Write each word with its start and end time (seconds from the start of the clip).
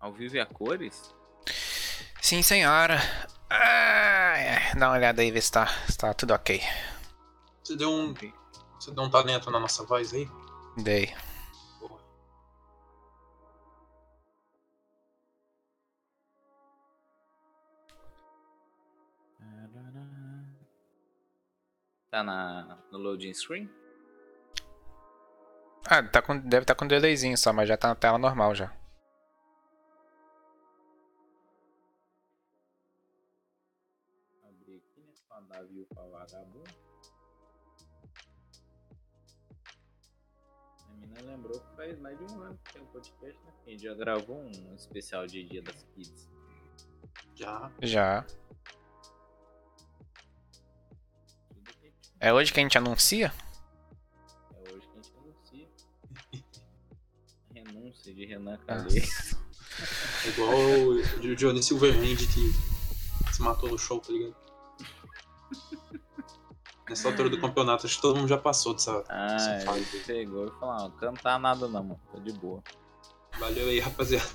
Ao 0.00 0.10
vivo 0.14 0.36
e 0.36 0.40
a 0.40 0.46
cores? 0.46 1.14
Sim, 2.22 2.40
senhora. 2.40 2.98
Ah, 3.50 4.34
é. 4.38 4.74
Dá 4.74 4.88
uma 4.88 4.96
olhada 4.96 5.20
aí, 5.20 5.30
ver 5.30 5.42
se 5.42 5.52
tá, 5.52 5.66
se 5.66 5.98
tá 5.98 6.14
tudo 6.14 6.32
ok. 6.32 6.62
Você 7.62 7.76
deu 7.76 7.90
um. 7.90 8.14
Você 8.78 8.90
deu 8.92 9.04
um 9.04 9.10
talento 9.10 9.50
na 9.50 9.60
nossa 9.60 9.84
voz 9.84 10.14
aí? 10.14 10.26
Dei. 10.78 11.14
Boa. 11.78 12.00
Tá 22.10 22.22
na, 22.24 22.78
no 22.90 22.98
loading 22.98 23.34
screen? 23.34 23.68
Ah, 25.84 26.02
tá 26.02 26.22
com, 26.22 26.38
deve 26.38 26.62
estar 26.62 26.74
tá 26.74 26.78
com 26.78 26.86
delayzinho 26.86 27.36
só, 27.36 27.52
mas 27.52 27.68
já 27.68 27.76
tá 27.76 27.88
na 27.88 27.94
tela 27.94 28.16
normal 28.16 28.54
já. 28.54 28.79
Faz 41.80 41.98
mais 41.98 42.18
de 42.18 42.24
um 42.24 42.42
ano 42.42 42.58
que 42.62 42.74
tem 42.74 42.82
um 42.82 42.86
podcast, 42.86 43.40
né? 43.42 43.52
A 43.66 43.70
gente 43.70 43.82
já 43.82 43.94
gravou 43.94 44.36
um 44.36 44.74
especial 44.74 45.26
de 45.26 45.42
Dia 45.44 45.62
das 45.62 45.82
Kids. 45.94 46.28
Já. 47.34 47.72
Já. 47.80 48.26
É 52.20 52.34
hoje 52.34 52.52
que 52.52 52.60
a 52.60 52.62
gente 52.62 52.76
anuncia? 52.76 53.32
É 54.52 54.74
hoje 54.74 54.86
que 54.88 54.98
a 54.98 55.02
gente 55.02 55.16
anuncia. 55.16 55.68
Renúncia 57.54 58.14
de 58.14 58.26
Renan 58.26 58.58
Calheiros. 58.58 59.34
É 60.26 60.28
igual 60.28 60.52
o 60.52 61.34
Johnny 61.34 61.62
Silverhand 61.62 62.16
que 62.16 63.32
se 63.32 63.40
matou 63.40 63.70
no 63.70 63.78
show, 63.78 63.98
tá 64.00 64.12
ligado? 64.12 64.36
Nessa 66.90 67.06
altura 67.08 67.30
do 67.30 67.40
campeonato, 67.40 67.86
acho 67.86 67.94
que 67.96 68.02
todo 68.02 68.16
mundo 68.16 68.26
já 68.28 68.36
passou 68.36 68.74
dessa, 68.74 69.04
Ah, 69.08 69.28
dessa 69.28 69.60
fase. 69.64 69.96
ele 69.96 70.04
pegou 70.04 70.48
e 70.48 70.50
falou, 70.58 70.74
não, 70.76 70.90
cantar 70.96 71.38
nada 71.38 71.68
não, 71.68 71.84
mano. 71.84 72.00
Tô 72.10 72.18
de 72.18 72.32
boa. 72.32 72.60
Valeu 73.38 73.68
aí, 73.68 73.78
rapaziada. 73.78 74.26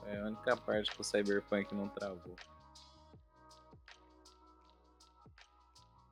Foi 0.00 0.18
a 0.18 0.24
única 0.26 0.54
parte 0.58 0.90
que 0.90 1.00
o 1.00 1.04
Cyberpunk 1.04 1.74
não 1.74 1.88
travou. 1.88 2.36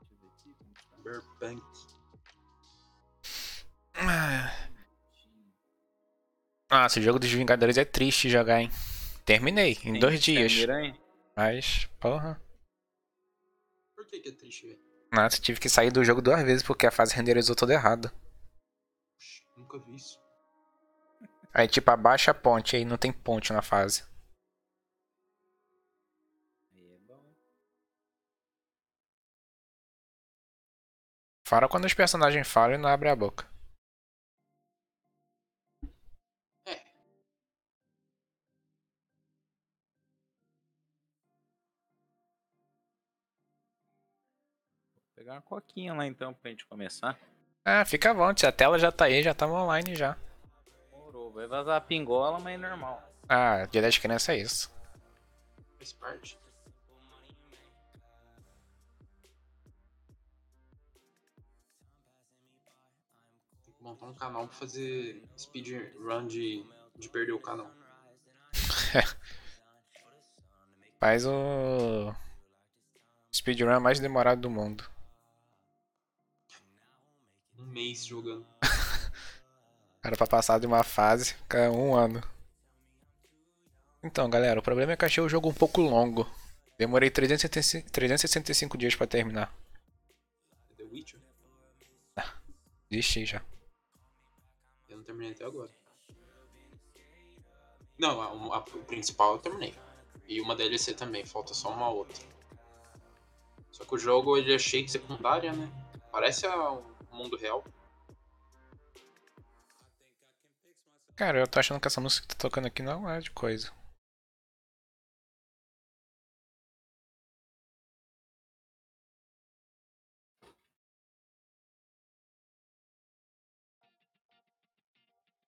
Deixa 0.00 0.10
eu 0.10 0.16
ver 0.22 0.28
aqui 0.28 0.54
como. 0.58 1.02
Burbank. 1.02 1.62
Ah, 3.92 4.50
Nossa, 6.70 6.98
o 6.98 7.02
jogo 7.02 7.18
dos 7.18 7.30
Vingadores 7.30 7.76
é 7.76 7.84
triste 7.84 8.30
jogar, 8.30 8.62
hein? 8.62 8.70
Terminei, 9.26 9.72
em 9.72 9.92
Tem- 9.92 10.00
dois 10.00 10.18
dias. 10.22 10.52
Mas, 11.36 11.84
porra. 12.00 12.40
Por 13.94 14.06
que, 14.06 14.18
que 14.20 14.30
é 14.30 14.32
triste, 14.32 14.66
velho? 14.66 14.89
Nossa, 15.12 15.40
tive 15.40 15.58
que 15.58 15.68
sair 15.68 15.90
do 15.90 16.04
jogo 16.04 16.22
duas 16.22 16.42
vezes 16.42 16.62
porque 16.62 16.86
a 16.86 16.90
fase 16.90 17.14
renderizou 17.14 17.56
toda 17.56 17.74
errada. 17.74 18.12
Nunca 19.56 19.78
vi 19.78 19.96
isso. 19.96 20.18
Aí, 21.52 21.66
tipo, 21.66 21.90
abaixa 21.90 22.30
a 22.30 22.34
ponte, 22.34 22.76
aí 22.76 22.84
não 22.84 22.96
tem 22.96 23.12
ponte 23.12 23.52
na 23.52 23.60
fase. 23.60 24.04
Aí 26.72 26.92
é 26.92 26.98
bom. 26.98 27.34
Fora 31.44 31.68
quando 31.68 31.86
os 31.86 31.94
personagens 31.94 32.46
falam 32.46 32.76
e 32.76 32.78
não 32.78 32.88
abre 32.88 33.08
a 33.08 33.16
boca. 33.16 33.50
Pegar 45.30 45.34
uma 45.34 45.42
coquinha 45.42 45.94
lá 45.94 46.06
então 46.06 46.34
pra 46.34 46.50
gente 46.50 46.66
começar. 46.66 47.16
Ah, 47.64 47.84
fica 47.84 48.10
à 48.10 48.12
vontade, 48.12 48.46
a 48.46 48.52
tela 48.52 48.78
já 48.78 48.90
tá 48.90 49.04
aí, 49.04 49.22
já 49.22 49.32
tamo 49.32 49.54
online 49.54 49.94
já. 49.94 50.16
Morou, 50.90 51.30
vai 51.30 51.46
vazar 51.46 51.76
a 51.76 51.80
pingola, 51.80 52.40
mas 52.40 52.54
é 52.54 52.58
normal. 52.58 53.08
Ah, 53.28 53.64
dia 53.66 53.80
das 53.80 53.96
crianças 53.96 54.28
é 54.30 54.38
isso. 54.38 54.72
Faz 55.78 55.92
parte. 55.92 56.38
Tem 63.64 63.74
que 63.74 63.82
montar 63.82 64.06
um 64.06 64.14
canal 64.14 64.48
pra 64.48 64.56
fazer 64.56 65.22
speedrun 65.38 66.26
de, 66.26 66.66
de 66.98 67.08
perder 67.08 67.32
o 67.32 67.40
canal. 67.40 67.70
Faz 70.98 71.24
o 71.24 72.12
speedrun 73.32 73.78
mais 73.78 74.00
demorado 74.00 74.40
do 74.40 74.50
mundo. 74.50 74.84
Um 77.60 77.66
mês 77.66 78.04
jogando. 78.04 78.46
Era 80.02 80.16
pra 80.16 80.26
passar 80.26 80.58
de 80.58 80.66
uma 80.66 80.82
fase, 80.82 81.34
fica 81.34 81.70
um 81.70 81.94
ano. 81.94 82.22
Então, 84.02 84.30
galera, 84.30 84.58
o 84.60 84.62
problema 84.62 84.92
é 84.92 84.96
que 84.96 85.04
achei 85.04 85.22
o 85.22 85.28
jogo 85.28 85.48
um 85.50 85.54
pouco 85.54 85.80
longo. 85.82 86.26
Demorei 86.78 87.10
365, 87.10 87.90
365 87.90 88.78
dias 88.78 88.94
pra 88.96 89.06
terminar. 89.06 89.54
The 90.78 90.84
Witcher. 90.84 91.20
Desisti 92.90 93.26
já. 93.26 93.42
Eu 94.88 94.96
não 94.96 95.04
terminei 95.04 95.32
até 95.32 95.44
agora. 95.44 95.70
Não, 97.98 98.20
a, 98.22 98.56
a- 98.56 98.58
o 98.60 98.84
principal 98.84 99.34
eu 99.34 99.38
terminei. 99.38 99.74
E 100.26 100.40
uma 100.40 100.56
DLC 100.56 100.94
também, 100.94 101.26
falta 101.26 101.52
só 101.52 101.70
uma 101.70 101.90
outra. 101.90 102.16
Só 103.70 103.84
que 103.84 103.94
o 103.94 103.98
jogo 103.98 104.38
ele 104.38 104.54
é 104.54 104.58
cheio 104.58 104.86
de 104.86 104.92
secundária, 104.92 105.52
né? 105.52 105.70
Parece 106.10 106.46
a- 106.46 106.78
mundo 107.20 107.36
real. 107.36 107.62
Cara, 111.16 111.38
eu 111.38 111.46
tô 111.46 111.58
achando 111.60 111.80
que 111.80 111.86
essa 111.86 112.00
música 112.00 112.26
que 112.26 112.34
tá 112.34 112.40
tocando 112.40 112.66
aqui 112.66 112.82
não 112.82 113.08
é 113.08 113.20
de 113.20 113.30
coisa. 113.30 113.70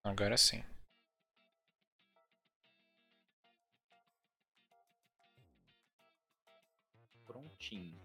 Agora 0.05 0.37
sim. 0.37 0.63
Prontinho. 7.27 8.02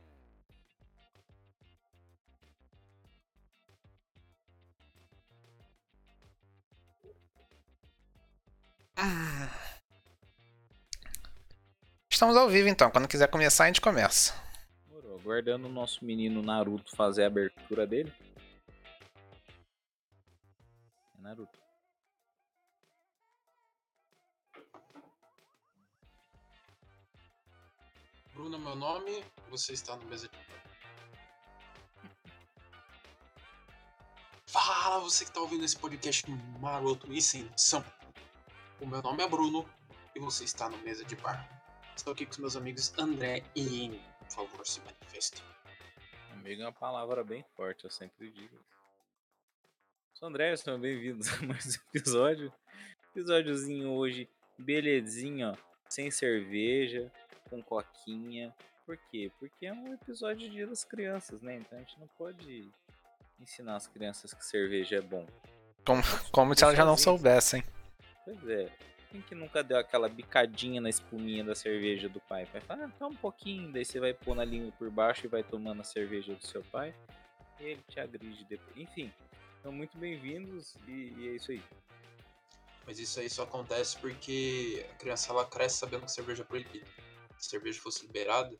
Estamos 12.10 12.36
ao 12.36 12.50
vivo 12.50 12.68
então. 12.68 12.90
Quando 12.90 13.08
quiser 13.08 13.30
começar, 13.30 13.66
a 13.66 13.68
gente 13.68 13.80
começa. 13.80 14.34
Morou. 14.90 15.20
Aguardando 15.20 15.68
o 15.68 15.72
nosso 15.72 16.04
menino 16.04 16.42
Naruto 16.42 16.96
fazer 16.96 17.24
a 17.24 17.28
abertura 17.28 17.86
dele. 17.86 18.12
É 21.16 21.22
Naruto. 21.22 21.60
Bruno 28.34 28.58
meu 28.60 28.76
nome, 28.76 29.24
você 29.50 29.74
está 29.74 29.96
no 29.96 30.06
mesa 30.06 30.28
de... 30.28 30.38
Fala, 34.48 35.00
você 35.00 35.26
que 35.26 35.32
tá 35.32 35.40
ouvindo 35.40 35.66
esse 35.66 35.78
podcast 35.78 36.30
maroto 36.60 37.12
e 37.12 37.22
sem 37.22 37.44
noção. 37.44 37.84
O 38.80 38.86
meu 38.86 39.02
nome 39.02 39.24
é 39.24 39.28
Bruno 39.28 39.68
e 40.16 40.20
você 40.20 40.44
está 40.44 40.70
no 40.70 40.78
mesa 40.78 41.04
de 41.04 41.16
bar. 41.16 41.50
Estou 41.96 42.14
aqui 42.14 42.28
com 42.28 42.32
os 42.34 42.38
meus 42.38 42.56
amigos 42.56 42.94
André 43.00 43.44
e 43.56 43.86
Ine. 43.86 44.00
Por 44.20 44.30
favor, 44.30 44.68
se 44.68 44.80
manifeste. 44.82 45.42
Amigo 46.32 46.62
é 46.62 46.66
uma 46.66 46.72
palavra 46.72 47.24
bem 47.24 47.44
forte, 47.56 47.86
eu 47.86 47.90
sempre 47.90 48.30
digo. 48.30 48.56
Sou 50.14 50.30
André, 50.30 50.56
sejam 50.56 50.80
bem-vindos 50.80 51.28
a 51.28 51.42
mais 51.48 51.76
um 51.76 51.80
episódio. 51.98 52.54
Episódiozinho 53.16 53.90
hoje, 53.90 54.30
belezinha, 54.60 55.54
ó, 55.54 55.56
sem 55.90 56.12
cerveja, 56.12 57.12
com 57.50 57.64
coquinha. 57.64 58.54
Por 58.86 58.96
quê? 59.10 59.32
Porque 59.40 59.66
é 59.66 59.74
um 59.74 59.92
episódio 59.96 60.48
de 60.48 60.50
Dia 60.52 60.68
das 60.68 60.84
Crianças, 60.84 61.42
né? 61.42 61.56
Então 61.56 61.80
a 61.80 61.82
gente 61.82 62.00
não 62.00 62.08
pode 62.16 62.70
ensinar 63.40 63.76
as 63.76 63.88
crianças 63.88 64.36
que 64.36 64.46
cerveja 64.46 64.98
é 64.98 65.02
bom. 65.02 65.26
Como, 65.84 66.04
como 66.32 66.56
se 66.56 66.64
elas 66.64 66.78
já 66.78 66.86
não 66.86 66.96
soubessem. 66.96 67.64
Pois 68.28 68.50
é. 68.50 68.70
Quem 69.10 69.22
que 69.22 69.34
nunca 69.34 69.64
deu 69.64 69.78
aquela 69.78 70.10
bicadinha 70.10 70.82
na 70.82 70.90
espuminha 70.90 71.46
da 71.46 71.56
cerveja 71.56 72.10
do 72.10 72.20
pai? 72.20 72.44
Vai 72.52 72.60
falar, 72.60 72.84
ah, 72.84 72.92
toma 73.00 73.16
um 73.16 73.18
pouquinho, 73.18 73.72
daí 73.72 73.86
você 73.86 74.02
vai 74.02 74.14
pôr 74.14 74.36
na 74.36 74.44
língua 74.44 74.70
por 74.78 74.92
baixo 74.92 75.26
e 75.26 75.30
vai 75.30 75.44
tomando 75.44 75.80
a 75.80 75.86
cerveja 75.86 76.36
do 76.36 76.46
seu 76.46 76.62
pai. 76.66 76.94
E 77.58 77.64
ele 77.64 77.82
te 77.88 78.02
agride 78.02 78.44
depois. 78.44 78.76
Enfim, 78.76 79.14
então 79.58 79.72
muito 79.72 79.98
bem-vindos 79.98 80.76
e, 80.86 81.14
e 81.18 81.30
é 81.30 81.32
isso 81.38 81.52
aí. 81.52 81.64
Mas 82.86 83.00
isso 83.00 83.18
aí 83.22 83.30
só 83.30 83.44
acontece 83.44 83.98
porque 83.98 84.86
a 84.92 84.96
criança 84.96 85.32
ela 85.32 85.46
cresce 85.46 85.78
sabendo 85.78 86.04
que 86.04 86.12
cerveja 86.12 86.44
é 86.44 86.46
proibida. 86.46 86.86
Se 87.38 87.52
cerveja 87.52 87.80
fosse 87.80 88.06
liberada, 88.06 88.54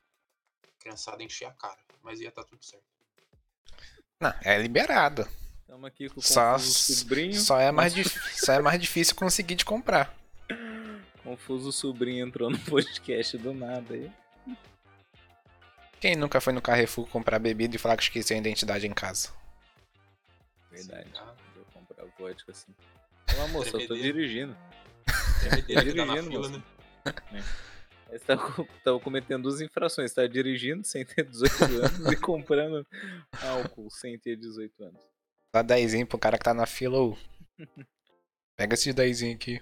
a 0.64 0.82
criançada 0.82 1.22
enchia 1.22 1.50
a 1.50 1.54
cara. 1.54 1.80
Mas 2.02 2.22
ia 2.22 2.30
estar 2.30 2.46
tudo 2.46 2.64
certo. 2.64 2.86
Não, 4.22 4.34
é 4.46 4.58
liberado. 4.62 5.28
Estamos 5.68 5.86
aqui 5.86 6.10
com 6.10 6.20
o 6.20 6.24
Só, 6.24 6.54
Confuso 6.54 6.96
Sobrinho. 6.96 7.34
só, 7.34 7.60
é 7.60 7.72
mais 7.72 7.94
só 8.46 8.54
é 8.54 8.62
mais 8.62 8.80
difícil 8.80 9.16
conseguir 9.16 9.56
de 9.56 9.66
comprar. 9.66 10.16
Confuso 11.24 11.72
Sobrinho 11.74 12.26
entrou 12.26 12.50
no 12.50 12.58
podcast 12.64 13.38
do 13.38 13.54
nada 13.54 13.94
aí. 13.94 14.10
Quem 16.00 16.16
nunca 16.16 16.40
foi 16.40 16.54
no 16.54 16.62
Carrefour 16.62 17.08
comprar 17.08 17.38
bebida 17.40 17.76
e 17.76 17.80
falar 17.80 17.98
que 17.98 18.04
esqueceu 18.04 18.38
a 18.38 18.40
identidade 18.40 18.88
em 18.88 18.94
casa? 18.94 19.30
Verdade. 20.72 21.10
Vou 21.56 21.66
comprar 21.74 22.06
vodka 22.18 22.52
assim. 22.52 22.74
Ô, 23.44 23.48
moça, 23.50 23.76
eu 23.78 23.88
tô 23.88 23.96
dirigindo. 23.96 24.56
Na 25.76 25.82
Dirigindo, 25.82 26.50
né? 26.50 26.64
Aí 28.10 28.18
Você 28.20 28.26
tá, 28.26 28.38
co- 28.38 28.66
tá 28.84 29.00
cometendo 29.04 29.44
duas 29.44 29.60
infrações. 29.60 30.14
Tá 30.14 30.26
dirigindo 30.28 30.86
sem 30.86 31.04
ter 31.04 31.26
18 31.26 31.64
anos 31.64 32.12
e 32.12 32.16
comprando 32.22 32.86
álcool 33.42 33.90
sem 33.90 34.18
ter 34.18 34.38
18 34.38 34.84
anos. 34.84 35.02
Dá 35.54 35.62
10 35.62 36.06
pro 36.06 36.18
cara 36.18 36.38
que 36.38 36.44
tá 36.44 36.54
na 36.54 36.66
fila, 36.66 37.00
ô. 37.00 37.18
Pega 38.56 38.74
esses 38.74 38.94
10 38.94 39.24
aqui. 39.24 39.62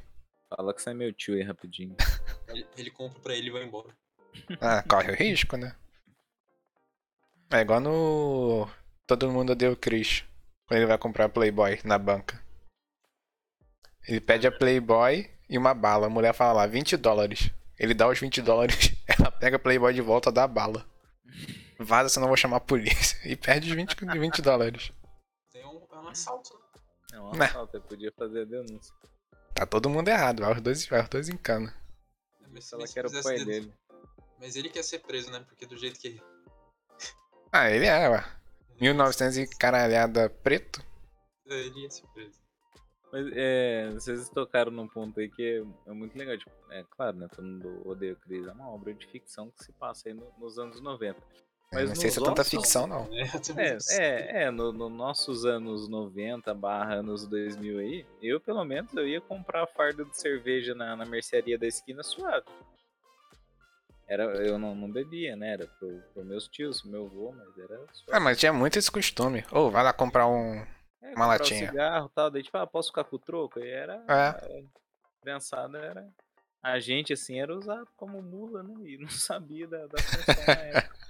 Fala 0.49 0.73
que 0.73 0.81
você 0.81 0.91
é 0.91 0.93
meu 0.93 1.13
tio 1.13 1.35
aí 1.35 1.43
rapidinho. 1.43 1.95
Ele, 2.47 2.65
ele 2.77 2.91
compra 2.91 3.19
pra 3.19 3.35
ele 3.35 3.47
e 3.47 3.51
vai 3.51 3.63
embora. 3.63 3.89
Ah, 4.61 4.81
corre 4.83 5.11
o 5.11 5.15
risco, 5.15 5.57
né? 5.57 5.75
É 7.51 7.59
igual 7.59 7.81
no. 7.81 8.69
Todo 9.05 9.31
mundo 9.31 9.51
odeia 9.51 9.71
o 9.71 9.75
Chris. 9.75 10.23
Quando 10.65 10.79
ele 10.79 10.87
vai 10.87 10.97
comprar 10.97 11.27
Playboy 11.27 11.79
na 11.83 11.97
banca. 11.97 12.41
Ele 14.07 14.21
pede 14.21 14.47
a 14.47 14.51
Playboy 14.51 15.29
e 15.49 15.57
uma 15.57 15.73
bala. 15.73 16.07
A 16.07 16.09
mulher 16.09 16.33
fala 16.33 16.53
lá, 16.53 16.67
20 16.67 16.95
dólares. 16.95 17.51
Ele 17.77 17.93
dá 17.93 18.07
os 18.07 18.19
20 18.19 18.41
dólares, 18.41 18.95
ela 19.07 19.29
pega 19.29 19.57
a 19.57 19.59
Playboy 19.59 19.93
de 19.93 20.01
volta, 20.01 20.31
dá 20.31 20.43
a 20.43 20.47
bala. 20.47 20.85
Vaza, 21.77 22.09
senão 22.09 22.25
eu 22.25 22.29
vou 22.29 22.37
chamar 22.37 22.57
a 22.57 22.61
polícia. 22.61 23.17
E 23.25 23.35
perde 23.35 23.69
os 23.69 23.75
20, 23.75 23.95
20 24.17 24.41
dólares. 24.41 24.91
É 26.15 26.17
assalto, 26.17 26.53
né? 26.53 27.17
É 27.17 27.19
um 27.21 27.41
assalto, 27.43 27.75
eu 27.77 27.81
podia 27.81 28.11
fazer 28.13 28.41
a 28.41 28.45
denúncia. 28.45 28.95
Tá 29.53 29.65
todo 29.65 29.89
mundo 29.89 30.07
errado, 30.07 30.41
vai 30.41 30.53
os 30.53 30.61
dois, 30.61 30.85
vai 30.87 31.01
os 31.01 31.09
dois 31.09 31.29
em 31.29 31.37
cana. 31.37 31.73
Mas, 32.51 32.71
Ela 32.71 32.81
mas 32.81 32.89
se 32.89 32.93
que 32.93 32.99
era 32.99 33.07
o 33.07 33.23
pai 33.23 33.43
dele. 33.43 33.73
Mas 34.39 34.55
ele 34.55 34.69
quer 34.69 34.83
ser 34.83 34.99
preso, 34.99 35.31
né? 35.31 35.39
Porque 35.47 35.65
do 35.65 35.77
jeito 35.77 35.99
que. 35.99 36.21
Ah, 37.51 37.69
ele 37.69 37.85
é, 37.85 38.09
ué. 38.09 38.23
1900 38.81 39.37
e 39.37 39.47
caralhada 39.47 40.29
preto. 40.29 40.83
Ele 41.45 41.81
ia 41.81 41.89
ser 41.89 42.05
preso. 42.07 42.39
Mas 43.11 43.27
é, 43.33 43.89
vocês 43.91 44.29
tocaram 44.29 44.71
num 44.71 44.87
ponto 44.89 45.19
aí 45.19 45.29
que 45.29 45.41
é, 45.41 45.89
é 45.89 45.93
muito 45.93 46.17
legal. 46.17 46.37
Tipo, 46.37 46.51
é 46.71 46.83
claro, 46.89 47.15
né? 47.17 47.27
Todo 47.33 47.45
mundo 47.45 47.87
odeia 47.87 48.13
o 48.13 48.17
Chris. 48.17 48.45
É 48.45 48.51
uma 48.51 48.69
obra 48.69 48.93
de 48.93 49.07
ficção 49.07 49.49
que 49.51 49.63
se 49.63 49.71
passa 49.73 50.09
aí 50.09 50.13
no- 50.13 50.33
nos 50.37 50.57
anos 50.59 50.81
90. 50.81 51.21
Mas 51.75 51.89
não 51.89 51.95
sei 51.95 52.09
se 52.09 52.17
é 52.17 52.19
nos 52.21 52.29
tanta 52.29 52.43
ficção, 52.43 52.87
não. 52.87 53.07
É, 53.57 53.77
É, 53.97 53.97
é, 53.99 54.43
é 54.45 54.51
no, 54.51 54.71
no 54.71 54.89
nossos 54.89 55.45
anos 55.45 55.87
90 55.87 56.53
barra 56.53 56.95
anos 56.95 57.27
2000 57.27 57.79
aí, 57.79 58.05
eu 58.21 58.39
pelo 58.39 58.63
menos 58.65 58.93
eu 58.95 59.07
ia 59.07 59.21
comprar 59.21 59.63
a 59.63 59.67
farda 59.67 60.03
de 60.03 60.17
cerveja 60.17 60.73
na, 60.73 60.95
na 60.95 61.05
mercearia 61.05 61.57
da 61.57 61.67
esquina 61.67 62.01
suave. 62.01 62.45
Era, 64.07 64.23
eu 64.45 64.59
não, 64.59 64.75
não 64.75 64.91
bebia, 64.91 65.35
né? 65.35 65.53
Era 65.53 65.67
pro, 65.67 65.99
pro 66.13 66.23
meus 66.23 66.47
tios, 66.47 66.81
pro 66.81 66.91
meu 66.91 67.05
avô, 67.05 67.31
mas 67.35 67.57
era 67.57 67.75
Ah, 67.75 67.87
suave. 67.93 68.19
mas 68.23 68.37
tinha 68.39 68.53
muito 68.53 68.77
esse 68.77 68.91
costume. 68.91 69.43
Ô, 69.51 69.69
vai 69.71 69.83
lá 69.83 69.91
comprar 69.93 70.27
um. 70.27 70.53
É, 71.01 71.07
uma 71.07 71.11
comprar 71.11 71.27
latinha. 71.27 71.69
cigarro 71.69 72.07
e 72.11 72.15
tal, 72.15 72.29
daí 72.29 72.43
tipo, 72.43 72.57
ah, 72.57 72.67
posso 72.67 72.89
ficar 72.89 73.03
com 73.03 73.15
o 73.15 73.19
troco? 73.19 73.59
E 73.59 73.67
era. 73.67 74.03
É. 74.07 74.63
Criançada 75.21 75.79
era. 75.79 76.07
A 76.61 76.79
gente, 76.79 77.13
assim, 77.13 77.39
era 77.39 77.55
usado 77.55 77.87
como 77.95 78.21
mula, 78.21 78.61
né? 78.63 78.75
E 78.85 78.97
não 78.97 79.09
sabia 79.09 79.67
da, 79.67 79.87
da 79.87 79.97
função 80.01 80.45
na 80.47 80.53
época. 80.53 81.04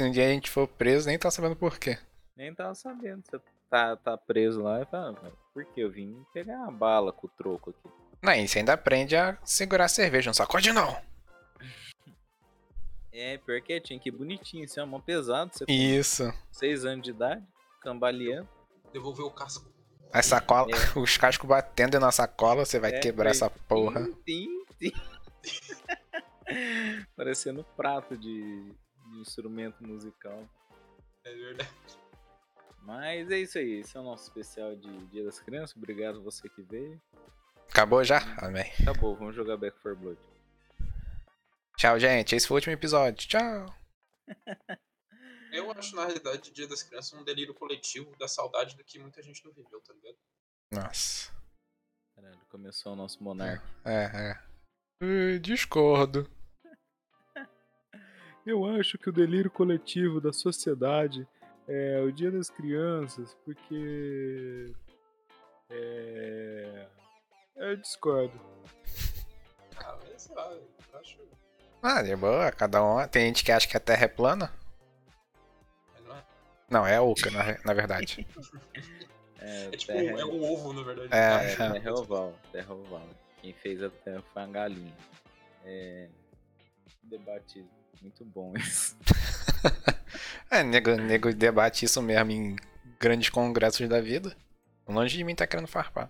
Se 0.00 0.04
um 0.04 0.10
dia 0.10 0.24
a 0.24 0.30
gente 0.30 0.48
for 0.48 0.66
preso, 0.66 1.06
nem 1.06 1.18
tá 1.18 1.30
sabendo 1.30 1.54
por 1.54 1.78
quê. 1.78 1.98
Nem 2.34 2.54
tava 2.54 2.74
sabendo. 2.74 3.22
Você 3.22 3.38
tá, 3.68 3.94
tá 3.98 4.16
preso 4.16 4.62
lá 4.62 4.80
e 4.80 4.86
fala, 4.86 5.14
"Ah, 5.22 5.30
por 5.52 5.62
que? 5.66 5.78
Eu 5.82 5.90
vim 5.90 6.24
pegar 6.32 6.56
uma 6.56 6.72
bala 6.72 7.12
com 7.12 7.26
o 7.26 7.30
troco 7.36 7.68
aqui. 7.68 7.94
Não, 8.22 8.32
e 8.32 8.48
você 8.48 8.60
ainda 8.60 8.72
aprende 8.72 9.14
a 9.14 9.36
segurar 9.44 9.84
a 9.84 9.88
cerveja, 9.88 10.30
não 10.30 10.34
sacode 10.34 10.72
não. 10.72 10.96
É, 13.12 13.36
pior 13.36 13.60
que 13.60 13.74
é, 13.74 13.80
tinha 13.80 13.98
que 14.00 14.08
ir 14.08 14.12
bonitinho, 14.12 14.64
assim, 14.64 14.80
ó, 14.80 14.86
mão 14.86 15.00
pesado. 15.02 15.50
Você 15.52 15.66
Isso. 15.68 16.32
6 16.52 16.86
anos 16.86 17.04
de 17.04 17.10
idade, 17.10 17.44
cambaleando. 17.82 18.48
Devolver 18.94 19.26
o 19.26 19.30
casco. 19.30 19.70
A 20.12 20.22
sacola, 20.22 20.68
os 20.96 21.18
cascos 21.18 21.46
batendo 21.46 22.00
na 22.00 22.10
sacola, 22.10 22.64
você 22.64 22.78
vai 22.78 22.94
É, 22.94 23.00
quebrar 23.00 23.28
essa 23.30 23.50
porra. 23.50 24.04
Tim, 24.24 24.64
tim, 24.78 24.92
tim. 24.92 24.92
Parecendo 27.14 27.64
prato 27.76 28.16
de, 28.16 28.72
de 29.10 29.18
instrumento 29.18 29.82
musical. 29.82 30.48
É 31.24 31.34
verdade. 31.34 31.70
Mas 32.82 33.30
é 33.30 33.38
isso 33.38 33.58
aí, 33.58 33.80
esse 33.80 33.96
é 33.96 34.00
o 34.00 34.04
nosso 34.04 34.24
especial 34.24 34.74
de 34.74 35.06
Dia 35.06 35.24
das 35.24 35.38
Crianças. 35.38 35.76
Obrigado 35.76 36.22
você 36.22 36.48
que 36.48 36.62
veio. 36.62 37.00
Acabou 37.68 38.02
já? 38.02 38.20
Amém. 38.38 38.70
Acabou, 38.82 39.14
vamos 39.14 39.34
jogar 39.34 39.56
Back 39.56 39.78
4 39.80 40.00
Blood. 40.00 40.18
Tchau, 41.76 41.98
gente. 41.98 42.34
Esse 42.34 42.46
foi 42.46 42.56
o 42.56 42.58
último 42.58 42.72
episódio. 42.72 43.28
Tchau. 43.28 43.66
Eu 45.52 45.70
acho, 45.72 45.96
na 45.96 46.04
realidade, 46.04 46.50
o 46.50 46.52
Dia 46.52 46.68
das 46.68 46.82
Crianças 46.82 47.12
um 47.12 47.24
delírio 47.24 47.54
coletivo 47.54 48.14
da 48.16 48.28
saudade 48.28 48.76
do 48.76 48.84
que 48.84 48.98
muita 48.98 49.22
gente 49.22 49.44
não 49.44 49.52
viveu, 49.52 49.80
tá 49.80 49.92
ligado? 49.92 50.16
Nossa. 50.72 51.32
Caralho, 52.14 52.40
começou 52.48 52.92
o 52.92 52.96
nosso 52.96 53.22
monarca. 53.22 53.64
É, 53.84 54.04
é. 54.30 54.50
Uh, 55.02 55.40
discordo. 55.40 56.30
Eu 58.50 58.64
acho 58.64 58.98
que 58.98 59.08
o 59.08 59.12
delírio 59.12 59.48
coletivo 59.48 60.20
da 60.20 60.32
sociedade 60.32 61.24
é 61.68 62.00
o 62.00 62.10
Dia 62.10 62.32
das 62.32 62.50
Crianças, 62.50 63.36
porque. 63.44 64.74
É. 65.70 66.86
Eu 67.54 67.76
discordo. 67.76 68.32
Ah, 69.76 69.96
mas 70.02 70.22
sei 70.22 70.34
lá, 70.34 70.52
eu 70.52 70.98
acho. 70.98 71.18
Ah, 71.80 72.02
de 72.02 72.16
boa, 72.16 72.50
cada 72.50 72.82
um. 72.82 73.06
Tem 73.06 73.26
gente 73.26 73.44
que 73.44 73.52
acha 73.52 73.68
que 73.68 73.76
a 73.76 73.80
Terra 73.80 74.06
é 74.06 74.08
plana. 74.08 74.52
Não 76.04 76.16
é. 76.16 76.24
Não, 76.68 76.86
é 76.88 77.00
oca, 77.00 77.30
na, 77.30 77.56
na 77.64 77.72
verdade. 77.72 78.26
É, 79.42 79.68
É 79.68 79.70
tipo, 79.70 79.94
terra, 79.94 80.20
é 80.20 80.24
um 80.26 80.52
ovo, 80.52 80.74
na 80.74 80.82
verdade. 80.82 81.08
É, 81.14 81.52
é, 81.52 81.56
terra 81.56 81.88
é 81.88 81.92
oval. 81.92 82.38
Terra 82.52 82.74
oval. 82.74 83.08
Quem 83.40 83.54
fez 83.54 83.82
a 83.82 83.88
terra 83.88 84.22
foi 84.34 84.42
a 84.42 84.46
galinha. 84.46 84.94
É. 85.64 86.10
Debate 87.04 87.64
muito 88.00 88.24
bom 88.24 88.52
isso. 88.56 88.96
É, 90.50 90.64
nego, 90.64 90.96
nego 90.96 91.32
debate 91.32 91.84
isso 91.84 92.02
mesmo 92.02 92.32
em 92.32 92.56
grandes 92.98 93.30
congressos 93.30 93.88
da 93.88 94.00
vida. 94.00 94.36
Longe 94.88 95.16
de 95.16 95.22
mim 95.22 95.36
tá 95.36 95.46
querendo 95.46 95.68
farpar. 95.68 96.08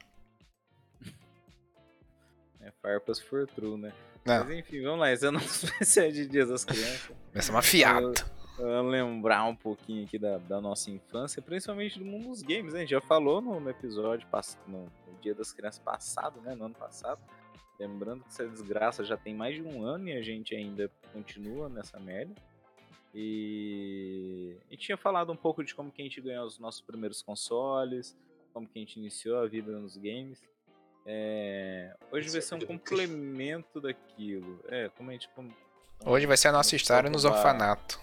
É 2.59 2.71
farpas 2.81 3.21
for 3.21 3.47
true, 3.47 3.77
né? 3.77 3.93
Não, 4.25 4.45
Mas 4.45 4.59
enfim, 4.59 4.83
vamos 4.83 5.01
lá. 5.01 5.13
Esse 5.13 5.27
é 5.27 5.29
o 5.29 5.33
nosso 5.33 5.67
especial 5.69 6.11
de 6.11 6.27
Dias 6.27 6.49
das 6.49 6.65
Crianças. 6.65 7.11
vai 7.35 7.43
ser 7.43 7.51
uma 7.51 7.61
fiata. 7.61 8.25
Vamos 8.57 8.93
lembrar 8.93 9.45
um 9.45 9.57
pouquinho 9.57 10.05
aqui 10.05 10.19
da, 10.19 10.39
da 10.39 10.61
nossa 10.61 10.91
infância, 10.91 11.43
principalmente 11.43 11.99
do 11.99 12.05
mundo 12.05 12.29
dos 12.29 12.43
games, 12.43 12.73
né? 12.73 12.81
A 12.81 12.83
gente 12.83 12.91
já 12.91 13.01
falou 13.01 13.43
no, 13.43 13.61
no 13.61 13.71
episódio, 13.71 14.27
no, 14.67 14.85
no 14.85 15.21
Dia 15.21 15.35
das 15.35 15.53
Crianças 15.53 15.81
passado, 15.81 16.41
né? 16.41 16.55
No 16.55 16.65
ano 16.65 16.75
passado. 16.75 17.21
Lembrando 17.81 18.23
que 18.25 18.29
essa 18.29 18.47
desgraça 18.47 19.03
já 19.03 19.17
tem 19.17 19.35
mais 19.35 19.55
de 19.55 19.63
um 19.63 19.83
ano 19.83 20.07
e 20.07 20.13
a 20.13 20.21
gente 20.21 20.55
ainda 20.55 20.91
continua 21.15 21.67
nessa 21.67 21.99
merda. 21.99 22.35
E 23.15 24.55
a 24.69 24.71
gente 24.75 24.85
tinha 24.85 24.99
falado 24.99 25.33
um 25.33 25.37
pouco 25.37 25.65
de 25.65 25.75
como 25.75 25.91
que 25.91 26.03
a 26.03 26.05
gente 26.05 26.21
ganhou 26.21 26.45
os 26.45 26.59
nossos 26.59 26.83
primeiros 26.83 27.23
consoles, 27.23 28.15
como 28.53 28.69
que 28.69 28.79
a 28.79 28.83
gente 28.83 28.99
iniciou 28.99 29.39
a 29.39 29.47
vida 29.47 29.73
nos 29.73 29.97
games. 29.97 30.43
É, 31.07 31.97
Hoje 32.13 32.29
vai 32.29 32.43
ser 32.43 32.57
um 32.57 32.61
complemento 32.61 33.81
daquilo. 33.81 34.61
É, 34.69 34.91
como 34.91 35.09
a 35.09 35.15
gente. 35.15 35.31
Como, 35.31 35.51
Hoje 36.05 36.27
vai 36.27 36.37
ser 36.37 36.49
a 36.49 36.53
nossa 36.53 36.77
história 36.77 37.09
nos 37.09 37.25
orfanatos. 37.25 37.99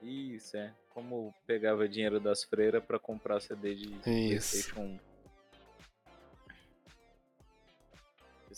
isso, 0.00 0.56
é. 0.56 0.72
Como 0.90 1.34
pegava 1.48 1.88
dinheiro 1.88 2.20
das 2.20 2.44
freiras 2.44 2.82
pra 2.82 2.98
comprar 2.98 3.40
CD 3.40 3.74
de 3.74 3.86
Isso. 3.86 4.02
PlayStation 4.02 4.80
1. 4.80 5.15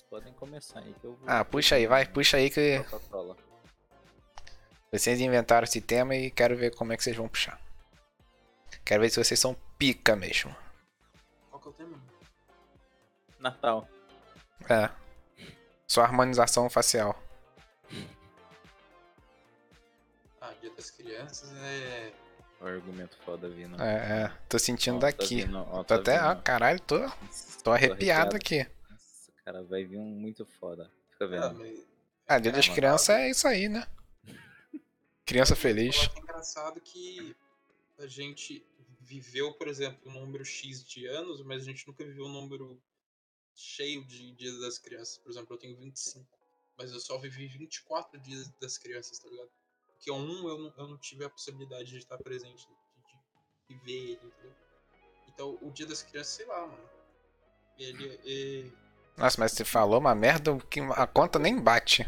Podem 0.08 0.32
começar 0.34 0.80
aí 0.80 0.94
que 1.00 1.04
eu 1.04 1.14
vou. 1.14 1.28
Ah, 1.28 1.44
puxa 1.44 1.76
aí, 1.76 1.86
vai, 1.86 2.06
puxa 2.06 2.36
aí 2.36 2.50
que 2.50 2.84
vocês 4.90 5.20
inventaram 5.20 5.64
esse 5.64 5.80
tema 5.80 6.14
e 6.16 6.30
quero 6.30 6.56
ver 6.56 6.74
como 6.74 6.92
é 6.92 6.96
que 6.96 7.02
vocês 7.02 7.16
vão 7.16 7.28
puxar. 7.28 7.60
Quero 8.84 9.02
ver 9.02 9.10
se 9.10 9.22
vocês 9.22 9.38
são 9.38 9.54
pica 9.78 10.16
mesmo. 10.16 10.54
Qual 11.50 11.60
que 11.60 11.68
é 11.68 11.70
o 11.70 11.74
tema? 11.74 11.98
Natal. 13.38 13.88
É. 14.68 14.90
Só 15.86 16.02
harmonização 16.02 16.68
facial. 16.70 17.20
Ah, 20.40 20.52
Dia 20.60 20.70
das 20.74 20.90
Crianças 20.90 21.50
é. 21.62 22.12
O 22.60 22.66
argumento 22.66 23.16
foda 23.24 23.48
vindo. 23.48 23.80
É, 23.80 24.24
é. 24.24 24.32
Tô 24.48 24.58
sentindo 24.58 24.96
Ó, 24.96 25.00
tá 25.00 25.06
daqui. 25.06 25.42
vindo, 25.44 25.58
ó, 25.58 25.76
Tô 25.78 25.84
tá 25.84 25.94
até, 25.96 26.18
vindo. 26.18 26.26
ó, 26.30 26.34
caralho, 26.36 26.80
tô, 26.80 26.98
Nossa, 26.98 27.62
tô 27.62 27.70
arrepiado 27.72 28.34
aqui. 28.36 28.66
Cara, 29.48 29.62
vai 29.62 29.82
vir 29.82 29.96
um 29.96 30.04
muito 30.04 30.44
foda. 30.44 30.92
Fica 31.12 31.24
Ah, 31.24 31.28
vendo. 31.48 31.58
mas 31.58 31.86
Ah, 32.26 32.38
dia 32.38 32.52
das 32.52 32.66
mano. 32.66 32.74
crianças 32.78 33.08
é 33.16 33.30
isso 33.30 33.48
aí, 33.48 33.66
né? 33.66 33.86
Criança 35.24 35.56
feliz. 35.56 35.96
é 36.14 36.18
engraçado 36.18 36.78
que 36.82 37.34
a 37.98 38.06
gente 38.06 38.62
viveu, 39.00 39.54
por 39.54 39.66
exemplo, 39.66 39.98
um 40.04 40.20
número 40.20 40.44
X 40.44 40.84
de 40.84 41.06
anos, 41.06 41.42
mas 41.42 41.62
a 41.62 41.64
gente 41.64 41.86
nunca 41.88 42.04
viveu 42.04 42.26
um 42.26 42.32
número 42.32 42.78
cheio 43.54 44.04
de 44.04 44.32
dias 44.32 44.60
das 44.60 44.78
crianças. 44.78 45.16
Por 45.16 45.30
exemplo, 45.30 45.54
eu 45.54 45.58
tenho 45.58 45.78
25, 45.78 46.28
mas 46.76 46.92
eu 46.92 47.00
só 47.00 47.16
vivi 47.16 47.46
24 47.46 48.20
dias 48.20 48.50
das 48.60 48.76
crianças, 48.76 49.18
tá 49.18 49.30
ligado? 49.30 49.50
Porque 49.94 50.10
um 50.10 50.46
eu 50.46 50.58
não, 50.58 50.74
eu 50.76 50.88
não 50.88 50.98
tive 50.98 51.24
a 51.24 51.30
possibilidade 51.30 51.88
de 51.88 51.96
estar 51.96 52.18
presente, 52.18 52.68
de, 52.68 52.74
de 53.74 53.74
viver 53.78 54.10
ele, 54.10 54.20
entendeu? 54.26 54.54
Então, 55.26 55.58
o 55.62 55.72
dia 55.72 55.86
das 55.86 56.02
crianças, 56.02 56.34
sei 56.34 56.44
lá, 56.44 56.66
mano. 56.66 56.90
Ele, 57.78 58.08
é- 58.26 58.87
Nossa, 59.18 59.36
mas 59.38 59.52
você 59.52 59.64
falou 59.64 59.98
uma 59.98 60.14
merda 60.14 60.56
que 60.70 60.80
a 60.80 61.06
conta 61.06 61.38
nem 61.38 61.58
bate. 61.58 62.06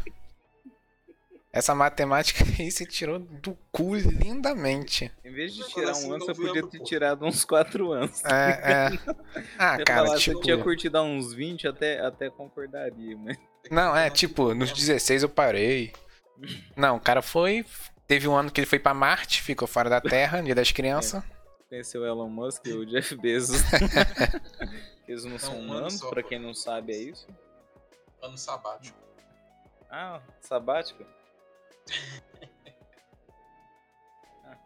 Essa 1.53 1.75
matemática 1.75 2.45
aí 2.57 2.71
você 2.71 2.85
tirou 2.85 3.19
do 3.19 3.57
cu 3.71 3.95
lindamente. 3.95 5.11
Em 5.23 5.33
vez 5.33 5.53
de 5.53 5.67
tirar 5.67 5.93
um 5.97 6.13
ano, 6.13 6.25
você 6.25 6.33
podia 6.33 6.65
ter 6.65 6.79
tirado 6.79 7.25
uns 7.25 7.43
4 7.43 7.91
anos. 7.91 8.23
É, 8.23 8.61
é. 8.95 9.13
Ah, 9.59 9.75
Você 9.77 9.83
cara, 9.83 10.05
falar, 10.05 10.17
tipo. 10.17 10.37
Se 10.37 10.39
eu 10.39 10.41
tinha 10.41 10.57
curtido 10.57 10.97
há 10.97 11.03
uns 11.03 11.33
20, 11.33 11.67
até, 11.67 11.99
até 11.99 12.29
concordaria, 12.29 13.17
mas. 13.17 13.37
Não, 13.69 13.95
é 13.95 14.09
tipo, 14.09 14.53
nos 14.53 14.69
lembro. 14.69 14.75
16 14.75 15.23
eu 15.23 15.29
parei. 15.29 15.91
Não, 16.75 16.95
o 16.95 16.99
cara 16.99 17.21
foi. 17.21 17.65
Teve 18.07 18.27
um 18.27 18.35
ano 18.35 18.49
que 18.49 18.59
ele 18.59 18.67
foi 18.67 18.79
pra 18.79 18.93
Marte, 18.93 19.41
ficou 19.41 19.67
fora 19.67 19.89
da 19.89 20.01
Terra, 20.01 20.41
dia 20.41 20.55
das 20.55 20.71
crianças. 20.71 21.21
Conheceu 21.69 22.01
o 22.01 22.05
Elon 22.05 22.29
Musk 22.29 22.65
e 22.65 22.73
o 22.73 22.85
Jeff 22.85 23.15
Bezos. 23.15 23.61
Eles 25.11 25.25
não 25.25 25.37
são 25.37 25.53
um 25.53 25.61
ano 25.63 25.71
humanos, 25.71 25.99
pô. 25.99 26.23
quem 26.23 26.39
não 26.39 26.53
sabe, 26.53 26.93
é 26.93 26.97
isso. 26.97 27.27
Ano 28.21 28.37
sabático. 28.37 28.97
Ah, 29.89 30.21
sabático? 30.41 31.05
Ah, 34.45 34.57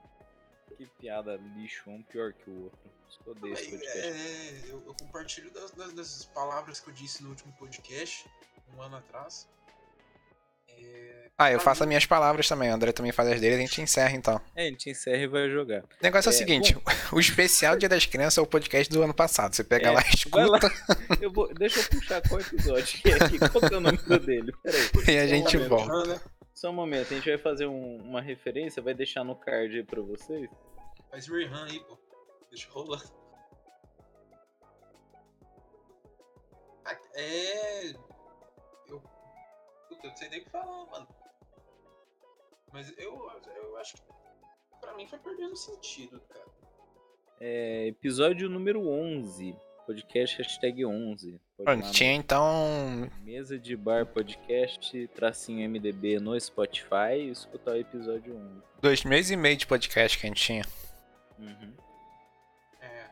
que 0.77 0.85
piada 0.99 1.35
lixo, 1.55 1.89
um 1.89 2.01
pior 2.03 2.33
que 2.33 2.49
o 2.49 2.63
outro. 2.65 2.79
Só 3.09 3.23
podcast. 3.33 3.71
é, 3.97 4.61
eu, 4.69 4.83
eu 4.85 4.95
compartilho 4.99 5.51
das, 5.51 5.71
das- 5.71 5.93
das 5.93 6.25
palavras 6.25 6.79
que 6.79 6.89
eu 6.89 6.93
disse 6.93 7.23
no 7.23 7.29
último 7.29 7.53
podcast, 7.53 8.29
um 8.75 8.81
ano 8.81 8.97
atrás. 8.97 9.47
Ah, 11.37 11.51
eu 11.51 11.59
faço 11.59 11.83
as 11.83 11.87
minhas 11.87 12.05
palavras 12.05 12.47
também. 12.47 12.69
O 12.71 12.73
André 12.73 12.93
também 12.93 13.11
faz 13.11 13.27
as 13.29 13.41
dele, 13.41 13.55
a 13.55 13.59
gente 13.59 13.81
encerra 13.81 14.15
então. 14.15 14.39
É, 14.55 14.67
a 14.67 14.69
gente 14.69 14.89
encerra 14.89 15.17
e 15.17 15.27
vai 15.27 15.49
jogar. 15.49 15.81
O 15.83 15.87
negócio 16.01 16.29
é, 16.29 16.31
o 16.31 16.33
É, 16.33 16.37
seguinte: 16.37 16.77
o 17.11 17.19
especial 17.19 17.75
Dia 17.75 17.89
das 17.89 18.05
Crianças 18.05 18.37
é 18.37 18.41
o 18.41 18.47
podcast 18.47 18.89
do 18.93 19.01
ano 19.03 19.13
passado. 19.13 19.53
Você 19.53 19.61
pega 19.61 19.87
É, 19.87 19.91
lá, 19.91 20.01
Vai 20.29 20.45
lá. 20.47 20.57
escuta 20.59 20.71
Eu 21.21 21.29
vou, 21.33 21.53
deixa 21.53 21.81
eu 21.81 21.89
puxar 21.89 22.21
qual 22.29 22.39
episódio 22.39 23.01
que 23.01 23.09
é 23.09 23.15
aqui. 23.15 23.37
Qual 23.37 23.59
que 23.67 23.73
é 23.73 23.77
o 23.77 23.81
número 23.81 24.19
dele? 24.19 24.53
Peraí. 24.63 24.81
e 25.13 25.17
a 25.17 25.27
gente 25.27 25.57
momento, 25.57 25.69
volta. 25.87 26.21
Só 26.53 26.69
um 26.69 26.73
momento, 26.73 27.11
a 27.13 27.17
gente 27.17 27.27
vai 27.29 27.37
fazer 27.37 27.65
um- 27.65 27.97
uma 28.01 28.21
referência, 28.21 28.81
vai 28.81 28.93
deixar 28.93 29.25
no 29.25 29.35
card 29.35 29.75
aí 29.75 29.83
pra 29.83 30.01
vocês. 30.01 30.49
Faz 31.11 31.27
rerun 31.27 31.63
aí, 31.65 31.79
pô. 31.81 31.99
Deixa 32.49 32.69
rolar. 32.71 33.01
É. 37.13 37.93
Eu. 40.05 40.09
Não 40.09 40.15
sei 40.17 40.29
nem 40.29 40.39
o 40.39 40.43
que 40.43 40.49
falar, 40.49 40.85
mano. 40.85 41.07
Mas 42.71 42.93
eu, 42.97 43.31
eu 43.57 43.77
acho 43.77 43.95
que. 43.95 44.01
Pra 44.79 44.93
mim 44.95 45.07
foi 45.07 45.17
perdendo 45.19 45.55
sentido, 45.55 46.19
cara. 46.29 46.45
É, 47.39 47.87
episódio 47.87 48.49
número 48.49 48.87
11. 48.87 49.55
Podcast 49.85 50.37
hashtag 50.37 50.83
11. 50.85 51.31
Pode 51.31 51.35
ir 51.35 51.39
lá 51.59 51.63
Pronto, 51.65 51.85
no 51.85 51.91
tinha 51.91 52.13
então. 52.13 53.09
Mesa 53.23 53.57
de 53.57 53.75
Bar 53.75 54.05
Podcast, 54.07 55.07
tracinho 55.09 55.69
MDB 55.69 56.19
no 56.19 56.39
Spotify 56.39 57.17
e 57.17 57.29
escutar 57.29 57.73
o 57.73 57.77
episódio 57.77 58.35
11. 58.35 58.61
Dois 58.81 59.03
meses 59.03 59.31
e 59.31 59.35
meio 59.35 59.55
de 59.57 59.67
podcast 59.67 60.17
que 60.17 60.25
a 60.25 60.29
gente 60.29 60.41
tinha. 60.41 60.63
Uhum. 61.37 61.73
É. 62.81 63.05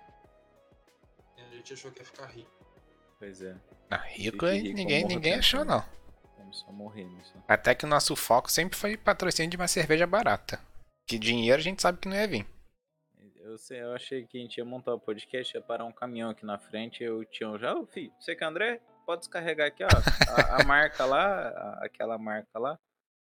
A 1.38 1.56
gente 1.56 1.74
achou 1.74 1.92
que 1.92 2.00
ia 2.00 2.06
ficar 2.06 2.26
rico. 2.28 2.52
Pois 3.20 3.42
é, 3.42 3.56
Ah, 3.90 3.98
rico 3.98 4.46
aí 4.46 4.60
rico, 4.60 4.76
ninguém, 4.76 5.06
ninguém 5.06 5.36
achou, 5.36 5.64
não. 5.64 5.84
Vamos 6.44 6.60
só 6.60 6.72
morrer 6.72 7.06
nisso. 7.06 7.34
Até 7.48 7.74
que 7.74 7.86
o 7.86 7.88
nosso 7.88 8.16
foco 8.16 8.52
sempre 8.52 8.78
foi 8.78 8.96
patrocínio 8.98 9.50
de 9.50 9.58
uma 9.58 9.68
cerveja 9.68 10.06
barata. 10.06 10.60
Que 11.08 11.18
dinheiro 11.18 11.60
a 11.60 11.64
gente 11.64 11.82
sabe 11.82 11.98
que 12.00 12.08
não 12.08 12.16
ia 12.16 12.28
vir. 12.28 12.46
Eu, 13.42 13.58
sei, 13.58 13.82
eu 13.82 13.94
achei 13.94 14.26
que 14.26 14.38
a 14.38 14.42
gente 14.42 14.58
ia 14.58 14.64
montar 14.66 14.94
o 14.94 15.00
podcast, 15.00 15.56
ia 15.56 15.62
parar 15.62 15.84
um 15.86 15.92
caminhão 15.92 16.30
aqui 16.30 16.46
na 16.46 16.58
frente, 16.58 17.04
eu 17.04 17.26
tinha 17.26 17.58
já, 17.58 17.76
ô 17.76 17.86
filho, 17.86 18.12
você 18.20 18.36
que 18.36 18.44
é 18.44 18.48
André? 18.48 18.80
Pode 19.06 19.20
descarregar 19.22 19.68
aqui, 19.68 19.84
ó, 19.84 19.88
a, 19.88 20.62
a 20.62 20.64
marca 20.66 21.04
lá, 21.06 21.50
a- 21.50 21.80
aquela 21.86 22.18
marca 22.18 22.58
lá, 22.58 22.80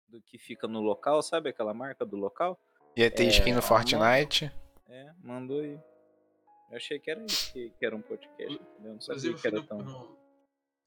do 0.07 0.21
que 0.21 0.37
fica 0.38 0.69
no 0.69 0.81
local, 0.83 1.23
sabe 1.23 1.49
aquela 1.49 1.73
marca 1.73 2.04
do 2.04 2.16
local? 2.19 2.61
Ia 2.95 3.11
ter 3.11 3.25
É, 3.25 3.28
skin 3.28 3.52
no 3.54 3.62
Fortnite. 3.62 4.52
É, 4.88 5.11
mandou 5.25 5.61
aí. 5.61 5.81
Eu 6.71 6.76
achei 6.76 6.99
que 6.99 7.11
era 7.11 7.25
isso, 7.25 7.50
que, 7.50 7.71
que 7.71 7.87
era 7.87 7.97
um 7.97 8.02
podcast, 8.02 8.52
entendeu? 8.54 8.90
Eu 8.90 8.92
não 8.95 9.00
sabia 9.00 9.33
que 9.35 9.47
era 9.47 9.62
tão... 9.62 9.78
no- 9.78 10.19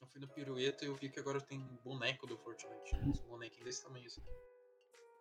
eu 0.02 0.08
fui 0.08 0.22
no 0.22 0.28
Pirueta 0.28 0.84
e 0.84 0.88
eu 0.88 0.96
vi 0.96 1.10
que 1.10 1.20
agora 1.20 1.40
tem 1.42 1.60
boneco 1.84 2.28
do 2.28 2.38
Fortnite. 2.38 2.96
Esse 3.12 3.24
bonequinho 3.24 3.66
desse 3.66 3.84
tamanho 3.84 4.06
assim. 4.06 4.22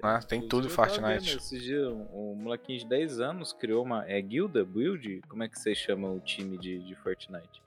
Ah, 0.03 0.21
tem 0.21 0.39
Inclusive, 0.39 0.49
tudo 0.49 0.69
eu 0.69 0.77
tava 0.77 0.89
Fortnite. 0.89 1.37
Esses 1.37 1.63
dias, 1.63 1.89
um, 1.89 2.33
um 2.33 2.35
molequinho 2.35 2.79
de 2.81 2.87
10 2.87 3.21
anos 3.21 3.53
criou 3.53 3.85
uma. 3.85 4.09
É 4.09 4.21
guilda? 4.21 4.65
Build? 4.65 5.23
Como 5.29 5.43
é 5.43 5.49
que 5.49 5.59
vocês 5.59 5.79
chamam 5.79 6.17
o 6.17 6.21
time 6.21 6.59
de, 6.59 6.83
de 6.85 6.95
Fortnite? 6.97 7.63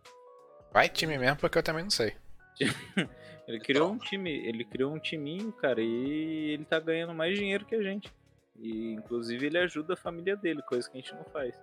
Vai 0.72 0.90
time 0.90 1.18
mesmo, 1.18 1.38
porque 1.38 1.58
eu 1.58 1.64
também 1.64 1.84
não 1.84 1.90
sei. 1.90 2.16
Ele 3.48 3.60
criou 3.62 3.94
um 3.94 3.98
time, 3.98 4.30
ele 4.46 4.66
criou 4.66 4.94
um 4.94 5.00
timinho, 5.00 5.54
cara, 5.54 5.82
e 5.82 6.52
ele 6.52 6.66
tá 6.66 6.82
ganhando 6.82 7.14
mais 7.14 7.38
dinheiro 7.40 7.66
que 7.66 7.76
a 7.76 7.82
gente. 7.82 8.14
E 8.58 8.92
inclusive 8.92 9.46
ele 9.46 9.58
ajuda 9.58 9.94
a 9.94 9.98
família 9.98 10.36
dele, 10.36 10.62
coisa 10.64 10.90
que 10.90 10.98
a 10.98 11.02
gente 11.02 11.16
não 11.16 11.24
faz. 11.24 11.58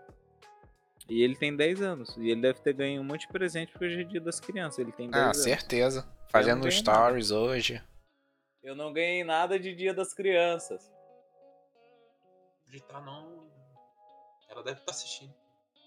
E 1.08 1.22
ele 1.22 1.36
tem 1.36 1.54
10 1.54 1.82
anos. 1.82 2.16
E 2.16 2.30
ele 2.30 2.40
deve 2.40 2.60
ter 2.60 2.72
ganho 2.72 3.00
um 3.00 3.04
monte 3.04 3.22
de 3.22 3.28
presente 3.28 3.70
porque 3.72 3.84
hoje 3.84 4.00
é 4.00 4.04
dia 4.04 4.20
das 4.20 4.40
crianças. 4.40 4.78
Ele 4.78 4.92
tem 4.92 5.10
10 5.10 5.22
Ah, 5.22 5.26
anos. 5.26 5.42
certeza. 5.42 6.08
Fazendo 6.28 6.70
stories 6.70 7.30
hoje. 7.30 7.82
Eu 8.62 8.74
não 8.74 8.92
ganhei 8.92 9.22
nada 9.22 9.58
de 9.58 9.74
dia 9.74 9.92
das 9.92 10.14
crianças. 10.14 10.90
Digitar 12.66 13.04
não. 13.04 13.46
Ela 14.48 14.62
deve 14.62 14.80
estar 14.80 14.92
assistindo. 14.92 15.34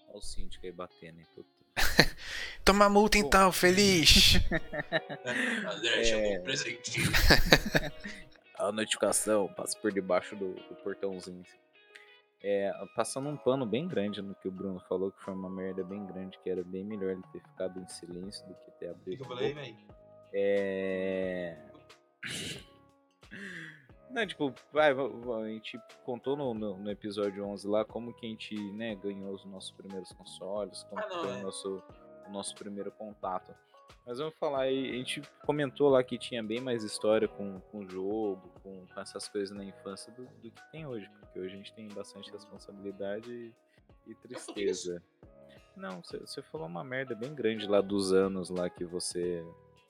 Olha 0.08 0.18
o 0.18 0.22
síndico 0.22 0.64
aí 0.64 0.72
batendo, 0.72 1.18
hein? 1.18 1.26
Puta. 1.34 1.48
Toma 2.64 2.88
multa 2.88 3.18
então, 3.18 3.50
feliz! 3.52 4.36
André 5.66 6.00
É. 6.00 6.04
chegou 6.04 6.34
um 6.38 6.42
presentinho. 6.42 7.10
a 8.58 8.72
notificação 8.72 9.48
passa 9.54 9.78
por 9.78 9.92
debaixo 9.92 10.34
do, 10.36 10.54
do 10.54 10.74
portãozinho. 10.76 11.42
assim. 11.46 11.58
É, 12.42 12.70
passando 12.94 13.28
um 13.28 13.36
pano 13.36 13.66
bem 13.66 13.88
grande 13.88 14.22
no 14.22 14.34
que 14.34 14.46
o 14.46 14.52
Bruno 14.52 14.78
falou, 14.88 15.10
que 15.10 15.20
foi 15.22 15.34
uma 15.34 15.50
merda 15.50 15.82
bem 15.82 16.06
grande, 16.06 16.38
que 16.38 16.48
era 16.48 16.62
bem 16.62 16.84
melhor 16.84 17.10
ele 17.10 17.22
ter 17.32 17.40
ficado 17.40 17.80
em 17.80 17.88
silêncio 17.88 18.46
do 18.46 18.54
que 18.54 18.70
ter 18.78 18.90
O 18.90 18.94
que 18.94 19.00
abrido. 19.00 19.22
eu 19.24 19.28
falei, 19.28 19.54
velho? 19.54 19.76
É. 20.32 21.58
Não, 24.10 24.26
tipo, 24.26 24.54
vai, 24.72 24.92
a 24.92 25.48
gente 25.48 25.78
contou 26.04 26.36
no, 26.36 26.54
no, 26.54 26.78
no 26.78 26.90
episódio 26.90 27.44
11 27.44 27.68
lá 27.68 27.84
como 27.84 28.14
que 28.14 28.24
a 28.26 28.28
gente, 28.28 28.54
né, 28.72 28.94
ganhou 28.94 29.34
os 29.34 29.44
nossos 29.44 29.70
primeiros 29.72 30.12
consoles, 30.12 30.82
como 30.84 31.02
Ah, 31.02 31.08
não, 31.08 31.20
foi 31.20 31.30
é. 31.30 31.34
o 31.38 31.42
nosso, 31.42 31.82
o 32.26 32.30
nosso 32.30 32.54
primeiro 32.54 32.90
contato. 32.92 33.54
Mas 34.08 34.16
vamos 34.20 34.34
falar 34.40 34.62
aí, 34.62 34.88
a 34.88 34.94
gente 34.94 35.20
comentou 35.44 35.90
lá 35.90 36.02
que 36.02 36.16
tinha 36.16 36.42
bem 36.42 36.62
mais 36.62 36.82
história 36.82 37.28
com, 37.28 37.60
com 37.60 37.80
o 37.80 37.90
jogo, 37.90 38.50
com, 38.62 38.86
com 38.86 39.00
essas 39.00 39.28
coisas 39.28 39.54
na 39.54 39.62
infância 39.62 40.10
do, 40.14 40.24
do 40.24 40.50
que 40.50 40.62
tem 40.72 40.86
hoje, 40.86 41.06
porque 41.20 41.38
hoje 41.38 41.52
a 41.52 41.56
gente 41.58 41.74
tem 41.74 41.86
bastante 41.88 42.32
responsabilidade 42.32 43.30
e, 43.30 43.52
e 44.10 44.14
tristeza. 44.14 45.02
Não, 45.76 46.02
você- 46.02 46.40
falou 46.40 46.66
uma 46.66 46.82
merda 46.82 47.14
bem 47.14 47.34
grande 47.34 47.66
lá 47.66 47.82
dos 47.82 48.10
anos 48.10 48.48
lá 48.48 48.70
que 48.70 48.82
você 48.82 49.44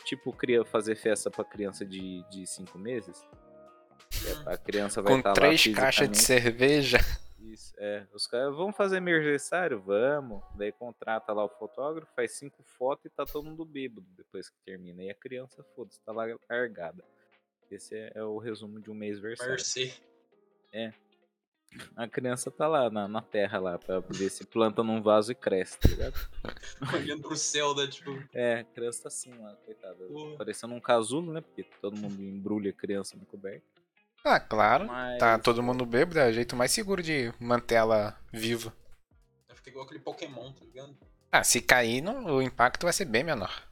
tipo, 0.05 0.37
queria 0.37 0.65
fazer 0.65 0.97
festa 0.97 1.31
pra 1.31 1.45
criança 1.45 1.87
de 2.29 2.45
5 2.45 2.77
meses. 2.77 3.23
Hum. 3.23 4.43
A 4.47 4.57
criança 4.59 5.01
vai 5.01 5.13
Com 5.13 5.19
estar 5.19 5.31
lá 5.31 5.35
três 5.35 5.65
caixas 5.69 6.11
de 6.11 6.19
cerveja. 6.19 6.99
É. 7.79 8.07
Os 8.13 8.27
caras, 8.27 8.55
vamos 8.55 8.77
fazer 8.77 8.99
aniversário? 8.99 9.81
Vamos. 9.81 10.43
Daí 10.57 10.73
contrata 10.73 11.33
lá 11.33 11.45
o 11.45 11.49
fotógrafo, 11.49 12.13
faz 12.15 12.33
cinco 12.33 12.63
fotos 12.63 13.07
e 13.07 13.11
tá 13.11 13.25
todo 13.25 13.45
mundo 13.45 13.65
bêbado 13.65 14.07
depois 14.17 14.49
que 14.49 14.57
termina. 14.65 15.03
E 15.03 15.11
a 15.11 15.15
criança, 15.15 15.65
foda-se, 15.75 16.01
tá 16.03 16.13
lá 16.13 16.25
largada. 16.49 17.05
Esse 17.71 17.97
é, 17.97 18.13
é 18.15 18.25
o 18.25 18.39
resumo 18.39 18.81
de 18.81 18.91
um 18.91 18.95
mês 18.95 19.19
versário. 19.19 19.53
Mercê. 19.53 19.93
A 21.95 22.09
criança 22.09 22.51
tá 22.51 22.67
lá 22.67 22.89
na, 22.89 23.07
na 23.07 23.21
terra 23.21 23.59
lá, 23.59 23.79
pra 23.79 24.01
ver 24.01 24.31
se 24.31 24.47
planta 24.47 24.83
num 24.83 25.03
vaso 25.03 25.33
e 25.33 25.35
cresce, 25.35 25.79
tá 25.79 25.89
ligado? 25.89 26.15
Olhando 26.95 27.23
pro 27.23 27.37
céu, 27.37 27.75
né? 27.75 27.87
Tipo, 27.87 28.11
É, 28.33 28.61
a 28.61 28.65
criança 28.65 29.03
tá 29.03 29.09
assim 29.09 29.31
lá, 29.35 29.55
coitada. 29.57 29.99
Parecendo 30.39 30.75
um 30.75 30.81
casulo, 30.81 31.33
né? 31.33 31.41
Porque 31.41 31.65
todo 31.81 31.97
mundo 31.97 32.23
embrulha 32.23 32.71
a 32.71 32.73
criança 32.73 33.17
no 33.17 33.27
coberto. 33.27 33.67
Ah, 34.29 34.41
claro. 34.41 34.87
Mas, 34.87 35.19
Tá 35.19 35.39
todo 35.39 35.63
mundo 35.63 35.85
bêbado, 35.87 36.19
é 36.21 36.29
o 36.29 36.33
jeito 36.33 36.55
mais 36.55 36.71
seguro 36.71 37.03
de 37.03 37.33
manter 37.41 37.77
ela 37.77 38.19
viva. 38.33 38.73
vai 39.47 39.57
ficar 39.57 39.71
igual 39.71 39.85
aquele 39.85 40.01
Pokémon, 40.01 40.53
tá 40.53 40.65
ligado? 40.65 40.97
Ah, 41.33 41.43
se 41.45 41.61
cair, 41.61 42.01
não- 42.01 42.25
o 42.25 42.43
impacto 42.43 42.85
vai 42.85 42.93
ser 42.93 43.05
bem 43.05 43.25
menor. 43.25 43.63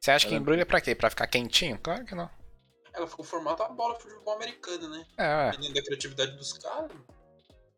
Você 0.00 0.10
acha 0.10 0.26
que 0.26 0.34
Ela- 0.34 0.40
embrulha 0.40 0.66
pra 0.66 0.80
quê? 0.80 0.94
Pra 0.94 1.10
ficar 1.10 1.26
quentinho? 1.26 1.78
Claro 1.78 2.04
que 2.04 2.14
não. 2.14 2.30
Ela 2.94 3.06
ficou 3.06 3.24
formato 3.24 3.62
a 3.62 3.68
bola 3.68 3.94
pro 3.94 4.08
futebol 4.08 4.34
americano, 4.34 4.88
né? 4.88 5.04
É. 5.18 5.50
Dependendo 5.50 5.74
da 5.74 5.82
criatividade 5.82 6.32
dos 6.36 6.52
caras. 6.54 6.92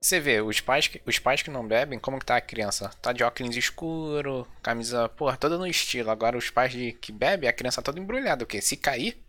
Você 0.00 0.20
vê, 0.20 0.40
os 0.40 0.60
pais, 0.60 0.86
que, 0.86 1.02
os 1.06 1.18
pais 1.18 1.42
que 1.42 1.50
não 1.50 1.66
bebem, 1.66 1.98
como 1.98 2.20
que 2.20 2.26
tá 2.26 2.36
a 2.36 2.40
criança? 2.40 2.88
Tá 3.02 3.12
de 3.12 3.24
óculos 3.24 3.56
escuro, 3.56 4.46
camisa, 4.62 5.08
porra, 5.08 5.36
toda 5.36 5.58
no 5.58 5.66
estilo. 5.66 6.10
Agora 6.10 6.38
os 6.38 6.50
pais 6.50 6.70
de, 6.70 6.92
que 6.92 7.10
bebem, 7.10 7.48
a 7.48 7.52
criança 7.52 7.82
tá 7.82 7.86
toda 7.86 7.98
embrulhada. 8.00 8.44
O 8.44 8.46
quê? 8.46 8.60
Se 8.60 8.76
cair, 8.76 9.20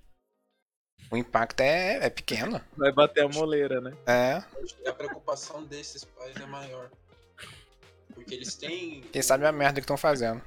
o 1.11 1.17
impacto 1.17 1.61
é, 1.61 2.05
é 2.05 2.09
pequeno. 2.09 2.61
Vai 2.77 2.91
bater 2.91 3.23
a 3.23 3.27
moleira, 3.27 3.81
né? 3.81 3.93
É. 4.05 4.43
Acho 4.61 4.75
que 4.75 4.87
A 4.87 4.93
preocupação 4.93 5.63
desses 5.63 6.03
pais 6.03 6.35
é 6.35 6.45
maior. 6.45 6.89
Porque 8.13 8.35
eles 8.35 8.55
têm. 8.55 9.01
Quem 9.01 9.21
sabe 9.21 9.45
a 9.45 9.51
merda 9.51 9.75
que 9.75 9.85
estão 9.85 9.97
fazendo. 9.97 10.41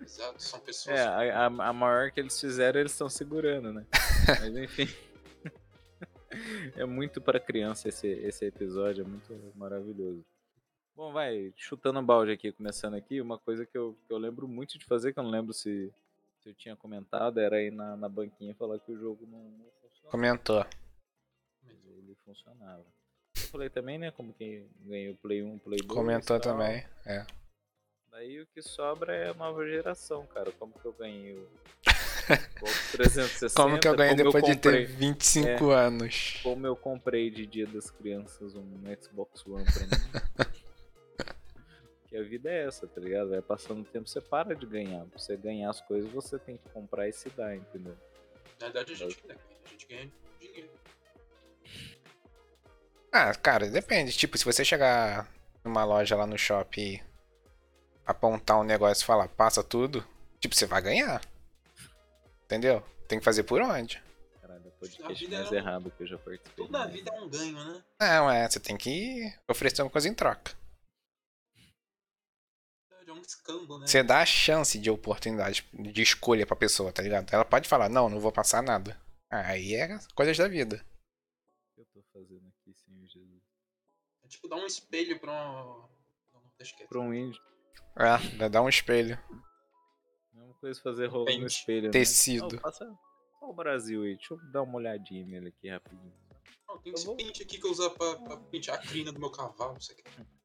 Exato, 0.00 0.42
são 0.42 0.60
pessoas. 0.60 0.98
É, 0.98 1.04
a, 1.04 1.46
a, 1.46 1.46
a 1.46 1.72
maior 1.72 2.10
que 2.10 2.20
eles 2.20 2.38
fizeram, 2.38 2.80
eles 2.80 2.92
estão 2.92 3.08
segurando, 3.08 3.72
né? 3.72 3.86
Mas 4.40 4.56
enfim. 4.56 4.88
é 6.76 6.84
muito 6.84 7.20
pra 7.20 7.38
criança 7.38 7.88
esse, 7.88 8.08
esse 8.08 8.44
episódio, 8.44 9.04
é 9.04 9.06
muito 9.06 9.52
maravilhoso. 9.54 10.24
Bom, 10.94 11.12
vai, 11.12 11.52
chutando 11.56 12.00
o 12.00 12.02
balde 12.02 12.32
aqui, 12.32 12.52
começando 12.52 12.94
aqui, 12.94 13.20
uma 13.20 13.38
coisa 13.38 13.64
que 13.64 13.76
eu, 13.78 13.96
que 14.06 14.12
eu 14.12 14.18
lembro 14.18 14.46
muito 14.46 14.78
de 14.78 14.84
fazer, 14.84 15.12
que 15.12 15.18
eu 15.18 15.22
não 15.22 15.30
lembro 15.30 15.54
se, 15.54 15.90
se 16.40 16.50
eu 16.50 16.54
tinha 16.54 16.76
comentado, 16.76 17.40
era 17.40 17.62
ir 17.62 17.72
na, 17.72 17.96
na 17.96 18.08
banquinha 18.08 18.50
e 18.50 18.54
falar 18.54 18.78
que 18.78 18.92
o 18.92 18.98
jogo 18.98 19.26
não. 19.26 19.40
Comentou. 20.10 20.64
Mas 21.64 21.76
ele 21.86 22.16
funcionava. 22.24 22.84
Eu 23.36 23.48
falei 23.48 23.70
também, 23.70 23.98
né, 23.98 24.10
como 24.10 24.32
quem 24.34 24.68
ganhou 24.80 25.14
o 25.14 25.16
Play 25.16 25.42
1, 25.42 25.58
Play 25.58 25.78
2 25.80 25.90
Comentou 25.90 26.36
e 26.36 26.40
também. 26.40 26.86
É. 27.06 27.26
Daí 28.10 28.40
o 28.40 28.46
que 28.46 28.60
sobra 28.60 29.14
é 29.14 29.30
a 29.30 29.34
nova 29.34 29.66
geração, 29.66 30.26
cara. 30.26 30.52
Como 30.52 30.78
que 30.78 30.84
eu 30.84 30.92
ganhei 30.92 31.34
o 31.34 31.48
Xbox 31.86 32.92
360? 32.92 33.54
Como 33.54 33.80
que 33.80 33.88
eu 33.88 33.96
ganhei 33.96 34.14
depois 34.14 34.44
de 34.44 34.54
comprei, 34.54 34.86
ter 34.86 34.92
25 34.92 35.70
anos? 35.70 36.40
Como 36.42 36.66
eu 36.66 36.76
comprei 36.76 37.30
de 37.30 37.46
Dia 37.46 37.66
das 37.66 37.90
Crianças 37.90 38.54
um 38.54 38.82
Xbox 39.00 39.46
One 39.46 39.64
pra 39.64 39.86
mim. 39.86 40.52
que 42.12 42.18
a 42.18 42.22
vida 42.22 42.50
é 42.50 42.66
essa, 42.66 42.86
tá 42.86 43.00
ligado? 43.00 43.30
Vai 43.30 43.40
passando 43.40 43.80
o 43.80 43.84
tempo, 43.84 44.06
você 44.06 44.20
para 44.20 44.54
de 44.54 44.66
ganhar. 44.66 45.06
Pra 45.06 45.18
você 45.18 45.34
ganhar 45.34 45.70
as 45.70 45.80
coisas, 45.80 46.12
você 46.12 46.38
tem 46.38 46.58
que 46.58 46.68
comprar 46.68 47.08
e 47.08 47.12
se 47.14 47.30
dar, 47.30 47.56
entendeu? 47.56 47.96
Na 48.60 48.66
verdade, 48.66 48.92
a 48.92 48.96
gente 48.96 49.18
ainda 49.22 49.40
gente 49.82 49.86
ganha 49.88 50.12
dinheiro. 50.40 50.70
Ah, 53.12 53.34
cara, 53.34 53.68
depende. 53.68 54.12
Tipo, 54.12 54.38
se 54.38 54.44
você 54.44 54.64
chegar 54.64 55.28
numa 55.64 55.84
loja 55.84 56.16
lá 56.16 56.26
no 56.26 56.38
shopping 56.38 56.80
e 56.94 57.02
apontar 58.06 58.58
um 58.58 58.64
negócio 58.64 59.02
e 59.02 59.06
falar, 59.06 59.28
passa 59.28 59.62
tudo, 59.62 60.04
tipo, 60.40 60.54
você 60.54 60.66
vai 60.66 60.80
ganhar. 60.82 61.20
Entendeu? 62.44 62.82
Tem 63.08 63.18
que 63.18 63.24
fazer 63.24 63.42
por 63.44 63.60
onde? 63.60 64.02
Caralho, 64.40 64.64
o 64.64 64.68
A 64.68 64.70
podcast 64.72 65.24
vida 65.24 65.36
mais 65.38 65.52
é 65.52 65.54
um- 65.54 65.58
errado 65.58 65.90
que 65.96 66.02
eu 66.02 66.06
já 66.06 66.18
participei. 66.18 66.64
Tudo 66.64 66.72
na 66.72 66.86
né? 66.86 66.92
vida 66.92 67.10
é 67.14 67.20
um 67.20 67.28
ganho, 67.28 67.52
né? 67.64 67.82
Não, 68.00 68.30
é, 68.30 68.48
você 68.48 68.58
tem 68.60 68.76
que 68.76 69.32
oferecer 69.48 69.82
uma 69.82 69.90
coisa 69.90 70.08
em 70.08 70.14
troca. 70.14 70.52
É 73.06 73.12
um 73.12 73.20
escambo, 73.20 73.78
né? 73.78 73.86
Você 73.86 74.02
dá 74.02 74.20
a 74.22 74.26
chance 74.26 74.78
de 74.78 74.90
oportunidade, 74.90 75.68
de 75.74 76.00
escolha 76.02 76.46
pra 76.46 76.56
pessoa, 76.56 76.90
tá 76.90 77.02
ligado? 77.02 77.30
Ela 77.32 77.44
pode 77.44 77.68
falar, 77.68 77.90
não, 77.90 78.08
não 78.08 78.18
vou 78.18 78.32
passar 78.32 78.62
nada. 78.62 78.98
Aí 79.32 79.74
é 79.74 79.88
coisas 80.14 80.36
da 80.36 80.46
vida. 80.46 80.76
O 80.76 81.74
que 81.74 81.80
eu 81.80 81.86
tô 81.86 82.02
fazendo 82.12 82.46
aqui, 82.48 82.74
Senhor 82.74 83.06
Jesus? 83.06 83.42
É 84.24 84.28
tipo 84.28 84.46
dar 84.48 84.56
um 84.56 84.66
espelho 84.66 85.18
pra 85.18 85.32
um. 85.32 85.88
Não. 86.34 86.42
Pra 86.88 87.00
um 87.00 87.12
índio. 87.14 87.40
É, 87.96 88.48
dá- 88.48 88.62
um 88.62 88.68
espelho. 88.68 89.18
Mesma 90.32 90.54
coisa 90.54 90.80
fazer 90.82 91.06
rolo 91.06 91.24
no 91.38 91.46
espelho. 91.46 91.90
Tecido. 91.90 92.46
Né? 92.54 92.58
Oh, 92.58 92.60
passa 92.60 92.84
só 93.38 93.50
o 93.50 93.54
Brasil 93.54 94.02
aí. 94.02 94.16
Deixa 94.16 94.34
eu 94.34 94.38
dar 94.52 94.62
uma 94.62 94.76
olhadinha 94.76 95.24
nele 95.26 95.48
aqui 95.48 95.68
rapidinho. 95.68 96.12
Não, 96.68 96.78
tem 96.78 96.92
Eu 96.92 96.94
esse 96.96 97.06
vou- 97.06 97.16
pente 97.16 97.42
aqui 97.42 97.58
que 97.58 97.66
eu 97.66 97.70
usava 97.70 97.94
pra, 97.94 98.16
pra 98.16 98.36
pentear 98.36 98.78
a 98.78 98.82
crina 98.82 99.12
do 99.12 99.18
meu 99.20 99.30
cavalo, 99.30 99.76
isso 99.78 99.92
aqui. 99.92 100.02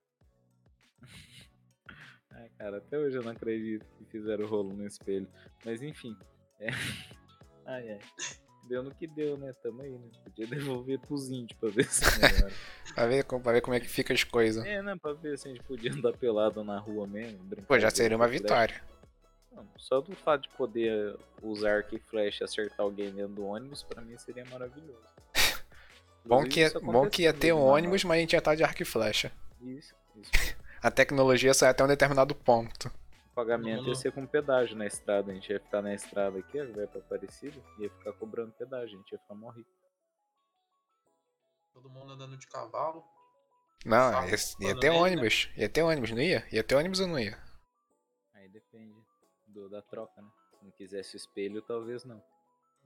Ai, 2.32 2.50
cara, 2.58 2.78
até 2.78 2.98
hoje 2.98 3.18
eu 3.18 3.24
não 3.24 3.32
acredito 3.32 3.86
que 3.98 4.06
fizeram 4.06 4.48
rolo 4.48 4.74
no 4.74 4.86
espelho. 4.86 5.28
Mas 5.66 5.82
enfim. 5.82 6.16
É... 6.60 6.68
Ai, 7.66 7.90
ai. 7.92 8.00
Deu 8.68 8.84
no 8.84 8.92
que 8.94 9.08
deu, 9.08 9.38
né? 9.38 9.54
Tamo 9.64 9.82
aí, 9.82 9.92
né? 9.92 10.08
Podia 10.24 10.48
devolver 10.48 11.00
pros 11.00 11.30
índios 11.30 11.58
pra 11.60 11.70
ver 11.70 11.86
se 11.86 12.04
melhora. 12.20 12.54
Pra 12.96 13.06
ver, 13.06 13.24
como- 13.26 13.44
pra 13.44 13.52
ver 13.54 13.62
como 13.62 13.76
é 13.76 13.80
que 13.80 13.88
fica 13.88 14.14
as 14.14 14.24
coisas. 14.24 14.66
é, 14.66 14.82
né? 14.82 14.96
Pra 15.00 15.14
ver 15.14 15.38
se 15.38 15.48
a 15.48 15.52
gente 15.52 15.64
podia 15.64 15.94
andar 15.94 16.14
pelado 16.14 16.64
na 16.64 16.80
rua 16.80 17.06
mesmo. 17.06 17.40
Pô, 17.68 17.78
já 17.78 17.90
seria 17.92 18.18
uma 18.18 18.28
vitória. 18.28 18.82
Não, 19.52 19.68
só 19.78 20.02
do 20.02 20.16
fato 20.16 20.44
de 20.44 20.50
poder 20.50 21.16
usar 21.42 21.76
arco 21.78 21.96
e 21.96 22.00
flecha 22.00 22.44
e 22.44 22.46
acertar 22.46 22.80
alguém 22.82 23.12
dentro 23.12 23.34
do 23.34 23.46
ônibus, 23.46 23.84
pra 23.84 24.02
mim 24.02 24.18
seria 24.18 24.44
maravilhoso. 24.46 24.98
Bom 26.26 26.44
que, 26.44 26.62
isso 26.62 26.80
bom 26.82 27.08
que 27.10 27.22
ia 27.24 27.34
ter 27.34 27.54
um 27.54 27.60
na 27.60 27.64
ônibus, 27.74 28.04
mas 28.04 28.18
a 28.18 28.20
gente 28.22 28.34
ia 28.34 28.40
estar 28.40 28.56
de 28.56 28.64
arco 28.64 28.82
e 28.82 28.86
flecha. 28.86 29.32
Isso, 29.62 29.94
isso. 30.20 30.32
A 30.82 30.92
tecnologia 30.92 31.54
só 31.54 31.66
é 31.68 31.70
até 31.70 31.84
um 31.84 31.88
determinado 31.88 32.36
ponto. 32.36 32.92
O 33.38 33.46
pagamento 33.46 33.82
Não, 33.82 33.84
ia 33.84 33.88
não. 33.90 33.96
ser 33.96 34.12
com 34.12 34.26
pedágio 34.26 34.76
na 34.76 34.88
estrada. 34.88 35.32
A 35.32 35.36
gente 35.36 35.52
ia 35.52 35.60
ficar 35.60 35.84
na 35.84 35.94
estrada 35.94 36.40
aqui, 36.40 36.60
vai 36.72 36.88
pra 36.88 37.00
Aparecida, 37.00 37.64
ia 37.78 37.88
ficar 37.88 38.12
cobrando 38.14 38.52
pedágio, 38.54 38.96
a 38.96 38.98
gente 38.98 39.12
ia 39.12 39.20
ficar 39.20 39.36
morrido. 39.36 39.70
Todo 41.72 41.88
mundo 41.88 42.14
andando 42.14 42.36
de 42.36 42.48
cavalo. 42.48 43.06
Não, 43.86 44.12
ia, 44.28 44.32
ia 44.32 44.80
ter 44.80 44.90
merda. 44.90 44.94
ônibus. 44.94 45.52
Ia 45.56 45.70
ter 45.70 45.84
ônibus, 45.84 46.10
não 46.10 46.20
ia? 46.20 46.48
Ia 46.52 46.64
ter 46.64 46.74
ônibus 46.74 47.00
ou 47.00 47.06
não 47.06 47.20
ia? 47.20 47.38
Aí 48.34 48.50
depende 48.50 49.00
do, 49.46 49.70
da 49.70 49.84
troca, 49.84 50.20
né? 50.20 50.30
Se 50.58 50.66
não 50.66 50.72
quisesse 50.72 51.16
o 51.16 51.18
espelho, 51.18 51.62
talvez 51.62 52.04
não. 52.06 52.18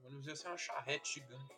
O 0.02 0.08
ônibus 0.08 0.28
ia 0.28 0.36
ser 0.36 0.50
uma 0.50 0.58
charrete 0.58 1.14
gigante. 1.14 1.56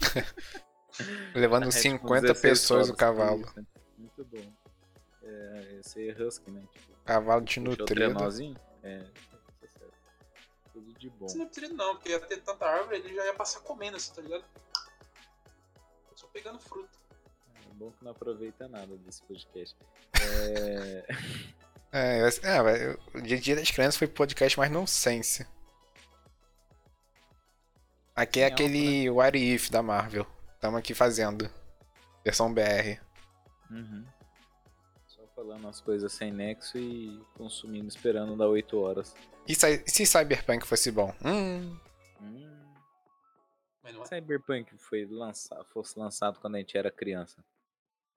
Levando 1.34 1.62
Carrete 1.70 1.90
com 1.98 2.06
50 2.06 2.20
16 2.20 2.40
pessoas 2.42 2.90
o 2.90 2.94
cavalo. 2.94 3.50
né? 3.56 3.64
Muito 3.96 4.22
bom. 4.26 4.67
É, 5.22 5.78
esse 5.80 6.08
é 6.08 6.12
Husky, 6.22 6.50
né? 6.50 6.62
Tipo, 6.72 6.92
Cavalo 7.04 7.42
puxa 7.42 7.60
o 7.60 7.64
desnutrido. 7.64 7.86
trenozinho. 7.86 8.56
É, 8.82 8.94
é 9.62 9.66
certo. 9.66 9.94
Tudo 10.72 10.92
de 10.98 11.10
bom. 11.10 11.26
É 11.26 11.46
precisa 11.46 11.74
não, 11.74 11.96
porque 11.96 12.10
ia 12.10 12.20
ter 12.20 12.38
tanta 12.42 12.66
árvore, 12.66 12.96
ele 12.98 13.14
já 13.14 13.24
ia 13.24 13.34
passar 13.34 13.60
comendo 13.60 13.96
assim, 13.96 14.14
tá 14.14 14.22
ligado? 14.22 14.44
Só 16.14 16.26
pegando 16.28 16.58
fruta. 16.58 16.98
É 17.70 17.74
bom 17.74 17.90
que 17.92 18.04
não 18.04 18.10
aproveita 18.12 18.66
nada 18.68 18.96
desse 18.98 19.22
podcast. 19.22 19.76
É... 20.20 21.04
É, 21.90 22.20
eu- 22.20 22.28
é, 22.68 22.98
o 23.14 23.20
Dia 23.22 23.38
Dia 23.40 23.56
das 23.56 23.70
Crianças 23.70 23.96
foi 23.96 24.06
o 24.06 24.10
podcast 24.10 24.58
mais 24.58 24.70
nonsense. 24.70 25.46
Aqui 28.14 28.40
é 28.40 28.42
Em 28.42 28.50
alta, 28.50 28.54
aquele 28.62 29.10
What 29.10 29.38
If 29.38 29.70
da 29.70 29.82
Marvel. 29.82 30.26
Estamos 30.54 30.78
aqui 30.78 30.92
fazendo. 30.92 31.48
Versão 32.24 32.52
BR. 32.52 33.00
Uhum. 33.70 34.04
Falando 35.38 35.68
as 35.68 35.80
coisas 35.80 36.12
sem 36.12 36.32
nexo 36.32 36.76
e 36.76 37.16
consumindo, 37.36 37.86
esperando 37.86 38.36
dar 38.36 38.48
8 38.48 38.76
horas. 38.76 39.14
E 39.46 39.54
se, 39.54 39.84
se 39.86 40.04
Cyberpunk 40.04 40.66
fosse 40.66 40.90
bom? 40.90 41.14
Hum, 41.24 41.78
Hum. 42.20 42.74
Não 43.84 44.02
é. 44.02 44.06
Cyberpunk 44.06 44.76
foi 44.78 45.06
lançado, 45.06 45.64
fosse 45.66 45.96
lançado 45.96 46.40
quando 46.40 46.56
a 46.56 46.58
gente 46.58 46.76
era 46.76 46.90
criança. 46.90 47.44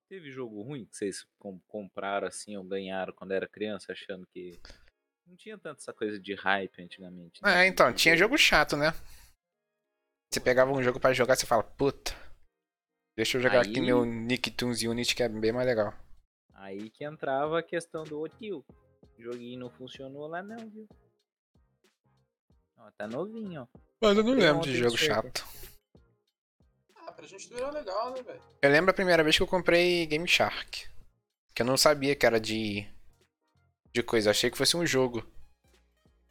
Teve 0.10 0.32
jogo 0.32 0.64
ruim 0.64 0.86
que 0.86 0.98
vocês 0.98 1.24
com- 1.38 1.60
compraram 1.68 2.28
assim 2.28 2.58
ou 2.58 2.64
ganharam 2.64 3.14
quando 3.14 3.34
era 3.34 3.48
criança, 3.48 3.92
achando 3.92 4.26
que 4.34 4.60
não 5.28 5.36
tinha 5.38 5.60
tanto 5.60 5.78
essa 5.78 5.94
coisa 5.94 6.20
de 6.20 6.34
hype 6.34 6.82
antigamente. 6.82 7.40
né? 7.44 7.66
é, 7.66 7.68
então, 7.68 7.94
tinha 7.94 8.18
jogo 8.18 8.36
chato, 8.36 8.76
né? 8.76 8.94
Você 10.34 10.40
pegava 10.40 10.72
um 10.72 10.82
jogo 10.82 11.00
pra 11.00 11.14
jogar, 11.14 11.36
você 11.36 11.46
fala, 11.46 11.62
puta. 11.64 12.14
Deixa 13.16 13.38
eu 13.38 13.42
jogar 13.44 13.62
aqui 13.62 13.76
Aí- 13.80 13.86
meu 13.86 14.04
Nicktoons 14.04 14.82
Unity 14.82 15.16
que 15.16 15.22
é 15.22 15.30
bem 15.30 15.52
mais 15.52 15.68
legal. 15.68 15.94
Aí 16.62 16.92
que 16.92 17.04
entrava 17.04 17.58
a 17.58 17.64
questão 17.64 18.04
do 18.04 18.20
ô 18.20 18.30
tio. 18.30 18.64
O 19.18 19.22
joguinho 19.22 19.60
não 19.60 19.70
funcionou 19.72 20.28
lá 20.28 20.44
não, 20.44 20.70
viu? 20.70 20.88
Ó, 22.78 22.92
tá 22.92 23.08
novinho, 23.08 23.64
ó. 23.64 23.80
Mas 24.00 24.16
eu 24.16 24.24
não 24.24 24.32
Comprei 24.32 24.48
lembro 24.48 24.62
de 24.62 24.76
jogo 24.76 24.96
chato. 24.96 25.44
Ah, 26.96 27.12
pra 27.14 27.26
gente 27.26 27.50
tudo 27.50 27.60
era 27.60 27.72
legal, 27.72 28.14
né, 28.14 28.22
velho? 28.22 28.42
Eu 28.62 28.70
lembro 28.70 28.92
a 28.92 28.94
primeira 28.94 29.24
vez 29.24 29.36
que 29.36 29.42
eu 29.42 29.48
comprei 29.48 30.06
Game 30.06 30.28
Shark. 30.28 30.88
Que 31.56 31.64
eu 31.64 31.66
não 31.66 31.78
sabia 31.78 32.16
que 32.16 32.28
era 32.28 32.40
de. 32.40 32.88
de 33.92 34.04
coisa, 34.04 34.30
eu 34.30 34.32
achei 34.32 34.52
que 34.52 34.58
fosse 34.58 34.78
um 34.78 34.86
jogo. 34.86 35.26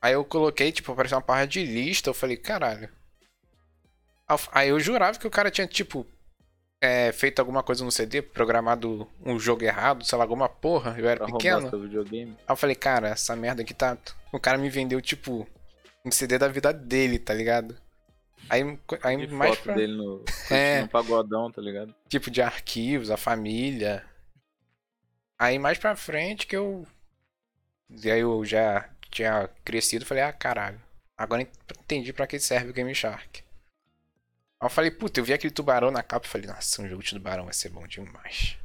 Aí 0.01 0.13
eu 0.13 0.25
coloquei, 0.25 0.71
tipo, 0.71 0.93
apareceu 0.93 1.19
uma 1.19 1.25
parra 1.25 1.45
de 1.45 1.65
lista, 1.65 2.09
eu 2.09 2.15
falei, 2.15 2.37
caralho. 2.37 2.89
Aí 4.53 4.69
eu 4.69 4.79
jurava 4.79 5.19
que 5.19 5.27
o 5.27 5.31
cara 5.31 5.51
tinha, 5.51 5.67
tipo, 5.67 6.07
é, 6.81 7.13
feito 7.13 7.39
alguma 7.41 7.63
coisa 7.63 7.85
no 7.85 7.93
CD, 7.93 8.23
programado 8.23 9.07
um 9.25 9.39
jogo 9.39 9.65
errado, 9.65 10.05
sei 10.05 10.17
lá, 10.17 10.25
alguma 10.25 10.49
porra, 10.49 10.95
eu 10.99 11.09
era 11.09 11.25
Pra 11.25 11.27
pequeno. 11.27 11.71
Aí 12.13 12.37
eu 12.49 12.57
falei, 12.57 12.75
cara, 12.75 13.09
essa 13.11 13.37
merda 13.37 13.63
aqui 13.63 13.75
tá. 13.75 13.99
O 14.33 14.41
cara 14.41 14.57
me 14.57 14.71
vendeu, 14.71 15.01
tipo, 15.01 15.47
um 16.05 16.11
CD 16.11 16.39
da 16.39 16.49
vida 16.49 16.73
dele, 16.73 17.19
tá 17.19 17.35
ligado? 17.35 17.77
Aí, 18.49 18.63
aí 19.03 19.27
De 19.27 19.33
mais 19.33 19.51
foto 19.57 19.65
pra. 19.65 19.75
dele 19.75 19.93
no, 19.97 20.25
É. 20.51 20.83
no 20.83 20.89
pagodão, 20.89 21.51
tá 21.53 21.61
ligado? 21.61 21.95
tipo 22.09 22.31
de 22.31 22.41
arquivos, 22.41 23.11
a 23.11 23.17
família. 23.17 24.05
Aí 25.39 25.59
mais 25.59 25.79
pra 25.79 25.95
frente 25.95 26.47
que 26.47 26.57
eu. 26.57 26.87
E 28.03 28.11
aí 28.11 28.21
eu 28.21 28.45
já 28.45 28.89
tinha 29.11 29.49
crescido, 29.65 30.07
falei, 30.07 30.23
ah, 30.23 30.33
caralho. 30.33 30.81
Agora 31.17 31.47
entendi 31.83 32.13
pra 32.13 32.27
que 32.27 32.39
serve 32.39 32.71
o 32.71 32.73
Game 32.73 32.95
Shark. 32.95 33.43
Aí 34.61 34.67
eu 34.67 34.71
falei, 34.71 34.91
puta, 34.91 35.19
eu 35.21 35.25
vi 35.25 35.33
aquele 35.33 35.53
tubarão 35.53 35.91
na 35.91 36.03
capa 36.03 36.27
e 36.27 36.29
falei, 36.29 36.47
nossa, 36.47 36.83
um 36.83 36.89
jogo 36.89 37.03
de 37.03 37.11
tubarão 37.11 37.45
vai 37.45 37.55
ser 37.55 37.71
bom 37.71 37.87
demais. 37.87 38.59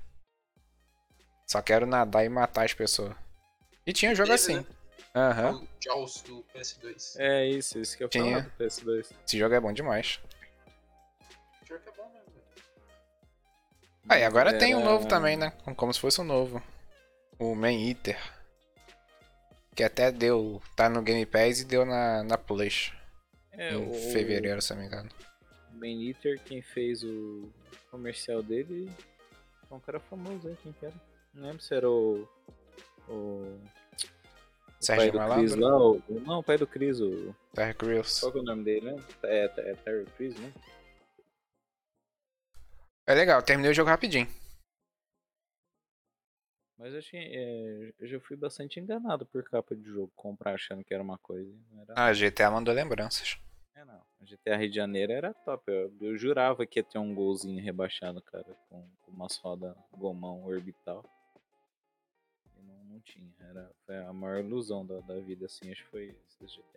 Só 1.47 1.61
quero 1.61 1.85
nadar 1.85 2.25
e 2.25 2.29
matar 2.29 2.65
as 2.65 2.73
pessoas. 2.73 3.15
E 3.85 3.93
tinha 3.93 4.13
jogo 4.15 4.29
Teve, 4.29 4.41
assim. 4.41 4.55
né? 4.57 4.65
Aham. 5.15 5.55
O 5.61 5.67
Jaws 5.81 6.21
do 6.23 6.43
PS2. 6.53 7.15
É 7.17 7.45
isso, 7.47 7.79
isso 7.79 7.95
que 7.97 8.03
eu 8.03 8.09
Tinha. 8.09 8.41
do 8.41 8.51
PS2. 8.63 9.11
Esse 9.25 9.37
jogo 9.37 9.55
é 9.55 9.59
bom 9.59 9.71
demais. 9.71 10.19
Que 11.65 11.73
é 11.73 11.77
bom 11.77 12.09
mesmo. 12.11 12.25
velho. 12.33 12.65
Ah, 14.09 14.19
e 14.19 14.23
agora 14.25 14.57
tem 14.57 14.75
um 14.75 14.83
novo 14.83 15.07
também, 15.07 15.37
né? 15.37 15.53
Como 15.77 15.93
se 15.93 15.99
fosse 16.01 16.19
um 16.19 16.25
novo. 16.25 16.61
O 17.39 17.55
Man 17.55 17.71
Eater. 17.71 18.19
Que 19.73 19.83
até 19.83 20.11
deu. 20.11 20.61
Tá 20.75 20.89
no 20.89 21.01
Game 21.01 21.25
Pass 21.25 21.59
e 21.61 21.65
deu 21.65 21.85
na, 21.85 22.23
na 22.23 22.37
Plus. 22.37 22.91
É, 23.53 23.71
em 23.73 23.89
o 23.89 23.93
fevereiro, 24.11 24.61
se 24.61 24.73
eu 24.73 24.75
não 24.75 24.83
me 24.83 24.87
engano. 24.89 25.09
Ben 25.85 26.07
Eater, 26.07 26.41
quem 26.43 26.63
fez 26.63 27.03
o 27.03 27.47
comercial 27.91 28.41
dele, 28.41 28.89
foi 29.69 29.77
um 29.77 29.79
cara 29.79 29.99
famoso 29.99 30.47
aí, 30.47 30.57
quem 30.63 30.73
que 30.73 30.83
era? 30.83 30.95
Não 31.31 31.43
lembro 31.43 31.61
se 31.61 31.75
era 31.75 31.87
o. 31.87 32.27
O. 33.07 33.11
o 33.11 33.61
Sérgio 34.79 34.97
pai 34.97 35.11
do 35.11 35.17
Malandro? 35.19 35.43
Chris 35.43 35.55
lá, 35.55 35.77
o, 35.77 36.03
não, 36.21 36.39
o 36.39 36.43
pai 36.43 36.57
do 36.57 36.65
Chris, 36.65 36.99
o, 36.99 37.35
Terry 37.53 37.75
Crews. 37.75 38.19
qual 38.19 38.31
que 38.31 38.39
é 38.39 38.41
o 38.41 38.43
nome 38.43 38.63
dele, 38.63 38.93
né? 38.93 39.03
É, 39.25 39.45
é, 39.45 39.69
é 39.69 39.75
Terry 39.75 40.05
Chris, 40.17 40.35
né? 40.39 40.51
É 43.05 43.13
legal, 43.13 43.43
terminei 43.43 43.69
o 43.69 43.75
jogo 43.75 43.91
rapidinho. 43.91 44.27
Mas 46.79 46.93
eu, 46.93 46.97
achei, 46.97 47.19
é, 47.19 47.93
eu 47.99 48.07
já 48.07 48.19
fui 48.19 48.35
bastante 48.35 48.79
enganado 48.79 49.23
por 49.27 49.43
capa 49.43 49.75
de 49.75 49.83
jogo, 49.83 50.11
comprar 50.15 50.55
achando 50.55 50.83
que 50.83 50.95
era 50.95 51.03
uma 51.03 51.19
coisa. 51.19 51.55
Era 51.79 51.93
Ah, 51.95 52.11
GTA 52.11 52.49
mandou 52.49 52.73
lembranças. 52.73 53.37
É, 53.85 53.91
não. 53.91 54.01
O 54.19 54.25
GTA 54.25 54.57
Rio 54.57 54.69
de 54.69 54.75
Janeiro 54.75 55.11
era 55.13 55.33
top. 55.33 55.63
Eu, 55.71 55.93
eu 56.01 56.17
jurava 56.17 56.65
que 56.65 56.79
ia 56.79 56.83
ter 56.83 56.97
um 56.97 57.13
golzinho 57.13 57.63
rebaixado, 57.63 58.21
cara, 58.21 58.55
com, 58.69 58.83
com 59.03 59.11
umas 59.11 59.37
rodas 59.37 59.75
gomão 59.91 60.43
orbital. 60.45 61.03
E 62.57 62.61
não, 62.63 62.83
não 62.85 62.99
tinha. 63.01 63.31
Era, 63.39 63.71
foi 63.85 63.97
a 63.97 64.11
maior 64.11 64.43
ilusão 64.43 64.85
da, 64.85 64.99
da 65.01 65.19
vida, 65.19 65.45
assim, 65.45 65.71
acho 65.71 65.83
que 65.83 65.89
foi 65.89 66.15
esses 66.27 66.55
GTA. 66.55 66.75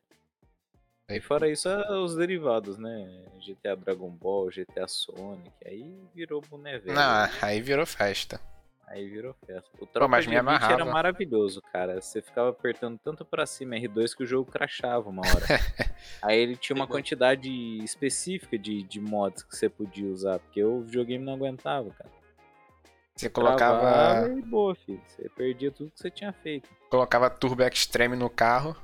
E 1.10 1.20
fora 1.20 1.50
isso, 1.50 1.66
é 1.70 1.98
os 1.98 2.14
derivados, 2.14 2.76
né? 2.76 3.24
GTA 3.40 3.74
Dragon 3.74 4.10
Ball, 4.10 4.50
GTA 4.50 4.86
Sonic, 4.86 5.50
aí 5.64 6.06
virou 6.14 6.42
boné 6.42 6.78
velho. 6.78 6.94
Não, 6.94 7.28
aí 7.40 7.62
virou 7.62 7.86
festa. 7.86 8.38
Aí 8.90 9.06
virou 9.08 9.34
festa. 9.46 9.68
O 9.78 9.86
Tropa 9.86 10.08
mas 10.08 10.24
de 10.24 10.30
me 10.30 10.36
Elite 10.36 10.48
era 10.54 10.64
amarrava. 10.66 10.84
maravilhoso, 10.92 11.60
cara. 11.72 12.00
Você 12.00 12.22
ficava 12.22 12.48
apertando 12.50 12.98
tanto 12.98 13.24
pra 13.24 13.44
cima 13.44 13.76
R2 13.76 14.16
que 14.16 14.22
o 14.22 14.26
jogo 14.26 14.50
crashava 14.50 15.08
uma 15.10 15.20
hora. 15.22 15.44
Aí 16.22 16.38
ele 16.38 16.56
tinha 16.56 16.74
uma 16.74 16.86
quantidade 16.86 17.50
específica 17.84 18.58
de, 18.58 18.82
de 18.82 19.00
mods 19.00 19.42
que 19.42 19.54
você 19.54 19.68
podia 19.68 20.08
usar, 20.10 20.38
porque 20.38 20.64
o 20.64 20.80
videogame 20.80 21.22
não 21.24 21.34
aguentava, 21.34 21.90
cara. 21.90 22.10
Você 23.14 23.28
colocava, 23.28 23.80
Travava 23.80 24.28
e 24.38 24.42
boa, 24.42 24.74
filho. 24.74 25.02
Você 25.08 25.28
perdia 25.30 25.70
tudo 25.70 25.90
que 25.90 25.98
você 26.00 26.10
tinha 26.10 26.32
feito. 26.32 26.70
colocava 26.88 27.28
Turbo 27.28 27.62
Extreme 27.64 28.14
no 28.16 28.30
carro, 28.30 28.76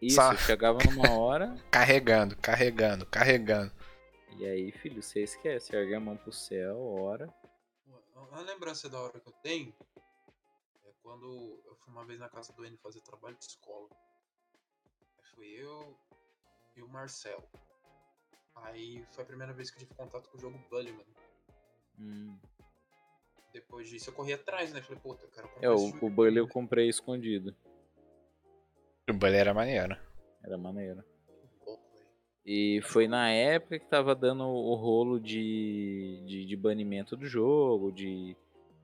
Isso, 0.00 0.16
Só. 0.16 0.34
chegava 0.36 0.78
numa 0.84 1.10
hora, 1.18 1.54
carregando, 1.70 2.36
carregando, 2.36 3.06
carregando. 3.06 3.72
e 4.38 4.44
aí, 4.44 4.70
filho, 4.70 5.02
você 5.02 5.22
esquece. 5.22 5.74
Ergue 5.74 5.94
a 5.94 6.00
mão 6.00 6.16
pro 6.16 6.30
céu, 6.30 6.78
hora. 7.00 7.28
Uma- 8.30 8.40
Uma 8.40 8.42
lembrança 8.42 8.88
da 8.88 9.00
hora 9.00 9.18
que 9.20 9.28
eu 9.28 9.32
tenho 9.42 9.74
é 10.84 10.92
quando 11.02 11.60
eu 11.66 11.74
fui 11.76 11.92
uma 11.92 12.04
vez 12.04 12.18
na 12.18 12.28
casa 12.28 12.52
do 12.52 12.64
N 12.64 12.76
fazer 12.78 13.00
trabalho 13.00 13.36
de 13.36 13.44
escola. 13.44 13.88
Aí 15.18 15.24
fui 15.34 15.46
eu 15.48 15.98
e 16.76 16.82
o 16.82 16.88
Marcelo. 16.88 17.42
Aí 18.56 19.04
foi 19.12 19.24
a 19.24 19.26
primeira 19.26 19.52
vez 19.52 19.70
que 19.70 19.76
eu 19.76 19.80
tive 19.80 19.94
contato 19.94 20.28
com 20.28 20.36
o 20.36 20.40
jogo 20.40 20.58
Bully, 20.70 20.92
mano. 20.92 21.14
Hum. 21.98 22.38
Depois 23.52 23.88
disso 23.88 24.10
eu 24.10 24.14
corri 24.14 24.32
atrás, 24.32 24.72
né? 24.72 24.80
Falei, 24.82 25.00
puta, 25.00 25.24
eu 25.24 25.30
quero 25.30 25.48
comprar 25.48 25.68
É, 25.68 25.74
esse 25.74 25.84
o, 25.84 25.88
jogo 25.92 26.06
o 26.06 26.10
Bully 26.10 26.36
eu 26.38 26.48
comprei 26.48 26.88
escondido. 26.88 27.56
O 29.08 29.12
Bully 29.12 29.36
era 29.36 29.52
maneiro. 29.52 29.96
Era 30.42 30.56
maneiro. 30.56 31.04
E 32.52 32.80
foi 32.82 33.06
na 33.06 33.30
época 33.30 33.78
que 33.78 33.86
tava 33.86 34.12
dando 34.12 34.42
o 34.42 34.74
rolo 34.74 35.20
de, 35.20 36.20
de, 36.26 36.44
de 36.44 36.56
banimento 36.56 37.16
do 37.16 37.24
jogo, 37.24 37.92
de 37.92 38.36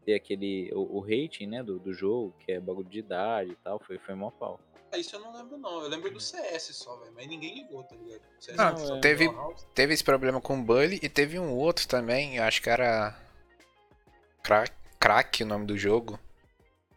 ter 0.04 0.14
aquele. 0.14 0.70
o, 0.72 0.98
o 0.98 1.00
rating, 1.00 1.46
né, 1.46 1.64
do, 1.64 1.76
do 1.80 1.92
jogo, 1.92 2.32
que 2.38 2.52
é 2.52 2.60
bagulho 2.60 2.88
de 2.88 3.00
idade 3.00 3.50
e 3.50 3.56
tal, 3.56 3.80
foi, 3.80 3.98
foi 3.98 4.14
mó 4.14 4.30
pau. 4.30 4.60
Ah, 4.92 4.98
isso 4.98 5.16
eu 5.16 5.20
não 5.20 5.36
lembro 5.36 5.58
não. 5.58 5.82
Eu 5.82 5.88
lembro 5.88 6.08
do 6.12 6.20
CS 6.20 6.76
só, 6.76 6.96
velho. 6.98 7.10
Mas 7.16 7.26
ninguém 7.26 7.56
ligou, 7.56 7.82
tá 7.82 7.96
ligado? 7.96 8.20
Não, 8.56 9.00
teve- 9.00 9.24
deu 9.24 9.32
uma 9.32 9.42
house. 9.42 9.66
Teve 9.74 9.94
esse 9.94 10.04
problema 10.04 10.40
com 10.40 10.60
o 10.60 10.62
Bully 10.62 11.00
e 11.02 11.08
teve 11.08 11.36
um 11.36 11.52
outro 11.52 11.88
também, 11.88 12.36
eu 12.36 12.44
acho 12.44 12.62
que 12.62 12.70
era. 12.70 13.18
Crack, 14.44 14.72
Crack 15.00 15.42
o 15.42 15.46
nome 15.46 15.66
do 15.66 15.76
jogo. 15.76 16.20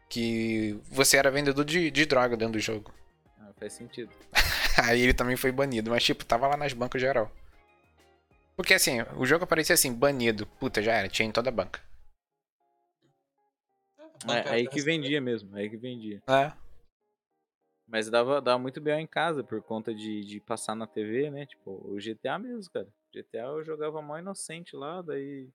Que 0.08 0.80
você 0.88 1.18
era 1.18 1.32
vendedor 1.32 1.66
de, 1.66 1.90
de 1.90 2.06
droga 2.06 2.38
dentro 2.38 2.54
do 2.54 2.60
jogo. 2.60 2.94
Ah, 3.40 3.52
faz 3.60 3.74
sentido. 3.74 4.12
Aí 4.88 5.02
ele 5.02 5.14
também 5.14 5.36
foi 5.36 5.52
banido, 5.52 5.92
mas 5.92 6.04
tipo, 6.04 6.24
tava 6.26 6.48
lá 6.48 6.56
nas 6.56 6.74
bancas 6.74 7.02
geral. 7.02 7.32
Porque 8.56 8.74
assim, 8.74 9.02
o 9.16 9.26
jogo 9.26 9.44
aparecia 9.44 9.74
assim, 9.74 9.94
banido. 9.94 10.46
Puta, 10.46 10.82
já 10.82 10.94
era, 10.94 11.08
tinha 11.08 11.28
em 11.28 11.32
toda 11.32 11.50
a 11.50 11.54
banca. 11.54 11.82
É, 14.28 14.50
aí 14.50 14.68
que 14.68 14.82
vendia 14.82 15.22
mesmo, 15.22 15.56
aí 15.56 15.70
que 15.70 15.78
vendia. 15.78 16.22
É. 16.28 16.52
Mas 17.88 18.10
dava, 18.10 18.42
dava 18.42 18.60
muito 18.60 18.80
bem 18.80 19.02
em 19.02 19.08
casa 19.08 19.44
por 19.44 19.62
conta 19.64 19.96
de, 19.96 20.24
de 20.24 20.40
passar 20.42 20.76
na 20.76 20.86
TV, 20.86 21.32
né? 21.32 21.46
Tipo, 21.46 21.72
o 21.72 21.98
GTA 21.98 22.38
mesmo, 22.38 22.72
cara. 22.72 22.88
GTA 23.14 23.40
eu 23.40 23.64
jogava 23.64 24.02
mó 24.02 24.18
inocente 24.18 24.76
lá, 24.76 25.02
daí 25.02 25.50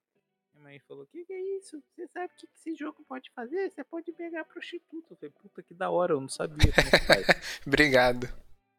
minha 0.55 0.65
mãe 0.65 0.81
falou, 0.81 1.07
que 1.07 1.25
que 1.25 1.33
é 1.33 1.59
isso? 1.59 1.83
Você 1.95 2.09
sabe 2.09 2.33
o 2.33 2.37
que, 2.37 2.47
que 2.47 2.57
esse 2.57 2.75
jogo 2.75 3.05
pode 3.09 3.31
fazer? 3.33 3.71
Você 3.71 3.85
pode 3.85 4.11
pegar 4.13 4.45
prostituta. 4.45 5.13
Eu 5.13 5.17
falei, 5.17 5.33
puta 5.43 5.63
que 5.63 5.75
da 5.75 5.91
hora, 5.91 6.13
eu 6.13 6.21
não 6.21 6.29
sabia 6.29 6.73
como 6.73 6.91
que 6.91 7.07
faz. 7.07 7.27
Obrigado. 7.67 8.29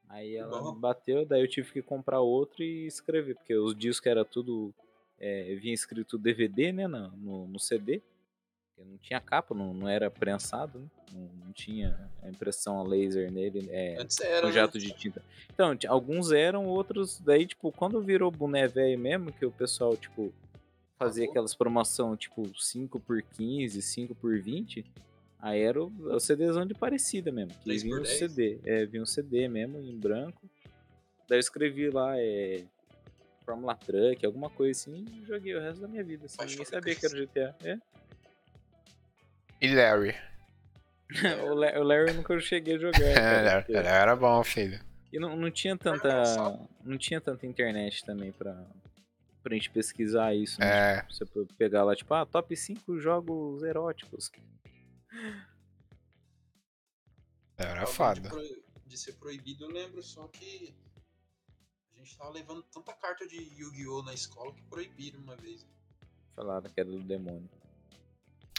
Aí 0.09 0.35
ela 0.35 0.61
Bom. 0.61 0.75
bateu, 0.75 1.25
daí 1.25 1.41
eu 1.41 1.47
tive 1.47 1.71
que 1.71 1.81
comprar 1.81 2.19
outro 2.19 2.63
e 2.63 2.85
escrever, 2.85 3.35
porque 3.35 3.55
os 3.55 3.75
discos 3.75 4.07
era 4.07 4.23
tudo. 4.23 4.73
é, 5.19 5.55
vinha 5.55 5.73
escrito 5.73 6.17
DVD, 6.17 6.71
né? 6.71 6.87
No, 6.87 7.47
no, 7.47 7.59
CD. 7.59 8.01
Porque 8.75 8.89
Não 8.89 8.97
tinha 8.97 9.19
capa, 9.21 9.55
não, 9.55 9.73
não 9.73 9.87
era 9.87 10.11
prensado, 10.11 10.79
né? 10.79 10.85
Não, 11.13 11.45
não 11.45 11.53
tinha 11.53 12.09
a 12.21 12.29
impressão 12.29 12.79
a 12.79 12.83
laser 12.83 13.31
nele, 13.31 13.69
é, 13.71 13.97
Antes 13.99 14.19
era. 14.19 14.41
com 14.41 14.47
né? 14.47 14.53
jato 14.53 14.77
de 14.77 14.91
tinta. 14.91 15.23
Então, 15.53 15.77
alguns 15.87 16.31
eram, 16.31 16.65
outros. 16.65 17.19
Daí, 17.19 17.45
tipo, 17.45 17.71
quando 17.71 18.01
virou 18.01 18.29
boné 18.29 18.67
velho 18.67 18.99
mesmo, 18.99 19.31
que 19.31 19.45
o 19.45 19.51
pessoal, 19.51 19.95
tipo, 19.95 20.33
fazia 20.97 21.25
aquelas 21.25 21.55
promoção, 21.55 22.15
tipo, 22.17 22.51
5 22.57 22.99
por 22.99 23.21
15, 23.21 23.81
5 23.81 24.15
por 24.15 24.39
20. 24.39 24.85
Aí 25.45 25.61
era 25.61 25.79
o, 25.79 25.91
o 26.15 26.19
CDzão 26.19 26.65
de 26.65 26.73
parecida 26.73 27.31
mesmo. 27.31 27.51
Que 27.59 27.65
3 27.65 27.83
vinha 27.83 27.97
um 27.97 28.01
10. 28.01 28.17
CD. 28.17 28.59
É, 28.65 28.83
vinha 28.87 29.03
um 29.03 29.05
CD 29.05 29.47
mesmo, 29.47 29.77
em 29.79 29.95
branco. 29.95 30.49
Daí 31.29 31.37
eu 31.37 31.39
escrevi 31.39 31.87
lá, 31.91 32.19
é. 32.19 32.63
Fórmula 33.45 33.75
Truck, 33.75 34.25
alguma 34.25 34.49
coisa 34.49 34.71
assim, 34.79 35.05
e 35.07 35.23
joguei 35.23 35.53
o 35.55 35.61
resto 35.61 35.81
da 35.81 35.87
minha 35.87 36.03
vida. 36.03 36.25
Assim, 36.25 36.43
ninguém 36.47 36.65
sabia 36.65 36.95
que 36.95 37.05
era 37.05 37.15
GTA. 37.15 37.55
É. 37.63 37.77
E 39.61 39.67
Larry? 39.75 40.15
o, 41.47 41.53
La- 41.53 41.79
o 41.79 41.83
Larry 41.83 42.09
eu 42.09 42.13
nunca 42.15 42.39
cheguei 42.39 42.73
a 42.75 42.79
jogar. 42.79 42.97
cara, 43.13 43.49
Era, 43.51 43.61
porque- 43.61 43.77
era, 43.77 44.15
bom, 44.15 44.43
filho. 44.43 44.79
E 45.13 45.19
não, 45.19 45.37
não 45.37 45.51
tinha 45.51 45.77
tanta. 45.77 46.23
Não 46.83 46.97
tinha 46.97 47.21
tanta 47.21 47.45
internet 47.45 48.03
também 48.03 48.31
pra, 48.31 48.65
pra 49.43 49.53
gente 49.53 49.69
pesquisar 49.69 50.33
isso. 50.35 50.59
Né? 50.59 50.95
É. 50.95 51.01
Tipo, 51.01 51.13
você 51.13 51.25
pe- 51.25 51.53
pegar 51.55 51.83
lá, 51.83 51.95
tipo, 51.95 52.11
ah, 52.15 52.25
top 52.25 52.55
5 52.57 52.99
jogos 52.99 53.61
eróticos. 53.61 54.31
Era 57.57 57.85
foda. 57.87 58.21
De, 58.21 58.29
pro- 58.29 58.63
de 58.85 58.97
ser 58.97 59.13
proibido, 59.13 59.65
eu 59.65 59.69
lembro 59.69 60.03
só 60.03 60.27
que 60.27 60.75
a 61.93 61.97
gente 61.97 62.17
tava 62.17 62.31
levando 62.31 62.63
tanta 62.63 62.93
carta 62.93 63.25
de 63.27 63.37
Yu-Gi-Oh! 63.37 64.03
na 64.03 64.13
escola 64.13 64.53
que 64.53 64.61
proibiram 64.63 65.19
uma 65.21 65.35
vez. 65.35 65.65
Falaram 66.35 66.69
que 66.69 66.79
era 66.79 66.89
do 66.89 67.01
demônio. 67.01 67.49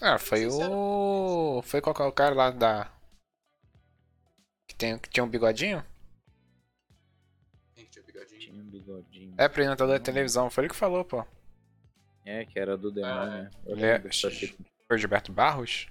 Ah, 0.02 0.18
foi 0.18 0.46
o. 0.46 1.62
Foi 1.62 1.80
qual 1.80 1.94
é 2.00 2.02
o 2.04 2.12
cara 2.12 2.34
lá 2.34 2.50
da. 2.50 2.92
Que, 4.68 4.74
tem, 4.76 4.98
que 4.98 5.08
tinha 5.08 5.24
um 5.24 5.28
bigodinho? 5.28 5.84
Quem 7.74 7.84
que 7.84 7.90
tinha 7.90 8.04
bigodinho? 8.04 8.40
Tinha 8.40 8.54
um 8.62 8.70
bigodinho. 8.70 9.34
É, 9.38 9.44
apresentador 9.44 9.88
da 9.98 10.02
televisão, 10.04 10.50
foi 10.50 10.64
ele 10.64 10.70
que 10.70 10.76
falou, 10.78 11.04
pô. 11.04 11.24
É, 12.24 12.44
que 12.44 12.58
era 12.58 12.76
do 12.76 12.90
demônio, 12.90 13.16
Ah, 13.18 13.26
né? 13.42 13.50
Eu 13.64 13.76
é. 13.76 13.98
lembro 13.98 14.10
o 14.90 14.96
Gilberto 14.98 15.32
Barros? 15.32 15.86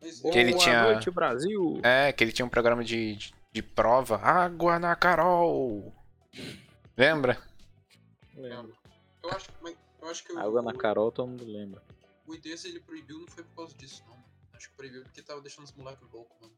Que 0.00 0.38
ele 0.38 0.52
Boa 0.52 0.62
tinha- 0.64 0.82
noite, 0.84 1.10
Brasil! 1.10 1.80
É, 1.82 2.12
que 2.12 2.24
ele 2.24 2.32
tinha 2.32 2.46
um 2.46 2.48
programa 2.48 2.82
de, 2.82 3.16
de, 3.16 3.34
de 3.52 3.62
prova. 3.62 4.16
Água 4.16 4.78
na 4.78 4.96
Carol! 4.96 5.94
Lembra? 6.96 7.38
Lembro. 8.34 8.74
Eu 9.22 9.30
acho, 9.30 9.48
mas 9.60 9.76
eu 10.00 10.08
acho 10.08 10.24
que 10.24 10.32
o, 10.32 10.38
Água 10.38 10.62
na 10.62 10.70
o, 10.70 10.78
Carol, 10.78 11.12
todo 11.12 11.28
mundo 11.28 11.44
lembra. 11.44 11.82
o 12.26 12.34
IDES 12.34 12.64
ele 12.64 12.80
proibiu 12.80 13.18
não 13.18 13.26
foi 13.28 13.44
por 13.44 13.56
causa 13.56 13.74
disso, 13.76 14.02
não. 14.08 14.16
Acho 14.54 14.70
que 14.70 14.76
proibiu 14.76 15.02
porque 15.02 15.20
tava 15.22 15.40
deixando 15.42 15.64
os 15.64 15.72
moleques 15.72 16.06
loucos, 16.10 16.36
mano. 16.40 16.54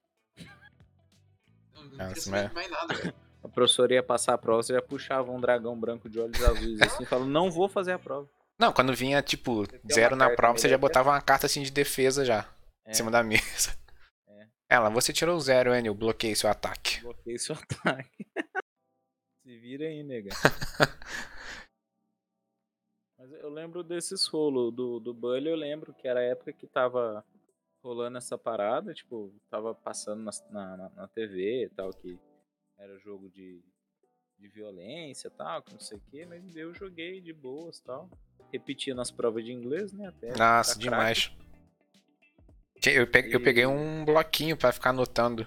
Não, 1.75 1.85
não 1.85 1.97
Nossa, 2.09 2.31
mas- 2.31 2.53
mais 2.53 2.71
nada, 2.71 2.95
velho. 2.95 3.15
A 3.43 3.49
professora 3.49 3.93
ia 3.95 4.03
passar 4.05 4.35
a 4.35 4.39
prova, 4.39 4.63
você 4.63 4.73
já 4.73 4.81
puxava 4.81 5.33
um 5.33 5.41
dragão 5.41 5.79
branco 5.79 6.09
de 6.09 6.21
olhos 6.21 6.41
azuis 6.45 6.81
assim 6.81 7.03
e 7.03 7.07
falava, 7.07 7.29
não 7.29 7.51
vou 7.51 7.69
fazer 7.69 7.91
a 7.91 7.99
prova. 7.99 8.29
Não, 8.57 8.73
quando 8.73 8.95
vinha, 8.95 9.21
tipo, 9.21 9.65
zero 9.93 10.15
na 10.15 10.31
prova, 10.31 10.57
você 10.57 10.69
já 10.69 10.79
botava 10.79 11.11
uma 11.11 11.21
carta 11.21 11.47
assim 11.47 11.63
de 11.63 11.73
defesa 11.73 12.25
já. 12.25 12.47
É. 12.85 12.91
Em 12.91 12.95
cima 12.95 13.11
da 13.11 13.23
mesa. 13.23 13.77
É. 14.29 14.49
Ela, 14.69 14.89
você 14.91 15.13
tirou 15.13 15.39
zero, 15.41 15.75
Enio, 15.75 15.95
bloqueei 15.95 16.35
seu 16.35 16.51
ataque. 16.51 17.01
Bloqueei 17.01 17.39
seu 17.39 17.55
ataque. 17.55 18.27
Se 19.43 19.59
vira 19.59 19.87
aí, 19.87 20.03
nega. 20.03 20.31
Mas 23.19 23.33
eu 23.33 23.51
lembro 23.51 23.83
desses 23.85 24.27
rolos 24.27 24.75
do, 24.75 24.99
do 24.99 25.15
Bully, 25.15 25.49
eu 25.49 25.57
lembro 25.57 25.95
que 25.95 26.09
era 26.09 26.21
a 26.21 26.25
época 26.25 26.53
que 26.53 26.67
tava 26.67 27.25
rolando 27.83 28.19
essa 28.19 28.37
parada, 28.39 28.93
tipo, 28.95 29.33
tava 29.51 29.75
passando 29.75 30.23
na, 30.23 30.33
na, 30.77 30.89
na- 30.91 31.09
TV 31.09 31.65
e 31.65 31.69
tal, 31.69 31.91
que 31.93 32.19
era 32.79 32.99
jogo 32.99 33.29
de, 33.29 33.61
de 34.39 34.49
violência 34.49 35.29
e 35.29 35.31
tal, 35.31 35.63
que 35.63 35.73
não 35.73 35.81
sei 35.81 35.99
o 35.99 36.01
que, 36.01 36.25
mas 36.27 36.57
eu 36.57 36.75
joguei 36.75 37.21
de 37.21 37.33
boas 37.33 37.79
e 37.79 37.85
tal. 37.85 38.09
Repetia 38.53 38.95
nas 38.95 39.11
provas 39.11 39.45
de 39.45 39.53
inglês, 39.53 39.93
né? 39.93 40.09
Até 40.09 40.37
Nossa, 40.37 40.79
demais. 40.79 41.33
Eu 42.87 43.07
peguei, 43.07 43.35
eu 43.35 43.41
peguei 43.41 43.67
um 43.67 44.05
bloquinho 44.05 44.57
pra 44.57 44.73
ficar 44.73 44.91
anotando. 44.91 45.47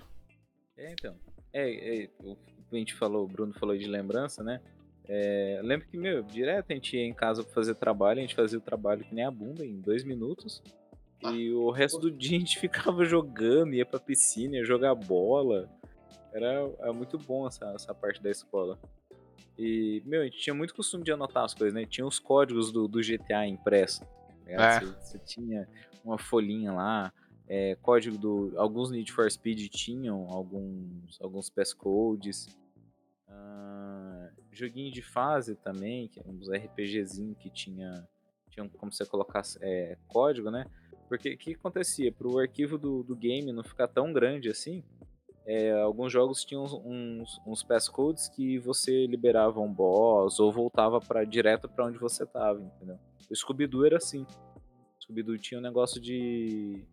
É, 0.77 0.91
então. 0.91 1.15
É, 1.51 2.03
é, 2.03 2.09
o 2.19 2.37
a 2.75 2.79
gente 2.79 2.93
falou, 2.93 3.23
o 3.23 3.27
Bruno 3.27 3.53
falou 3.53 3.77
de 3.77 3.87
lembrança, 3.87 4.43
né? 4.43 4.61
É, 5.07 5.59
lembro 5.63 5.87
que, 5.87 5.97
meu, 5.97 6.23
direto 6.23 6.71
a 6.71 6.73
gente 6.73 6.97
ia 6.97 7.05
em 7.05 7.13
casa 7.13 7.43
pra 7.43 7.53
fazer 7.53 7.75
trabalho, 7.75 8.19
a 8.19 8.21
gente 8.21 8.35
fazia 8.35 8.57
o 8.57 8.61
trabalho 8.61 9.03
que 9.03 9.13
nem 9.13 9.23
a 9.23 9.31
bunda, 9.31 9.65
em 9.65 9.79
dois 9.79 10.03
minutos. 10.03 10.63
E 11.23 11.51
o 11.51 11.71
resto 11.71 11.99
do 11.99 12.11
dia 12.11 12.37
a 12.37 12.39
gente 12.39 12.57
ficava 12.59 13.05
jogando, 13.05 13.73
ia 13.73 13.85
pra 13.85 13.99
piscina, 13.99 14.57
ia 14.57 14.65
jogar 14.65 14.95
bola. 14.95 15.69
Era, 16.33 16.69
era 16.79 16.93
muito 16.93 17.17
bom 17.17 17.47
essa, 17.47 17.65
essa 17.73 17.93
parte 17.93 18.21
da 18.21 18.29
escola. 18.29 18.79
E, 19.57 20.01
meu, 20.05 20.21
a 20.21 20.25
gente 20.25 20.39
tinha 20.39 20.53
muito 20.53 20.75
costume 20.75 21.03
de 21.03 21.11
anotar 21.11 21.45
as 21.45 21.53
coisas, 21.53 21.73
né? 21.73 21.85
Tinha 21.85 22.05
os 22.05 22.19
códigos 22.19 22.71
do, 22.71 22.87
do 22.87 22.99
GTA 22.99 23.47
impresso. 23.47 24.01
tá? 24.01 24.07
É. 24.47 24.79
Você, 24.79 24.85
você 24.85 25.19
tinha 25.19 25.67
uma 26.03 26.17
folhinha 26.17 26.73
lá, 26.73 27.13
é, 27.47 27.75
código 27.75 28.17
do. 28.17 28.53
Alguns 28.57 28.91
Need 28.91 29.11
for 29.11 29.29
Speed 29.31 29.69
tinham 29.69 30.27
alguns, 30.29 31.19
alguns 31.21 31.49
passcodes. 31.49 32.47
Ah, 33.27 34.29
joguinho 34.51 34.91
de 34.91 35.01
fase 35.01 35.55
também, 35.55 36.07
que 36.07 36.21
uns 36.25 36.49
RPGzinho 36.49 37.35
que 37.35 37.49
tinha, 37.49 38.07
tinha 38.49 38.67
como 38.69 38.91
você 38.91 39.05
colocar 39.05 39.43
é, 39.61 39.97
código, 40.07 40.49
né? 40.49 40.65
Porque 41.07 41.33
o 41.33 41.37
que 41.37 41.53
acontecia? 41.53 42.11
Para 42.11 42.27
o 42.27 42.39
arquivo 42.39 42.77
do, 42.77 43.03
do 43.03 43.15
game 43.15 43.51
não 43.51 43.63
ficar 43.63 43.87
tão 43.87 44.11
grande 44.11 44.49
assim, 44.49 44.83
é, 45.45 45.71
alguns 45.73 46.11
jogos 46.11 46.43
tinham 46.43 46.63
uns, 46.63 47.39
uns, 47.45 47.61
passcodes 47.61 48.27
que 48.27 48.57
você 48.57 49.05
liberava 49.05 49.59
um 49.59 49.71
boss 49.71 50.39
ou 50.39 50.51
voltava 50.51 50.99
para 50.99 51.23
direto 51.23 51.69
para 51.69 51.85
onde 51.85 51.99
você 51.99 52.25
tava, 52.25 52.59
entendeu? 52.59 52.97
O 53.29 53.35
Scooby-Doo 53.35 53.85
era 53.85 53.97
assim. 53.97 54.23
O 54.23 55.03
Scooby-Doo 55.03 55.37
tinha 55.37 55.59
um 55.59 55.63
negócio 55.63 56.01
de, 56.01 56.83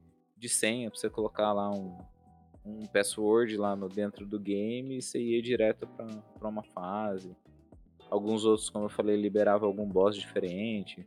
de 0.42 0.48
senha 0.48 0.90
pra 0.90 0.98
você 0.98 1.08
colocar 1.08 1.52
lá 1.52 1.70
um, 1.70 1.96
um 2.66 2.84
password 2.88 3.56
lá 3.56 3.76
no, 3.76 3.88
dentro 3.88 4.26
do 4.26 4.40
game 4.40 4.98
e 4.98 5.00
você 5.00 5.20
ia 5.20 5.40
direto 5.40 5.86
pra 5.86 6.48
uma 6.48 6.64
fase. 6.64 7.36
Alguns 8.10 8.44
outros, 8.44 8.68
como 8.68 8.86
eu 8.86 8.90
falei, 8.90 9.16
liberava 9.16 9.64
algum 9.64 9.88
boss 9.88 10.16
diferente. 10.16 11.06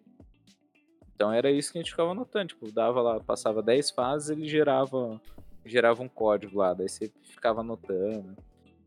Então 1.14 1.34
era 1.34 1.52
isso 1.52 1.74
que 1.74 1.78
a 1.78 1.82
gente 1.82 1.92
ficava 1.92 2.12
anotando. 2.12 2.48
Tipo, 2.48 2.72
dava 2.72 3.02
lá, 3.02 3.20
passava 3.20 3.62
10 3.62 3.92
fases, 3.92 4.30
ele 4.30 4.48
gerava, 4.48 5.22
gerava 5.66 6.02
um 6.02 6.08
código 6.08 6.58
lá, 6.58 6.74
daí 6.74 6.88
você 6.88 7.12
ficava 7.24 7.60
anotando. 7.60 8.38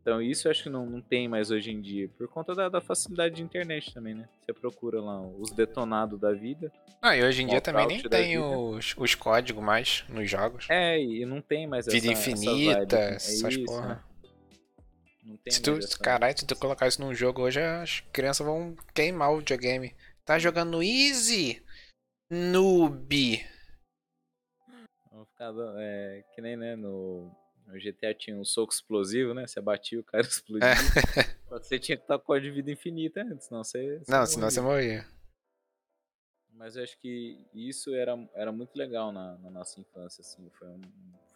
Então 0.01 0.23
isso 0.23 0.49
eu 0.49 0.51
acho 0.51 0.63
que 0.63 0.71
não, 0.71 0.87
não 0.87 1.01
tem 1.01 1.29
mais 1.29 1.51
hoje 1.51 1.71
em 1.71 1.81
dia, 1.81 2.09
por 2.17 2.29
conta 2.29 2.55
da, 2.55 2.69
da 2.69 2.81
facilidade 2.81 3.37
de 3.37 3.43
internet 3.43 3.93
também, 3.93 4.15
né? 4.15 4.29
Você 4.41 4.53
procura 4.53 5.01
lá 5.01 5.21
os 5.21 5.51
detonados 5.51 6.19
da 6.19 6.33
vida. 6.33 6.73
Ah, 7.03 7.17
e 7.17 7.23
hoje 7.23 7.43
em 7.43 7.47
dia 7.47 7.61
também 7.61 7.87
nem 7.87 8.03
tem 8.03 8.37
vida. 8.37 8.59
os, 8.59 8.95
os 8.97 9.15
códigos 9.15 9.63
mais 9.63 10.05
nos 10.09 10.29
jogos. 10.31 10.67
É, 10.71 11.01
e 11.01 11.25
não 11.27 11.41
tem 11.41 11.67
mais 11.67 11.87
Vida 11.87 12.11
essa, 12.11 12.31
infinita, 12.31 12.51
essa 12.51 12.79
vibe, 12.79 12.93
né? 12.93 13.15
essas 13.15 13.55
isso, 13.55 13.65
porra. 13.67 13.89
né? 13.89 14.03
Não 15.25 15.37
tem 15.37 15.53
Se 15.53 15.61
tu, 15.61 15.79
caralho, 16.01 16.39
se 16.39 16.47
tu 16.47 16.57
colocar 16.57 16.89
isso 16.89 17.03
num 17.03 17.15
jogo 17.15 17.43
hoje, 17.43 17.61
as 17.61 18.01
crianças 18.13 18.47
vão 18.47 18.75
queimar 18.95 19.31
o 19.33 19.39
videogame. 19.39 19.95
Tá 20.25 20.39
jogando 20.39 20.83
easy? 20.83 21.63
Noob. 22.31 23.45
Vão 25.13 25.27
ficar 25.27 25.53
é, 25.79 26.25
que 26.35 26.41
nem, 26.41 26.57
né, 26.57 26.77
no, 26.77 27.31
no 27.69 27.79
GTA 27.79 28.15
tinha 28.15 28.37
um 28.37 28.45
soco 28.45 28.73
explosivo, 28.73 29.35
né? 29.35 29.47
Você 29.47 29.61
batia, 29.61 30.01
o 30.01 30.05
cara 30.05 30.23
explodia. 30.27 30.69
Você 31.51 31.79
tinha 31.79 31.97
que 31.97 32.03
estar 32.03 32.19
com 32.19 32.33
a 32.33 32.41
de 32.41 32.51
vida 32.51 32.71
infinita 32.71 33.23
antes, 33.23 33.47
senão 33.47 33.63
você. 33.63 33.99
você 33.99 34.11
Não, 34.11 34.27
senão 34.27 34.51
você 34.51 34.61
morria. 34.61 35.05
morria. 35.05 35.19
Mas 36.55 36.75
eu 36.75 36.83
acho 36.83 36.99
que 36.99 37.47
isso 37.55 37.95
era, 37.95 38.19
era 38.35 38.51
muito 38.51 38.75
legal 38.75 39.13
na, 39.13 39.39
na 39.39 39.51
nossa 39.51 39.81
infância, 39.81 40.23
assim. 40.23 40.51
Foi 40.59 40.67
um, 40.67 40.81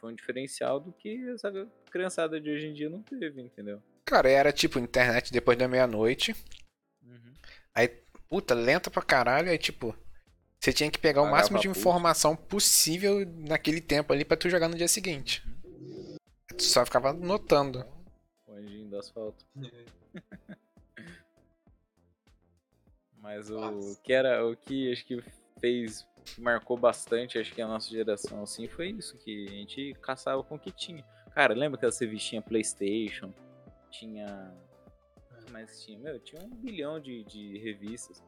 foi 0.01 0.13
um 0.13 0.15
diferencial 0.17 0.81
do 0.81 0.93
que 0.93 1.29
essa 1.31 1.53
criançada 1.91 2.41
de 2.41 2.51
hoje 2.51 2.67
em 2.67 2.75
dia 2.75 2.91
não 2.91 3.03
teve, 3.03 3.41
entendeu? 3.41 3.81
Cara, 4.05 4.29
era 4.29 4.53
tipo 4.53 4.81
internet 4.81 5.33
depois 5.33 5.57
da 5.57 5.69
meia-noite. 5.69 6.35
Uhum. 7.05 7.33
Puta, 8.33 8.55
lenta 8.55 8.91
pra 8.91 9.03
caralho. 9.03 9.51
Aí, 9.51 9.59
tipo, 9.59 9.95
você 10.59 10.73
tinha 10.73 10.91
que 10.91 10.99
pegar 10.99 11.21
o 11.21 11.31
máximo 11.31 11.61
de 11.61 11.69
informação 11.69 12.35
possível 12.35 13.27
naquele 13.27 13.79
tempo 13.79 14.11
ali 14.11 14.25
pra 14.25 14.39
tu 14.39 14.49
jogar 14.49 14.69
no 14.69 14.75
dia 14.75 14.89
seguinte. 14.89 15.43
Tu 15.63 16.12
só 16.59 16.85
ficava 16.85 17.11
anotando. 17.11 17.85
O 18.47 18.53
anjinho 18.53 18.89
do 18.89 18.99
asfalto. 18.99 19.45
Mas 23.19 23.51
o 23.51 23.61
Nossa. 23.61 24.01
que 24.03 24.13
era 24.13 24.45
o 24.47 24.57
que 24.57 24.91
acho 24.93 25.05
que 25.07 25.23
fez 25.61 26.07
marcou 26.39 26.77
bastante, 26.77 27.39
acho 27.39 27.53
que 27.55 27.61
a 27.63 27.67
nossa 27.67 27.89
geração 27.89 28.43
assim, 28.43 28.67
foi 28.69 28.91
isso 28.91 29.17
que 29.19 29.47
a 29.49 29.51
gente 29.51 29.95
caçava 30.03 30.43
com 30.43 30.55
o 30.57 30.59
que 30.59 30.71
tinha. 30.71 31.05
Cara, 31.35 31.55
lembra 31.55 31.79
que 31.79 31.87
você 31.91 32.07
vestia 32.07 32.43
PlayStation? 32.43 33.33
Tinha 33.91 34.53
mais 35.51 35.83
tinha? 35.83 35.99
Meu, 35.99 36.19
tinha 36.21 36.43
um 36.43 36.49
bilhão 36.51 36.99
de, 37.01 37.25
de 37.25 37.59
revistas. 37.59 38.23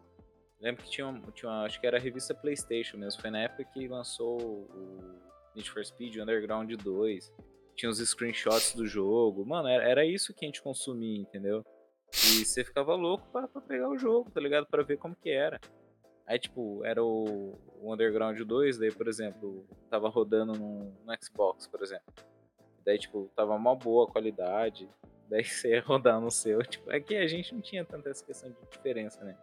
Lembro 0.61 0.83
que 0.85 0.91
tinha, 0.91 1.07
uma- 1.07 1.31
tinha 1.33 1.51
uma, 1.51 1.65
acho 1.65 1.81
que 1.81 1.87
era 1.87 1.97
a 1.97 2.01
revista 2.01 2.35
PlayStation 2.35 2.97
mesmo, 2.97 3.21
foi 3.21 3.31
na 3.31 3.41
época 3.41 3.65
que 3.65 3.87
lançou 3.89 4.41
o 4.41 5.21
Need 5.55 5.71
for 5.71 5.85
Speed 5.85 6.17
Underground 6.17 6.71
2. 6.73 7.33
Tinha 7.75 7.91
os 7.91 7.99
screenshots 7.99 8.75
do 8.75 8.87
jogo. 8.87 9.45
Mano, 9.45 9.69
era, 9.69 9.85
era 9.85 10.07
isso 10.07 10.33
que 10.33 10.45
a 10.45 10.49
gente 10.49 10.63
consumia, 10.63 11.21
entendeu? 11.21 11.65
E 12.13 12.45
você 12.45 12.65
ficava 12.65 12.95
louco 12.95 13.27
pra, 13.33 13.49
pra 13.49 13.61
pegar 13.61 13.89
o 13.89 13.99
jogo, 13.99 14.31
tá 14.31 14.41
ligado? 14.41 14.67
Pra 14.67 14.83
ver 14.83 14.97
como 14.97 15.17
que 15.17 15.31
era. 15.31 15.61
Aí, 16.27 16.39
tipo, 16.39 16.85
era 16.85 17.03
o, 17.03 17.59
o 17.81 17.93
Underground 17.93 18.39
2, 18.41 18.79
daí, 18.79 18.91
por 18.91 19.09
exemplo, 19.09 19.67
tava 19.91 20.09
rodando 20.09 20.53
no, 20.55 20.93
no 21.05 21.15
Xbox, 21.23 21.67
por 21.67 21.83
exemplo. 21.83 22.15
Daí, 22.85 22.99
tipo, 22.99 23.31
tava 23.35 23.55
uma 23.55 23.75
boa 23.75 24.07
qualidade. 24.07 24.89
Daí 25.29 25.45
você 25.45 25.71
ia 25.71 25.83
rodar 25.83 26.21
no 26.21 26.31
seu. 26.31 26.63
Tipo, 26.63 26.91
é 26.91 27.01
que 27.01 27.17
a 27.17 27.27
gente 27.27 27.55
não 27.55 27.61
tinha 27.61 27.85
tanta 27.85 28.11
essa 28.11 28.25
questão 28.25 28.51
de 28.51 28.57
diferença, 28.71 29.23
né? 29.25 29.37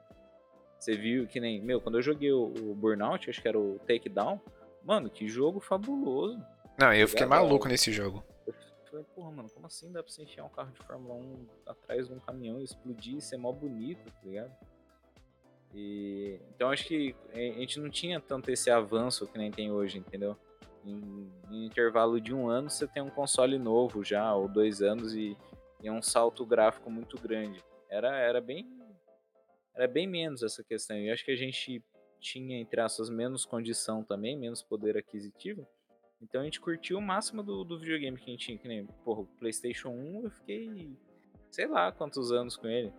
Você 0.80 0.96
viu 0.96 1.28
que 1.28 1.40
nem. 1.40 1.62
Meu, 1.62 1.80
quando 1.80 1.98
eu 2.00 2.02
joguei 2.02 2.32
o, 2.32 2.46
o 2.46 2.74
Burnout, 2.74 3.30
acho 3.30 3.42
que 3.42 3.48
era 3.48 3.60
o 3.60 3.78
Takedown. 3.80 4.40
Mano, 4.84 5.10
que 5.10 5.28
jogo 5.28 5.60
fabuloso. 5.60 6.44
Não, 6.82 6.92
eu 6.92 7.08
fiquei 7.08 7.26
Legal. 7.26 7.44
maluco 7.44 7.68
nesse 7.68 7.92
jogo. 7.92 8.24
Eu 8.48 8.54
falei, 8.90 9.06
porra, 9.14 9.32
mano, 9.32 9.50
como 9.52 9.68
assim 9.68 9.92
dá 9.92 10.02
pra 10.02 10.12
você 10.12 10.24
enfiar 10.24 10.46
um 10.46 10.50
carro 10.50 10.72
de 10.72 10.80
Fórmula 10.80 11.14
1 11.14 11.48
atrás 11.68 12.08
de 12.08 12.14
um 12.14 12.20
caminhão 12.20 12.60
e 12.60 12.64
explodir 12.64 13.18
e 13.18 13.22
ser 13.22 13.38
mó 13.38 13.52
bonito, 13.52 14.04
tá 14.04 14.20
ligado? 14.24 14.52
E, 15.76 16.40
então 16.50 16.72
acho 16.72 16.88
que 16.88 17.16
a 17.32 17.38
gente 17.38 17.80
não 17.80 17.88
tinha 17.88 18.20
tanto 18.20 18.50
esse 18.50 18.72
avanço 18.72 19.28
que 19.28 19.38
nem 19.38 19.52
tem 19.52 19.72
hoje, 19.72 20.00
entendeu? 20.00 20.36
Em, 20.84 21.32
em 21.52 21.66
intervalo 21.68 22.20
de 22.20 22.34
um 22.34 22.50
ano 22.50 22.68
você 22.68 22.88
tem 22.88 23.04
um 23.04 23.12
console 23.12 23.60
novo 23.60 24.04
já, 24.04 24.34
ou 24.34 24.48
dois 24.48 24.82
anos, 24.82 25.14
e, 25.14 25.38
e 25.84 25.88
é 25.88 25.92
um 25.92 26.02
salto 26.02 26.44
gráfico 26.44 26.90
muito 26.90 27.16
grande. 27.22 27.64
Era, 27.88 28.18
era 28.18 28.42
bem. 28.42 28.68
Era 29.76 29.88
bem 29.88 30.08
menos 30.08 30.42
essa 30.42 30.64
questão. 30.64 30.98
E 30.98 31.12
acho 31.12 31.24
que 31.24 31.32
a 31.32 31.36
gente 31.36 31.84
tinha, 32.20 32.60
entre 32.60 32.82
aspas, 32.82 33.08
menos 33.08 33.46
condição 33.46 34.04
também, 34.04 34.36
menos 34.36 34.64
poder 34.64 34.98
aquisitivo. 34.98 35.68
Então 36.22 36.42
a 36.42 36.44
gente 36.44 36.60
curtiu 36.60 36.98
o 36.98 37.02
máximo 37.02 37.42
do, 37.42 37.64
do 37.64 37.80
videogame 37.80 38.18
que 38.18 38.24
a 38.24 38.32
gente 38.32 38.46
tinha, 38.46 38.58
que 38.58 38.68
nem, 38.68 38.86
porra, 39.04 39.22
o 39.22 39.26
Playstation 39.26 39.90
1 39.90 40.24
eu 40.24 40.32
fiquei, 40.32 40.96
sei 41.50 41.68
lá 41.68 41.92
quantos 41.92 42.32
anos 42.32 42.56
com 42.56 42.68
ele. 42.68 42.94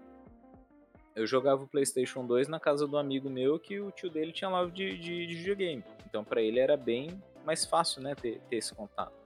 Eu 1.14 1.26
jogava 1.26 1.62
o 1.62 1.68
Playstation 1.68 2.26
2 2.26 2.48
na 2.48 2.58
casa 2.58 2.86
do 2.86 2.96
amigo 2.96 3.30
meu 3.30 3.58
que 3.58 3.78
o 3.78 3.90
tio 3.90 4.10
dele 4.10 4.32
tinha 4.32 4.50
loja 4.50 4.72
de, 4.72 4.98
de, 4.98 5.26
de 5.26 5.34
videogame. 5.34 5.84
Então 6.06 6.24
pra 6.24 6.42
ele 6.42 6.58
era 6.58 6.76
bem 6.76 7.22
mais 7.44 7.64
fácil, 7.64 8.02
né, 8.02 8.14
ter, 8.14 8.40
ter 8.48 8.56
esse 8.56 8.74
contato. 8.74 9.22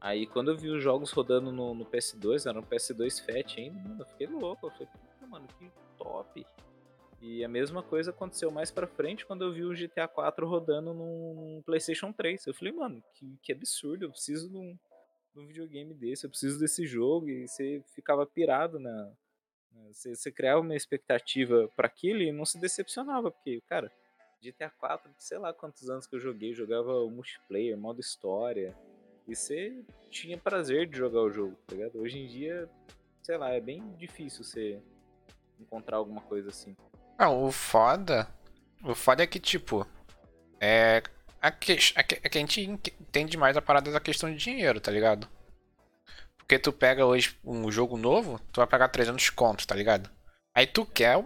Aí 0.00 0.26
quando 0.26 0.50
eu 0.50 0.56
vi 0.56 0.70
os 0.70 0.82
jogos 0.82 1.12
rodando 1.12 1.52
no, 1.52 1.74
no 1.74 1.84
PS2, 1.84 2.48
era 2.48 2.58
um 2.58 2.62
PS2 2.62 3.24
Fat 3.24 3.58
ainda, 3.58 3.78
mano, 3.80 4.00
eu 4.00 4.06
fiquei 4.06 4.26
louco. 4.26 4.66
Eu 4.66 4.70
falei, 4.70 4.86
puta, 4.86 5.26
mano, 5.26 5.46
que 5.58 5.70
top. 5.98 6.46
E 7.20 7.44
a 7.44 7.48
mesma 7.48 7.82
coisa 7.82 8.10
aconteceu 8.10 8.50
mais 8.50 8.70
pra 8.70 8.86
frente 8.86 9.26
quando 9.26 9.44
eu 9.44 9.52
vi 9.52 9.62
o 9.62 9.74
GTA 9.74 10.08
4 10.08 10.46
rodando 10.46 10.94
num 10.94 11.62
PlayStation 11.66 12.12
3. 12.12 12.46
Eu 12.46 12.54
falei, 12.54 12.72
mano, 12.72 13.02
que, 13.14 13.38
que 13.42 13.52
absurdo, 13.52 14.06
eu 14.06 14.10
preciso 14.10 14.48
de 14.48 14.56
um, 14.56 14.78
de 15.34 15.40
um 15.40 15.46
videogame 15.46 15.92
desse, 15.92 16.24
eu 16.24 16.30
preciso 16.30 16.58
desse 16.58 16.86
jogo, 16.86 17.28
e 17.28 17.46
você 17.46 17.82
ficava 17.94 18.26
pirado 18.26 18.78
na. 18.78 19.12
Você, 19.88 20.14
você 20.16 20.32
criava 20.32 20.60
uma 20.60 20.74
expectativa 20.74 21.68
para 21.76 21.86
aquilo 21.86 22.22
e 22.22 22.32
não 22.32 22.44
se 22.44 22.58
decepcionava, 22.58 23.30
porque, 23.30 23.60
cara, 23.66 23.92
GTA 24.42 24.70
4, 24.70 25.12
sei 25.18 25.38
lá 25.38 25.52
quantos 25.52 25.90
anos 25.90 26.06
que 26.06 26.16
eu 26.16 26.20
joguei, 26.20 26.54
jogava 26.54 27.02
o 27.02 27.10
multiplayer, 27.10 27.76
modo 27.76 28.00
história, 28.00 28.74
e 29.28 29.36
você 29.36 29.84
tinha 30.08 30.38
prazer 30.38 30.86
de 30.86 30.96
jogar 30.96 31.20
o 31.20 31.30
jogo, 31.30 31.56
tá 31.66 31.74
ligado? 31.76 32.00
Hoje 32.00 32.18
em 32.18 32.26
dia, 32.26 32.68
sei 33.22 33.36
lá, 33.36 33.52
é 33.52 33.60
bem 33.60 33.94
difícil 33.96 34.42
você 34.42 34.80
encontrar 35.58 35.98
alguma 35.98 36.22
coisa 36.22 36.48
assim. 36.48 36.74
Não, 37.20 37.44
o 37.44 37.52
foda. 37.52 38.26
O 38.82 38.94
foda 38.94 39.22
é 39.22 39.26
que, 39.26 39.38
tipo. 39.38 39.86
É. 40.58 41.02
A, 41.42 41.50
que, 41.50 41.72
a, 41.94 42.02
que, 42.02 42.14
a 42.14 42.28
que 42.28 42.38
a 42.38 42.40
gente 42.40 42.60
entende 42.62 43.36
mais 43.36 43.56
a 43.56 43.62
parada 43.62 43.90
da 43.92 44.00
questão 44.00 44.30
de 44.30 44.36
dinheiro, 44.36 44.80
tá 44.80 44.90
ligado? 44.90 45.28
Porque 46.36 46.58
tu 46.58 46.72
pega 46.72 47.06
hoje 47.06 47.38
um 47.44 47.70
jogo 47.70 47.96
novo, 47.96 48.38
tu 48.52 48.58
vai 48.60 48.66
pagar 48.66 48.88
300 48.88 49.30
conto, 49.30 49.66
tá 49.66 49.74
ligado? 49.74 50.10
Aí 50.54 50.66
tu 50.66 50.84
quer 50.84 51.16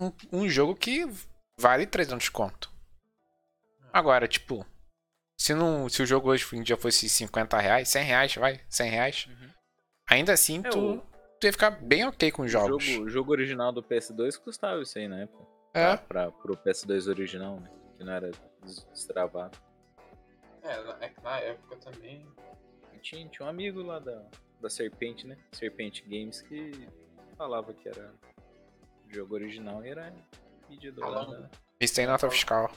um, 0.00 0.12
um 0.32 0.48
jogo 0.48 0.74
que 0.74 1.06
vale 1.58 1.86
300 1.86 2.28
conto. 2.28 2.70
Agora, 3.92 4.26
tipo, 4.26 4.66
se, 5.38 5.54
não, 5.54 5.88
se 5.88 6.02
o 6.02 6.06
jogo 6.06 6.28
hoje 6.30 6.44
em 6.52 6.62
dia 6.62 6.76
fosse 6.76 7.08
50 7.08 7.58
reais, 7.58 7.88
100 7.88 8.04
reais, 8.04 8.34
vai, 8.34 8.60
100 8.68 8.90
reais, 8.90 9.26
Uhum. 9.28 9.50
ainda 10.08 10.32
assim 10.32 10.60
É, 10.64 10.68
tu, 10.68 11.02
tu 11.40 11.46
ia 11.46 11.52
ficar 11.52 11.70
bem 11.70 12.06
ok 12.06 12.30
com 12.30 12.42
os 12.42 12.48
O 12.48 12.52
jogos. 12.52 12.84
jogo, 12.84 13.04
o 13.04 13.08
jogo 13.10 13.32
original 13.32 13.72
do 13.72 13.82
PS2 13.82 14.36
custava 14.38 14.80
isso 14.82 14.98
aí 14.98 15.08
na 15.08 15.20
época. 15.22 15.44
É, 15.74 15.96
Pra, 15.96 16.30
pro 16.30 16.56
PS2 16.56 17.08
original, 17.08 17.58
né? 17.60 17.70
Que 17.98 18.04
não 18.04 18.12
era 18.12 18.30
des- 18.62 18.84
destravado. 18.92 19.58
É, 20.62 20.82
na- 20.82 20.96
é 21.00 21.08
que 21.08 21.20
na 21.22 21.38
época 21.40 21.76
também. 21.76 22.26
E 22.92 22.98
Tinha, 22.98 23.28
tinha 23.28 23.46
um 23.46 23.48
amigo 23.50 23.82
lá 23.82 23.98
da, 23.98 24.22
da 24.60 24.70
Serpente, 24.70 25.26
né? 25.26 25.36
Serpente 25.52 26.02
Games 26.08 26.40
que 26.42 26.88
falava 27.36 27.74
que 27.74 27.88
era 27.88 28.14
jogo 29.10 29.34
original 29.34 29.84
e 29.84 29.90
era 29.90 30.12
mídia 30.68 30.90
dourada. 30.92 31.26
Calango. 31.26 31.42
né? 31.42 31.50
isso 31.80 31.94
tem 31.94 32.06
nota 32.06 32.30
fiscal. 32.30 32.72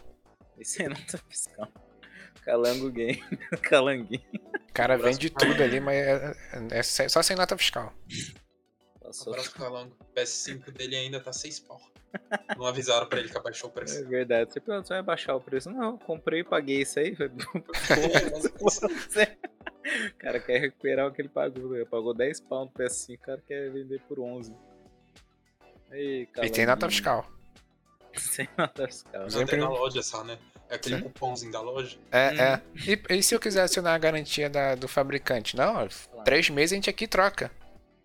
Esse 0.58 0.82
aí 0.82 0.90
não 0.90 0.96
tá 0.96 1.18
fiscal. 1.30 1.68
Calango 2.44 2.90
Game. 2.92 3.22
Calanguinho. 3.62 4.22
O 4.70 4.74
cara 4.74 4.98
vende 4.98 5.30
tudo 5.30 5.62
ali, 5.64 5.80
mas 5.80 5.96
é, 5.96 6.36
é 6.72 6.84
se- 6.84 7.10
só 7.10 7.22
sem 7.22 7.36
nota 7.38 7.58
fiscal. 7.58 7.94
Passou. 9.08 9.32
Abraço 9.34 9.54
Calango. 9.56 9.96
O 10.02 10.06
PS5 10.14 10.70
dele 10.72 10.96
ainda 10.98 11.20
tá 11.22 11.32
6 11.32 11.62
pau. 11.62 11.80
Não 12.58 12.66
avisaram 12.66 13.08
pra 13.08 13.20
ele 13.20 13.30
que 13.30 13.38
abaixou 13.38 13.70
o 13.70 13.72
É 13.72 13.76
preço. 13.76 14.06
verdade. 14.08 14.52
Você 14.52 14.60
pergunta, 14.60 14.88
você 14.88 14.94
vai 14.96 15.04
baixar 15.04 15.36
o 15.36 15.40
preço? 15.42 15.70
Não, 15.70 15.98
comprei 15.98 16.42
e 16.42 16.44
paguei 16.44 16.82
isso 16.82 17.00
aí. 17.00 17.14
O 17.14 17.18
cara 20.20 20.40
quer 20.40 20.60
recuperar 20.60 21.08
o 21.08 21.12
que 21.14 21.22
ele 21.22 21.30
pagou. 21.30 21.76
Ele 21.76 21.86
pagou 21.86 22.14
10 22.14 22.42
pau 22.42 22.66
no 22.66 22.72
PS5, 22.72 23.16
o 23.16 23.20
cara 23.20 23.42
quer 23.48 23.72
vender 23.72 24.02
por 24.08 24.20
11. 24.20 24.54
Ei, 25.92 26.28
E 26.44 26.50
tem 26.50 26.66
nota 26.66 26.90
fiscal. 26.90 27.26
Sem 28.16 28.48
nota 28.58 28.88
fiscal. 28.88 29.24
Mas 29.24 29.34
Não, 29.34 29.40
Sempre- 29.40 29.56
tem 29.58 29.64
na 29.64 29.70
loja 29.70 30.02
só, 30.04 30.24
né? 30.24 30.38
É 30.70 30.76
aquele 30.76 30.96
Hum? 30.96 31.02
cupomzinho 31.04 31.52
da 31.52 31.62
loja. 31.62 31.98
É, 32.12 32.30
Hum. 32.30 32.42
é. 32.42 32.62
E, 33.14 33.20
e 33.20 33.24
se 33.24 33.34
eu 33.34 33.40
quiser 33.40 33.62
acionar 33.62 33.96
a 33.96 33.98
garantia 33.98 34.50
da- 34.50 34.76
do 34.76 34.88
fabricante? 34.88 35.56
Não, 35.56 35.88
três 36.26 36.50
meses 36.50 36.74
a 36.74 36.76
gente 36.76 36.90
aqui 36.90 37.08
troca. 37.08 37.50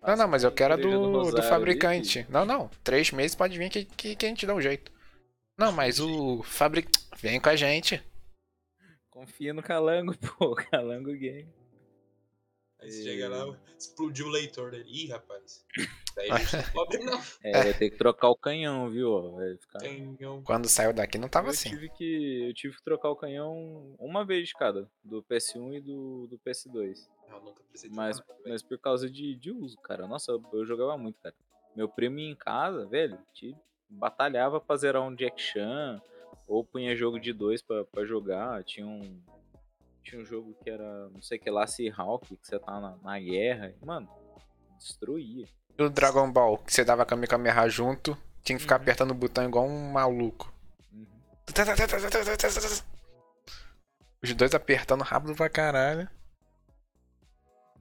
Não, 0.05 0.15
não, 0.17 0.27
mas 0.27 0.43
eu 0.43 0.51
quero 0.51 0.73
a 0.73 0.77
do 0.77 1.31
do, 1.31 1.43
fabricante. 1.43 2.25
Não, 2.29 2.45
não. 2.45 2.69
Três 2.83 3.11
meses 3.11 3.35
pode 3.35 3.57
vir 3.57 3.69
que, 3.69 3.85
que, 3.85 4.15
que 4.15 4.25
a 4.25 4.29
gente 4.29 4.45
dá 4.45 4.53
um 4.53 4.61
jeito. 4.61 4.91
Não, 5.57 5.71
mas 5.71 5.99
o 5.99 6.43
fabricante. 6.43 6.99
Vem 7.19 7.39
com 7.39 7.49
a 7.49 7.55
gente. 7.55 8.03
Confia 9.09 9.53
no 9.53 9.63
Calango, 9.63 10.13
pô. 10.37 10.55
Calango 10.55 11.13
Game. 11.13 11.47
Aí 12.81 12.91
você 12.91 12.99
E- 12.99 13.03
chega 13.03 13.29
lá, 13.29 13.57
explodiu 13.79 14.25
o 14.25 14.29
leitor 14.29 14.71
dele. 14.71 14.83
Ih, 14.87 15.07
rapaz. 15.07 15.63
Daí 16.15 16.29
a 16.31 16.37
gente 16.37 16.55
não 16.57 16.71
pobre, 16.73 16.97
não. 17.05 17.21
É, 17.41 17.63
vai 17.63 17.73
ter 17.73 17.89
que 17.91 17.97
trocar 17.97 18.27
o 18.29 18.35
canhão, 18.35 18.89
viu? 18.89 19.09
ó, 19.09 19.31
Vai 19.37 19.55
ficar... 19.55 19.79
Um. 19.87 20.43
Quando 20.43 20.67
saiu 20.67 20.91
daqui 20.91 21.17
não 21.17 21.29
tava 21.29 21.47
eu 21.47 21.51
assim. 21.51 21.69
Tive 21.69 21.87
que, 21.91 22.47
eu 22.49 22.53
tive 22.53 22.75
que 22.75 22.83
trocar 22.83 23.09
o 23.09 23.15
canhão 23.15 23.95
uma 23.97 24.25
vez 24.25 24.49
de 24.49 24.53
cada, 24.55 24.89
do 25.01 25.23
PS1 25.23 25.77
e 25.77 25.79
do, 25.81 26.27
do 26.27 26.37
PS2. 26.39 27.07
Eu 27.33 27.41
nunca 27.41 27.63
precisei 27.63 27.89
de 27.89 27.95
Mas, 27.95 28.19
nada, 28.19 28.35
mas 28.45 28.61
por 28.61 28.77
causa 28.77 29.09
de, 29.09 29.35
de 29.35 29.51
uso, 29.51 29.77
cara. 29.77 30.07
Nossa, 30.07 30.31
eu, 30.31 30.43
eu 30.53 30.65
jogava 30.65 30.97
muito, 30.97 31.19
cara. 31.21 31.35
Meu 31.75 31.89
primo 31.89 32.19
ia 32.19 32.29
em 32.31 32.35
casa, 32.35 32.85
velho, 32.85 33.17
te 33.33 33.55
batalhava 33.89 34.59
pra 34.61 34.75
zerar 34.77 35.01
um 35.01 35.13
Jack 35.15 35.41
Chan, 35.41 36.01
ou 36.47 36.63
punha 36.63 36.95
jogo 36.95 37.19
de 37.19 37.33
dois 37.33 37.61
pra, 37.61 37.83
pra 37.85 38.05
jogar. 38.05 38.63
Tinha 38.63 38.85
um. 38.85 39.19
Tinha 40.03 40.21
um 40.21 40.25
jogo 40.25 40.53
que 40.61 40.69
era, 40.69 41.09
não 41.09 41.21
sei 41.21 41.37
o 41.37 41.41
que 41.41 41.49
lá, 41.49 41.65
Seahawk, 41.65 42.35
que 42.35 42.47
você 42.47 42.59
tá 42.59 42.79
na, 42.79 42.97
na 42.97 43.19
guerra. 43.19 43.73
Mano, 43.81 44.09
destruía. 44.77 45.47
E 45.77 45.81
o 45.83 45.89
Dragon 45.89 46.29
Ball, 46.31 46.57
que 46.57 46.73
você 46.73 46.83
dava 46.83 47.05
Kamehameha 47.05 47.67
junto, 47.69 48.17
tinha 48.43 48.57
que 48.57 48.61
ficar 48.63 48.75
Uhum. 48.75 48.81
apertando 48.81 49.11
o 49.11 49.15
botão 49.15 49.45
igual 49.45 49.65
um 49.65 49.91
maluco. 49.91 50.53
Uhum. 50.91 51.07
Os 54.21 54.33
dois 54.33 54.53
apertando 54.53 55.03
rápido 55.03 55.35
pra 55.35 55.49
caralho. 55.49 56.09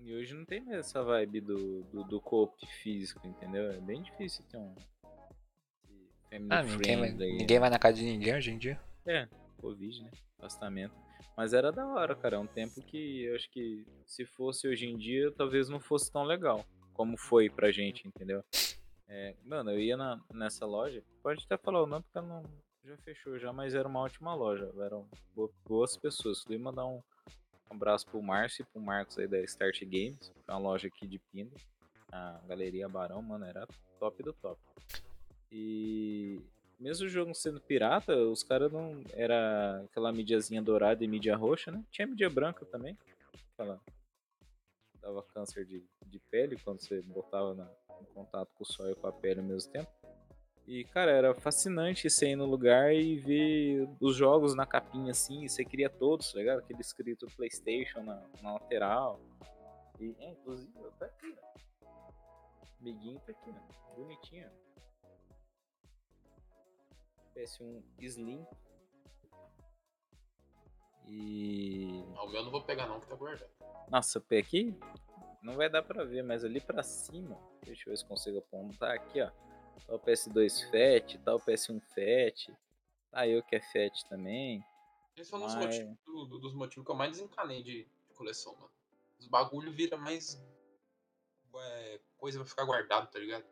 E 0.04 0.14
hoje 0.14 0.34
não 0.34 0.44
tem 0.44 0.60
mais 0.60 0.78
essa 0.78 1.02
vibe 1.02 1.40
do, 1.40 1.82
do, 1.84 2.04
do 2.04 2.20
co-op 2.20 2.66
físico, 2.66 3.26
entendeu? 3.26 3.70
É 3.70 3.80
bem 3.80 4.02
difícil 4.02 4.44
ter 4.50 4.56
um. 4.56 4.74
Ah, 6.50 6.62
ninguém 6.62 6.96
vai, 6.98 7.08
friendly, 7.08 7.36
ninguém 7.36 7.58
vai 7.60 7.70
na 7.70 7.78
casa 7.78 7.98
de 7.98 8.04
ninguém 8.04 8.34
hoje 8.34 8.50
em 8.50 8.58
dia. 8.58 8.80
É, 9.06 9.28
Covid, 9.60 10.02
né? 10.02 10.10
Afastamento. 10.38 10.94
Mas 11.36 11.52
era 11.52 11.70
da 11.70 11.86
hora, 11.86 12.14
cara. 12.16 12.36
É 12.36 12.38
um 12.38 12.46
tempo 12.46 12.82
que 12.82 13.24
eu 13.24 13.36
acho 13.36 13.48
que 13.50 13.86
se 14.06 14.24
fosse 14.24 14.66
hoje 14.66 14.86
em 14.86 14.96
dia, 14.96 15.30
talvez 15.32 15.68
não 15.68 15.78
fosse 15.78 16.10
tão 16.10 16.24
legal. 16.24 16.64
Como 16.94 17.16
foi 17.16 17.48
pra 17.48 17.70
gente, 17.70 18.06
entendeu? 18.06 18.42
É, 19.08 19.34
mano, 19.44 19.70
eu 19.70 19.80
ia 19.80 19.96
na, 19.96 20.20
nessa 20.32 20.66
loja. 20.66 21.02
Pode 21.22 21.44
até 21.44 21.56
falar 21.56 21.82
o 21.82 21.86
nome 21.86 22.02
porque 22.04 22.18
ela 22.18 22.26
não, 22.26 22.42
já 22.84 22.96
fechou 22.98 23.38
já, 23.38 23.52
mas 23.52 23.74
era 23.74 23.86
uma 23.86 24.00
ótima 24.00 24.34
loja. 24.34 24.70
Eram 24.78 25.06
bo- 25.34 25.52
boas 25.66 25.96
pessoas. 25.96 26.42
Queria 26.42 26.58
mandar 26.58 26.86
um 27.72 27.76
abraço 27.76 28.06
pro 28.06 28.22
Márcio 28.22 28.62
e 28.62 28.66
pro 28.66 28.80
Marcos 28.80 29.18
aí 29.18 29.26
da 29.26 29.40
Start 29.40 29.80
Games, 29.82 30.28
que 30.28 30.50
é 30.50 30.52
uma 30.52 30.58
loja 30.60 30.88
aqui 30.88 31.06
de 31.06 31.18
Pinda. 31.18 31.56
A 32.12 32.38
Galeria 32.46 32.88
Barão, 32.88 33.22
mano, 33.22 33.46
era 33.46 33.66
top 33.98 34.22
do 34.22 34.32
top. 34.34 34.60
E 35.50 36.40
mesmo 36.78 37.06
o 37.06 37.08
jogo 37.08 37.34
sendo 37.34 37.60
pirata, 37.60 38.14
os 38.16 38.42
caras 38.42 38.70
não. 38.70 39.02
Era 39.14 39.80
aquela 39.84 40.12
mídiazinha 40.12 40.60
dourada 40.62 41.02
e 41.02 41.08
mídia 41.08 41.34
roxa, 41.34 41.70
né? 41.70 41.82
Tinha 41.90 42.06
mídia 42.06 42.28
branca 42.28 42.66
também. 42.66 42.96
Aquela. 43.54 43.80
Dava 45.00 45.22
câncer 45.22 45.64
de, 45.64 45.82
de 46.06 46.18
pele 46.30 46.56
quando 46.62 46.80
você 46.80 47.00
botava 47.02 47.54
na- 47.54 47.70
em 48.00 48.04
contato 48.14 48.50
com 48.54 48.62
o 48.62 48.66
sol 48.66 48.90
e 48.90 48.94
com 48.94 49.06
a 49.06 49.12
pele 49.12 49.40
ao 49.40 49.46
mesmo 49.46 49.72
tempo. 49.72 49.90
E, 50.72 50.84
cara, 50.84 51.10
era 51.10 51.34
fascinante 51.34 52.08
você 52.08 52.30
ir 52.30 52.36
no 52.36 52.46
lugar 52.46 52.94
e 52.94 53.18
ver 53.18 53.86
os 54.00 54.16
jogos 54.16 54.54
na 54.54 54.64
capinha 54.64 55.10
assim. 55.10 55.46
Você 55.46 55.66
queria 55.66 55.90
todos, 55.90 56.32
tá 56.32 56.38
ligado? 56.38 56.60
Aquele 56.60 56.80
escrito 56.80 57.26
PlayStation 57.36 58.02
na, 58.02 58.26
na 58.40 58.54
lateral. 58.54 59.20
E, 60.00 60.16
é, 60.18 60.30
inclusive, 60.30 60.72
tá 60.98 61.04
aqui, 61.04 61.36
ó. 61.36 61.86
Amiguinho 62.80 63.20
tá 63.20 63.32
aqui, 63.32 63.50
ó. 63.50 63.94
Bonitinho. 63.96 64.50
PS1 67.36 67.82
Slim. 67.98 68.46
E. 71.06 72.02
Ah, 72.16 72.24
o 72.24 72.28
meu 72.28 72.36
eu 72.36 72.44
não 72.44 72.50
vou 72.50 72.62
pegar, 72.62 72.86
não, 72.86 72.98
que 72.98 73.06
tá 73.08 73.14
guardado. 73.14 73.50
Nossa, 73.90 74.18
pé 74.18 74.38
aqui 74.38 74.74
não 75.42 75.54
vai 75.54 75.68
dar 75.68 75.82
pra 75.82 76.02
ver, 76.02 76.22
mas 76.22 76.42
ali 76.46 76.62
pra 76.62 76.82
cima, 76.82 77.38
deixa 77.62 77.90
eu 77.90 77.92
ver 77.92 77.96
se 77.98 78.06
consigo 78.06 78.38
apontar 78.38 78.92
aqui, 78.92 79.20
ó. 79.20 79.30
Tá 79.86 79.94
o 79.94 79.98
PS2 79.98 80.62
Fat, 80.70 81.18
tá 81.18 81.34
o 81.34 81.40
PS1 81.40 81.80
Fat, 81.80 82.48
tá 83.10 83.26
eu 83.26 83.42
que 83.42 83.56
é 83.56 83.60
Fat 83.60 84.02
também. 84.08 84.64
Esse 85.16 85.30
foi 85.30 85.38
um 85.40 85.44
dos 85.46 85.54
Mas- 85.54 85.64
motivos, 85.66 85.96
do- 86.06 86.24
do- 86.26 86.38
dos 86.38 86.54
motivos 86.54 86.84
que 86.86 86.90
eu 86.90 86.96
mais 86.96 87.12
desencanei 87.12 87.62
de, 87.62 87.84
de 87.84 88.14
coleção, 88.14 88.54
mano. 88.54 88.70
Os 89.18 89.26
bagulho 89.28 89.72
vira 89.72 89.96
mais. 89.96 90.40
é, 91.54 92.00
coisa 92.16 92.38
pra 92.38 92.48
ficar 92.48 92.64
guardado, 92.64 93.10
tá 93.10 93.18
ligado? 93.18 93.44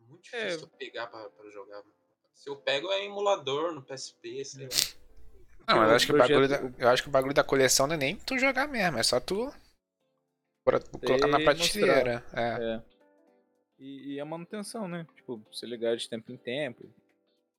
Muito 0.00 0.24
difícil 0.24 0.60
É. 0.60 0.62
eu 0.62 0.68
pegar 0.68 1.06
pra, 1.06 1.30
pra 1.30 1.48
jogar, 1.50 1.78
mano. 1.78 1.94
Se 2.34 2.50
eu 2.50 2.56
pego 2.56 2.90
é 2.90 3.04
emulador 3.04 3.72
no 3.72 3.80
PSP, 3.82 4.44
sei 4.44 4.64
lá. 4.64 4.70
Não, 5.68 5.84
eu 5.84 5.90
acho, 5.94 6.06
que 6.06 6.12
o 6.12 6.18
bagulho 6.18 6.48
da, 6.48 6.56
eu 6.78 6.88
acho 6.88 7.02
que 7.02 7.08
o 7.08 7.12
bagulho 7.12 7.34
da 7.34 7.42
coleção 7.44 7.86
não 7.86 7.94
é 7.94 7.96
nem 7.96 8.16
tu 8.16 8.36
jogar 8.38 8.66
mesmo, 8.68 8.98
é 8.98 9.02
só 9.02 9.18
tu 9.20 9.52
bora- 10.64 10.80
colocar 10.80 11.26
na 11.28 11.38
prateleira. 11.40 12.24
É. 12.32 12.74
É. 12.74 12.82
E, 13.78 14.14
e 14.14 14.20
a 14.20 14.24
manutenção, 14.24 14.88
né? 14.88 15.06
Tipo, 15.14 15.42
você 15.52 15.66
ligar 15.66 15.96
de 15.96 16.08
tempo 16.08 16.32
em 16.32 16.36
tempo, 16.36 16.90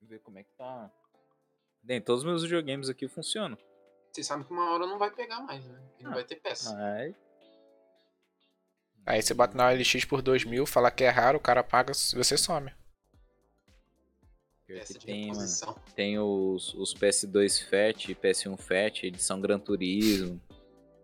ver 0.01 0.19
como 0.19 0.39
é 0.39 0.43
que 0.43 0.51
tá. 0.57 0.91
Bem, 1.83 2.01
todos 2.01 2.21
os 2.23 2.25
meus 2.25 2.43
videogames 2.43 2.89
aqui 2.89 3.07
funcionam. 3.07 3.57
Vocês 4.11 4.25
sabem 4.25 4.45
que 4.45 4.51
uma 4.51 4.71
hora 4.71 4.87
não 4.87 4.97
vai 4.97 5.11
pegar 5.11 5.41
mais, 5.41 5.63
né? 5.65 5.79
E 5.99 6.03
não 6.03 6.11
Ah, 6.11 6.15
vai 6.15 6.23
ter 6.23 6.37
peça. 6.37 6.73
Mas. 6.75 7.15
Aí 9.05 9.21
você 9.21 9.33
bota 9.33 9.55
na 9.55 9.69
OLX 9.69 10.03
por 10.05 10.21
2 10.21 10.43
mil, 10.43 10.65
fala 10.65 10.91
que 10.91 11.03
é 11.03 11.09
raro, 11.09 11.37
o 11.37 11.41
cara 11.41 11.63
paga 11.63 11.93
e 11.93 12.15
você 12.15 12.37
some. 12.37 12.73
Peça 14.65 14.99
de 14.99 15.05
tem, 15.05 15.27
mano. 15.27 15.47
Tem 15.95 16.19
os, 16.19 16.73
os 16.73 16.93
PS2 16.93 17.63
Fat 17.69 18.09
e 18.09 18.15
PS1 18.15 18.57
Fat, 18.57 19.03
edição 19.03 19.39
Gran 19.39 19.59
Turismo. 19.59 20.41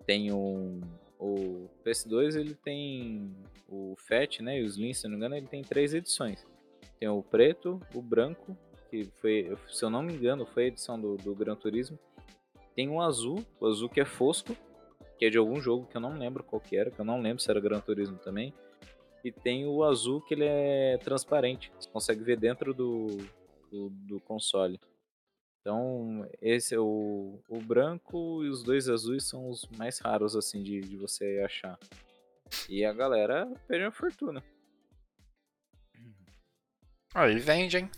Tem 0.05 0.33
um, 0.33 0.81
o 1.23 1.69
PS2 1.85 2.35
ele 2.35 2.53
tem 2.53 3.33
o 3.69 3.95
FAT, 3.97 4.41
né, 4.41 4.59
e 4.59 4.63
o 4.63 4.65
Slim, 4.65 4.93
se 4.93 5.05
não 5.05 5.11
me 5.11 5.17
engano, 5.17 5.35
ele 5.37 5.47
tem 5.47 5.61
três 5.63 5.93
edições. 5.93 6.45
Tem 6.99 7.07
o 7.07 7.23
preto, 7.23 7.79
o 7.95 8.01
branco, 8.01 8.57
que 8.89 9.05
foi, 9.21 9.57
se 9.69 9.85
eu 9.85 9.89
não 9.89 10.03
me 10.03 10.13
engano, 10.13 10.45
foi 10.45 10.65
a 10.65 10.67
edição 10.67 10.99
do, 10.99 11.15
do 11.15 11.33
Gran 11.33 11.55
Turismo. 11.55 11.97
Tem 12.75 12.89
o 12.89 13.01
azul, 13.01 13.43
o 13.59 13.67
azul 13.67 13.87
que 13.87 14.01
é 14.01 14.05
fosco, 14.05 14.55
que 15.17 15.25
é 15.25 15.29
de 15.29 15.37
algum 15.37 15.61
jogo 15.61 15.85
que 15.85 15.95
eu 15.95 16.01
não 16.01 16.17
lembro 16.17 16.43
qual 16.43 16.59
que 16.59 16.75
era, 16.75 16.91
que 16.91 16.99
eu 16.99 17.05
não 17.05 17.21
lembro 17.21 17.41
se 17.41 17.49
era 17.49 17.59
Gran 17.61 17.79
Turismo 17.79 18.17
também. 18.17 18.53
E 19.23 19.31
tem 19.31 19.65
o 19.65 19.81
azul 19.83 20.19
que 20.19 20.33
ele 20.33 20.43
é 20.45 20.97
transparente, 20.97 21.71
você 21.79 21.89
consegue 21.89 22.21
ver 22.21 22.37
dentro 22.37 22.73
do, 22.73 23.07
do, 23.71 23.89
do 23.89 24.19
console. 24.19 24.77
Então, 25.63 26.29
esse 26.41 26.75
é 26.75 26.79
o, 26.79 27.39
o 27.47 27.57
branco 27.61 28.43
e 28.43 28.49
os 28.49 28.61
dois 28.61 28.89
azuis 28.89 29.23
são 29.23 29.49
os 29.49 29.65
mais 29.77 29.97
raros 29.97 30.35
assim 30.35 30.61
de, 30.61 30.81
de 30.81 30.97
você 30.97 31.41
achar. 31.45 31.79
E 32.67 32.83
a 32.83 32.91
galera 32.91 33.49
perde 33.65 33.85
uma 33.85 33.91
fortuna. 33.93 34.43
Aí 37.13 37.39
vende, 37.39 37.77
hein? 37.77 37.89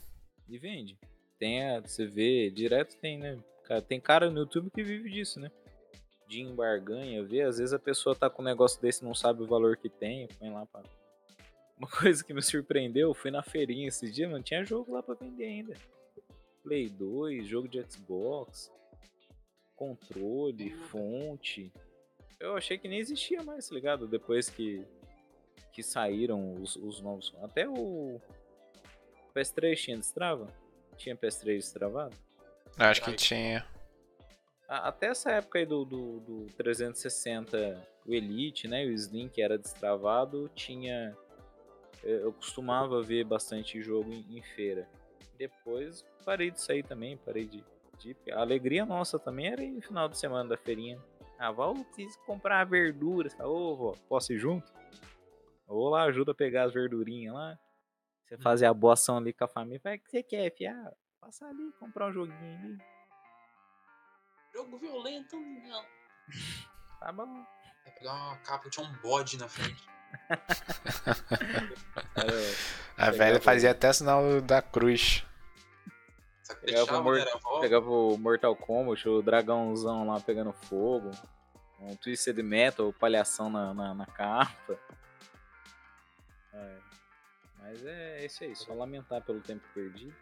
E 0.48 0.60
vende. 0.60 0.96
Tem 1.40 1.66
a, 1.66 1.80
você 1.80 2.06
vê, 2.06 2.52
direto 2.52 2.96
tem, 2.98 3.18
né? 3.18 3.44
Tem 3.88 4.00
cara 4.00 4.30
no 4.30 4.42
YouTube 4.42 4.70
que 4.70 4.84
vive 4.84 5.10
disso, 5.10 5.40
né? 5.40 5.52
De 6.28 6.42
embarganha, 6.42 7.24
vê, 7.24 7.42
às 7.42 7.58
vezes 7.58 7.74
a 7.74 7.80
pessoa 7.80 8.16
tá 8.16 8.30
com 8.30 8.44
um 8.44 8.46
negócio 8.46 8.80
desse 8.80 9.04
não 9.04 9.16
sabe 9.16 9.42
o 9.42 9.48
valor 9.48 9.76
que 9.76 9.90
tem, 9.90 10.28
põe 10.38 10.52
lá 10.52 10.68
pra. 10.68 10.84
Uma 11.80 11.90
coisa 11.90 12.24
que 12.24 12.32
me 12.32 12.44
surpreendeu, 12.44 13.12
fui 13.16 13.32
na 13.32 13.42
feirinha 13.42 13.88
esse 13.88 14.10
dia, 14.12 14.30
não 14.30 14.42
tinha 14.42 14.64
jogo 14.64 14.94
lá 14.94 15.02
pra 15.02 15.16
vender 15.16 15.46
ainda. 15.46 15.74
Play 16.66 16.90
2, 16.90 17.46
jogo 17.46 17.68
de 17.68 17.80
Xbox, 17.84 18.72
controle, 19.76 20.72
fonte. 20.90 21.72
Eu 22.40 22.58
achei 22.58 22.76
que 22.76 22.88
nem 22.88 22.98
existia 22.98 23.44
mais, 23.44 23.70
tá 23.70 23.76
ligado? 23.76 24.08
Depois 24.08 24.50
que, 24.50 24.84
que 25.72 25.84
saíram 25.84 26.56
os, 26.56 26.76
os 26.76 27.00
novos. 27.02 27.36
Até 27.44 27.70
o 27.70 28.20
PS3 29.36 29.76
tinha 29.76 29.98
destrava? 29.98 30.48
Tinha 30.98 31.16
PS3 31.16 31.58
destravado? 31.58 32.18
Acho 32.80 33.04
que 33.04 33.14
tinha. 33.14 33.64
Até 34.68 35.08
essa 35.08 35.32
época 35.32 35.60
aí 35.60 35.68
do, 35.68 35.86
do, 35.86 36.20
do 36.22 36.46
360, 36.58 37.88
o 38.08 38.12
Elite, 38.12 38.68
né? 38.68 38.84
O 38.86 38.92
Slim 38.92 39.30
que 39.30 39.40
era 39.40 39.56
destravado, 39.56 40.50
tinha. 40.56 41.16
Eu 42.04 42.34
costumava 42.34 43.04
ver 43.04 43.24
bastante 43.24 43.80
jogo 43.84 44.12
em, 44.12 44.38
em 44.38 44.42
feira. 44.42 44.90
Depois 45.38 46.06
parei 46.24 46.52
de 46.52 46.62
sair 46.62 46.84
também, 46.84 47.18
parei 47.18 47.46
de, 47.46 47.64
de. 47.98 48.16
A 48.32 48.42
alegria 48.42 48.86
nossa 48.86 49.20
também 49.20 49.48
era 49.48 49.64
ir 49.64 49.72
no 49.72 49.82
final 49.82 50.08
de 50.08 50.18
semana 50.18 50.50
da 50.50 50.58
feirinha. 50.58 51.02
Ah, 51.38 51.52
quis 51.94 52.16
comprar 52.26 52.64
verduras. 52.66 53.38
Ô, 53.40 53.44
oh, 53.46 53.76
vó, 53.76 53.94
posso 54.08 54.32
ir 54.32 54.40
junto? 54.40 54.74
Ou 55.68 55.90
lá, 55.90 56.04
ajuda 56.04 56.32
a 56.32 56.36
pegar 56.36 56.64
as 56.64 56.74
verdurinhas 56.74 57.34
lá. 57.34 57.60
Você 58.26 58.38
fazer 58.38 58.66
a 58.66 58.74
boa 58.74 58.94
ação 58.94 59.18
ali 59.18 59.34
com 59.34 59.44
a 59.44 59.48
família. 59.48 59.82
Vai, 59.84 59.98
o 59.98 60.00
que 60.00 60.10
você 60.10 60.24
quer, 60.24 60.56
fia? 60.56 60.92
Passa 61.20 61.46
ali, 61.48 61.72
comprar 61.80 62.08
um 62.08 62.14
joguinho 62.14 62.60
ali. 62.60 62.78
Jogo 64.54 64.78
violento, 64.78 65.36
não. 65.38 65.86
Tá 67.00 67.12
bom. 67.12 67.26
Vai 67.84 67.94
pegar 68.00 68.14
uma 68.14 68.38
capa, 68.38 68.70
tinha 68.70 68.86
um 68.86 68.94
bode 69.02 69.38
na 69.38 69.50
frente. 69.50 69.95
a 72.98 73.12
velha 73.12 73.42
fazia 73.42 73.72
até 73.72 73.92
sinal 73.94 74.42
da 74.42 74.62
cruz. 74.62 75.26
Pegava, 76.62 77.00
o, 77.00 77.60
pegava 77.60 77.90
o 77.90 78.18
Mortal 78.18 78.56
Kombat, 78.56 79.10
o 79.10 79.22
dragãozão 79.22 80.08
lá 80.08 80.20
pegando 80.20 80.54
fogo, 80.54 81.12
um 81.80 81.96
Twisted 81.96 82.38
Metal, 82.38 82.94
palhação 82.94 83.50
na, 83.50 83.74
na, 83.74 83.94
na 83.94 84.06
capa. 84.06 84.80
É. 86.54 86.78
Mas 87.60 87.86
é 87.86 88.26
isso 88.26 88.44
aí, 88.44 88.56
só 88.56 88.74
lamentar 88.74 89.22
pelo 89.22 89.42
tempo 89.42 89.64
perdido. 89.74 90.16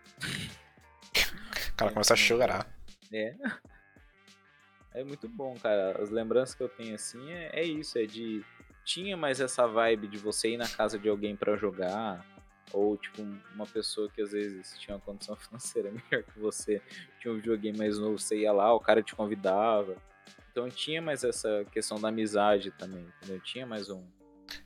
O 1.70 1.76
cara 1.76 1.92
começa 1.92 2.14
a 2.14 2.18
chorar. 2.18 2.68
É. 3.12 3.36
É 4.96 5.04
muito 5.04 5.28
bom, 5.28 5.56
cara. 5.56 6.00
As 6.00 6.12
lembranças 6.12 6.54
que 6.54 6.62
eu 6.62 6.70
tenho 6.70 6.94
assim 6.94 7.32
é, 7.32 7.62
é 7.62 7.64
isso, 7.64 7.98
é 7.98 8.06
de 8.06 8.46
tinha 8.84 9.16
mais 9.16 9.40
essa 9.40 9.68
vibe 9.68 10.08
de 10.08 10.18
você 10.18 10.50
ir 10.50 10.58
na 10.58 10.68
casa 10.68 10.98
de 11.00 11.10
alguém 11.10 11.36
para 11.36 11.56
jogar, 11.56 12.26
ou 12.72 12.98
tipo 12.98 13.22
uma 13.54 13.66
pessoa 13.66 14.10
que 14.10 14.22
às 14.22 14.32
vezes 14.32 14.78
tinha 14.80 14.96
uma 14.96 15.02
condição 15.02 15.36
financeira 15.38 15.92
melhor 15.92 16.24
que 16.24 16.40
você, 16.40 16.82
tinha 17.20 17.32
um 17.34 17.38
videogame 17.38 17.78
mais 17.78 17.98
novo, 17.98 18.18
você 18.18 18.40
ia 18.40 18.52
lá, 18.52 18.74
o 18.74 18.80
cara 18.80 19.02
te 19.02 19.16
convidava. 19.16 19.96
Então 20.52 20.70
tinha 20.70 21.02
mais 21.02 21.24
essa 21.24 21.66
questão 21.72 22.00
da 22.00 22.10
amizade 22.10 22.72
também, 22.72 23.06
entendeu? 23.18 23.40
Tinha 23.42 23.66
mais 23.66 23.90
um. 23.90 24.04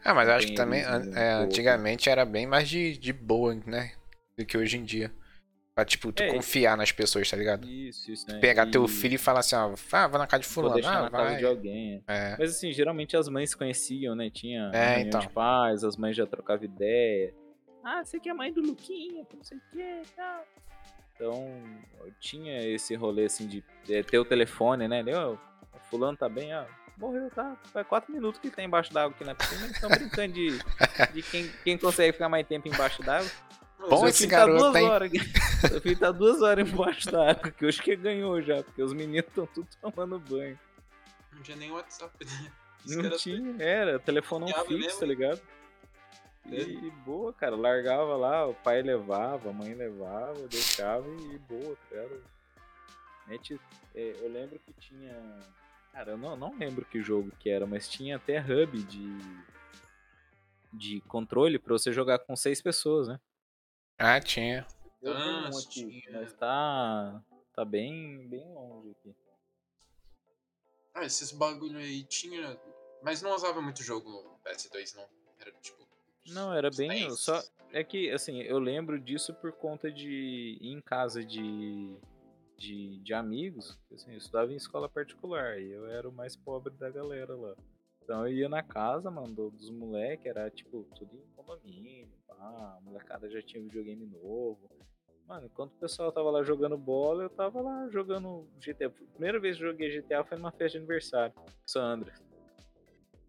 Ah, 0.03 0.13
mas 0.13 0.28
eu 0.28 0.34
acho 0.36 0.47
que 0.47 0.53
também 0.53 0.82
é, 0.82 1.34
antigamente 1.34 2.09
era 2.09 2.26
bem 2.26 2.45
mais 2.45 2.68
de, 2.68 2.97
de 2.97 3.13
boa, 3.13 3.55
né? 3.65 3.93
Do 4.38 4.45
que 4.45 4.57
hoje 4.57 4.78
em 4.78 4.84
dia. 4.84 5.13
Pra, 5.78 5.86
tipo, 5.86 6.11
tu 6.11 6.23
é, 6.23 6.34
confiar 6.34 6.75
nas 6.75 6.91
pessoas, 6.91 7.30
tá 7.30 7.38
ligado? 7.38 7.69
Isso, 7.69 8.11
isso, 8.11 8.28
né? 8.28 8.39
Pegar 8.39 8.67
e... 8.67 8.71
teu 8.71 8.88
filho 8.88 9.13
e 9.13 9.17
falar 9.19 9.41
assim, 9.41 9.55
ó, 9.55 9.75
ah, 9.91 10.07
vai 10.07 10.19
na 10.19 10.25
casa 10.25 10.41
de 10.41 10.49
fulano. 10.49 10.73
Vou 10.73 10.82
deixar 10.82 10.97
ah, 10.97 11.03
na 11.03 11.09
vai. 11.09 11.23
casa 11.23 11.38
de 11.38 11.45
alguém. 11.45 12.03
É. 12.07 12.36
Mas 12.39 12.55
assim, 12.55 12.71
geralmente 12.71 13.15
as 13.15 13.30
mães 13.30 13.51
se 13.51 13.57
conheciam, 13.57 14.15
né? 14.15 14.28
Tinha 14.32 14.71
é, 14.73 15.01
então. 15.01 15.19
de 15.19 15.30
pais, 15.30 15.84
as 15.84 15.95
mães 15.95 16.15
já 16.15 16.25
trocavam 16.25 16.65
ideia. 16.65 17.32
Ah, 17.84 18.03
você 18.03 18.19
que 18.19 18.28
é 18.28 18.34
mãe 18.34 18.51
do 18.51 18.59
Luquinha, 18.59 19.23
não 19.32 19.43
sei 19.43 19.59
o 19.59 19.61
que 19.71 19.80
e 19.80 20.15
tal. 20.15 20.47
Então, 21.13 21.63
tinha 22.19 22.59
esse 22.67 22.95
rolê 22.95 23.25
assim 23.25 23.45
de 23.45 23.63
ter 23.86 24.17
o 24.17 24.25
telefone, 24.25 24.88
né? 24.88 25.03
o 25.15 25.38
fulano 25.91 26.17
tá 26.17 26.28
bem, 26.28 26.55
ó. 26.55 26.65
Morreu, 26.97 27.30
tá? 27.30 27.55
Faz 27.71 27.86
quatro 27.86 28.11
minutos 28.11 28.41
que 28.41 28.47
ele 28.47 28.55
tá 28.55 28.63
embaixo 28.63 28.91
d'água 28.91 29.15
aqui 29.15 29.23
na 29.23 29.36
piscina. 29.36 29.67
Estão 29.67 29.91
brincando 29.91 30.34
de, 30.34 30.57
de 31.13 31.21
quem, 31.21 31.51
quem 31.63 31.78
consegue 31.78 32.13
ficar 32.13 32.30
mais 32.30 32.47
tempo 32.47 32.67
embaixo 32.67 33.03
d'água. 33.03 33.30
Bom 33.80 34.07
esse 34.07 34.25
garoto, 34.28 34.73
tá 34.73 34.82
hein? 34.82 34.88
Horas, 34.88 35.11
filho 35.82 35.99
tá 35.99 36.11
duas 36.11 36.41
horas 36.41 36.67
embaixo 36.67 37.11
da 37.11 37.32
água, 37.32 37.51
que 37.51 37.65
hoje 37.65 37.82
que 37.82 37.95
ganhou 37.95 38.41
já, 38.41 38.63
porque 38.63 38.82
os 38.82 38.93
meninos 38.93 39.28
estão 39.28 39.45
tudo 39.45 39.67
tomando 39.82 40.19
banho. 40.19 40.59
Não 41.32 41.41
tinha 41.43 41.57
nem 41.57 41.71
WhatsApp, 41.71 42.25
né? 42.25 42.51
Não 42.86 43.05
era 43.05 43.17
tinha, 43.17 43.63
era, 43.63 43.99
telefone 43.99 44.51
não 44.51 44.65
fixo, 44.65 44.78
mesmo. 44.78 44.99
tá 44.99 45.05
ligado? 45.05 45.41
E 46.49 46.89
boa, 47.05 47.34
cara, 47.34 47.55
largava 47.55 48.15
lá, 48.15 48.47
o 48.47 48.53
pai 48.53 48.82
levava, 48.82 49.49
a 49.49 49.53
mãe 49.53 49.73
levava, 49.73 50.47
deixava 50.47 51.05
e 51.07 51.38
boa, 51.39 51.78
cara. 51.89 52.21
Net, 53.28 53.59
é, 53.93 54.15
eu 54.21 54.32
lembro 54.32 54.57
que 54.59 54.73
tinha. 54.80 55.13
Cara, 55.91 56.11
eu 56.11 56.17
não, 56.17 56.38
não 56.38 56.57
lembro 56.57 56.86
que 56.86 57.01
jogo 57.01 57.32
que 57.38 57.49
era, 57.49 57.67
mas 57.67 57.89
tinha 57.89 58.15
até 58.15 58.39
hub 58.39 58.82
de. 58.84 59.17
de 60.71 61.01
controle 61.01 61.59
pra 61.59 61.73
você 61.73 61.91
jogar 61.91 62.19
com 62.19 62.36
seis 62.36 62.61
pessoas, 62.61 63.09
né? 63.09 63.19
Ah, 63.98 64.20
tinha. 64.22 64.66
Eu 65.02 65.16
tenho 65.16 65.28
um 65.28 65.58
aqui, 65.58 66.02
tinha. 66.02 66.22
mas 66.22 66.34
tá. 66.34 67.24
tá 67.54 67.66
bem, 67.66 68.28
bem 68.28 68.45
longe 68.54 68.91
aqui. 68.91 69.16
Ah, 70.93 71.06
esses 71.06 71.32
bagulho 71.32 71.80
aí 71.80 72.04
tinha. 72.04 72.60
Mas 73.02 73.22
não 73.22 73.34
usava 73.34 73.62
muito 73.62 73.84
jogo 73.84 74.10
no 74.10 74.39
PS2, 74.45 74.95
não. 74.95 75.08
Era 75.39 75.52
tipo. 75.54 75.88
Não, 76.28 76.54
era 76.54 76.70
bem. 76.70 77.10
Só. 77.12 77.41
É 77.72 77.84
que, 77.84 78.12
assim, 78.12 78.41
eu 78.41 78.60
lembro 78.60 79.00
disso 79.00 79.34
por 79.34 79.52
conta 79.52 79.91
de 79.91 80.58
ir 80.62 80.72
em 80.72 80.82
casa 80.82 81.24
de. 81.24 81.98
De, 82.58 82.98
de 83.04 83.14
amigos, 83.14 83.78
assim, 83.93 84.14
eu 84.14 84.18
estudava 84.18 84.52
em 84.52 84.56
escola 84.56 84.89
particular 84.89 85.62
e 85.62 85.70
eu 85.70 85.86
era 85.91 86.10
o 86.10 86.12
mais 86.12 86.36
pobre 86.36 86.74
da 86.74 86.89
galera 86.89 87.36
lá. 87.36 87.56
Então 88.02 88.28
eu 88.28 88.34
ia 88.34 88.50
na 88.50 88.64
casa, 88.64 89.12
mano, 89.12 89.52
dos 89.52 89.70
moleques, 89.70 90.26
era 90.26 90.50
tipo, 90.50 90.84
tudo 90.95 91.16
em 91.16 91.36
condomínio, 91.36 92.16
pá, 92.38 92.78
a 92.78 92.80
molecada 92.82 93.30
já 93.30 93.42
tinha 93.42 93.62
videogame 93.64 94.06
novo. 94.06 94.70
Mano, 95.28 95.48
enquanto 95.48 95.74
o 95.74 95.78
pessoal 95.78 96.12
tava 96.12 96.32
lá 96.32 96.42
jogando 96.44 96.78
bola, 96.78 97.24
eu 97.24 97.30
tava 97.30 97.62
lá 97.62 97.90
jogando 97.90 98.48
GTA. 98.60 98.90
Primeira 98.90 99.40
vez 99.40 99.58
que 99.58 99.64
joguei 99.64 100.00
GTA 100.00 100.24
foi 100.24 100.38
numa 100.38 100.52
festa 100.52 100.70
de 100.70 100.78
aniversário, 100.78 101.34
Sandra. 101.66 102.14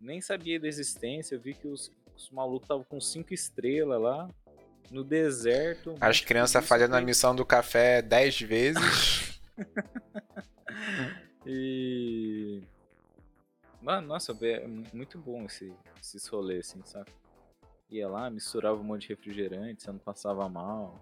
Nem 0.01 0.21
sabia 0.21 0.61
da 0.61 0.69
existência, 0.69 1.35
eu 1.35 1.41
vi 1.41 1.55
que 1.55 1.67
os, 1.67 1.91
os 2.15 2.31
malucos 2.31 2.67
estavam 2.67 2.85
com 2.85 3.01
cinco 3.01 3.35
estrelas 3.35 4.01
lá, 4.01 4.31
no 4.93 5.03
deserto. 5.03 5.97
As 6.01 6.21
crianças 6.21 6.65
fazendo 6.67 6.95
a 6.95 7.01
missão 7.01 7.35
do 7.35 7.45
café 7.45 8.01
dez 8.01 8.41
vezes. 8.41 9.41
e 11.45 12.63
Mano, 13.81 14.09
nossa, 14.09 14.37
é 14.43 14.67
muito 14.67 15.19
bom 15.19 15.45
esse, 15.45 15.73
esses 16.01 16.27
rolês, 16.27 16.69
assim, 16.69 16.83
sabe? 16.85 17.11
Ia 17.91 18.09
lá, 18.09 18.29
misturava 18.29 18.79
um 18.79 18.85
monte 18.85 19.03
de 19.03 19.09
refrigerante, 19.09 19.83
você 19.83 19.91
não 19.91 19.99
passava 19.99 20.49
mal. 20.49 20.95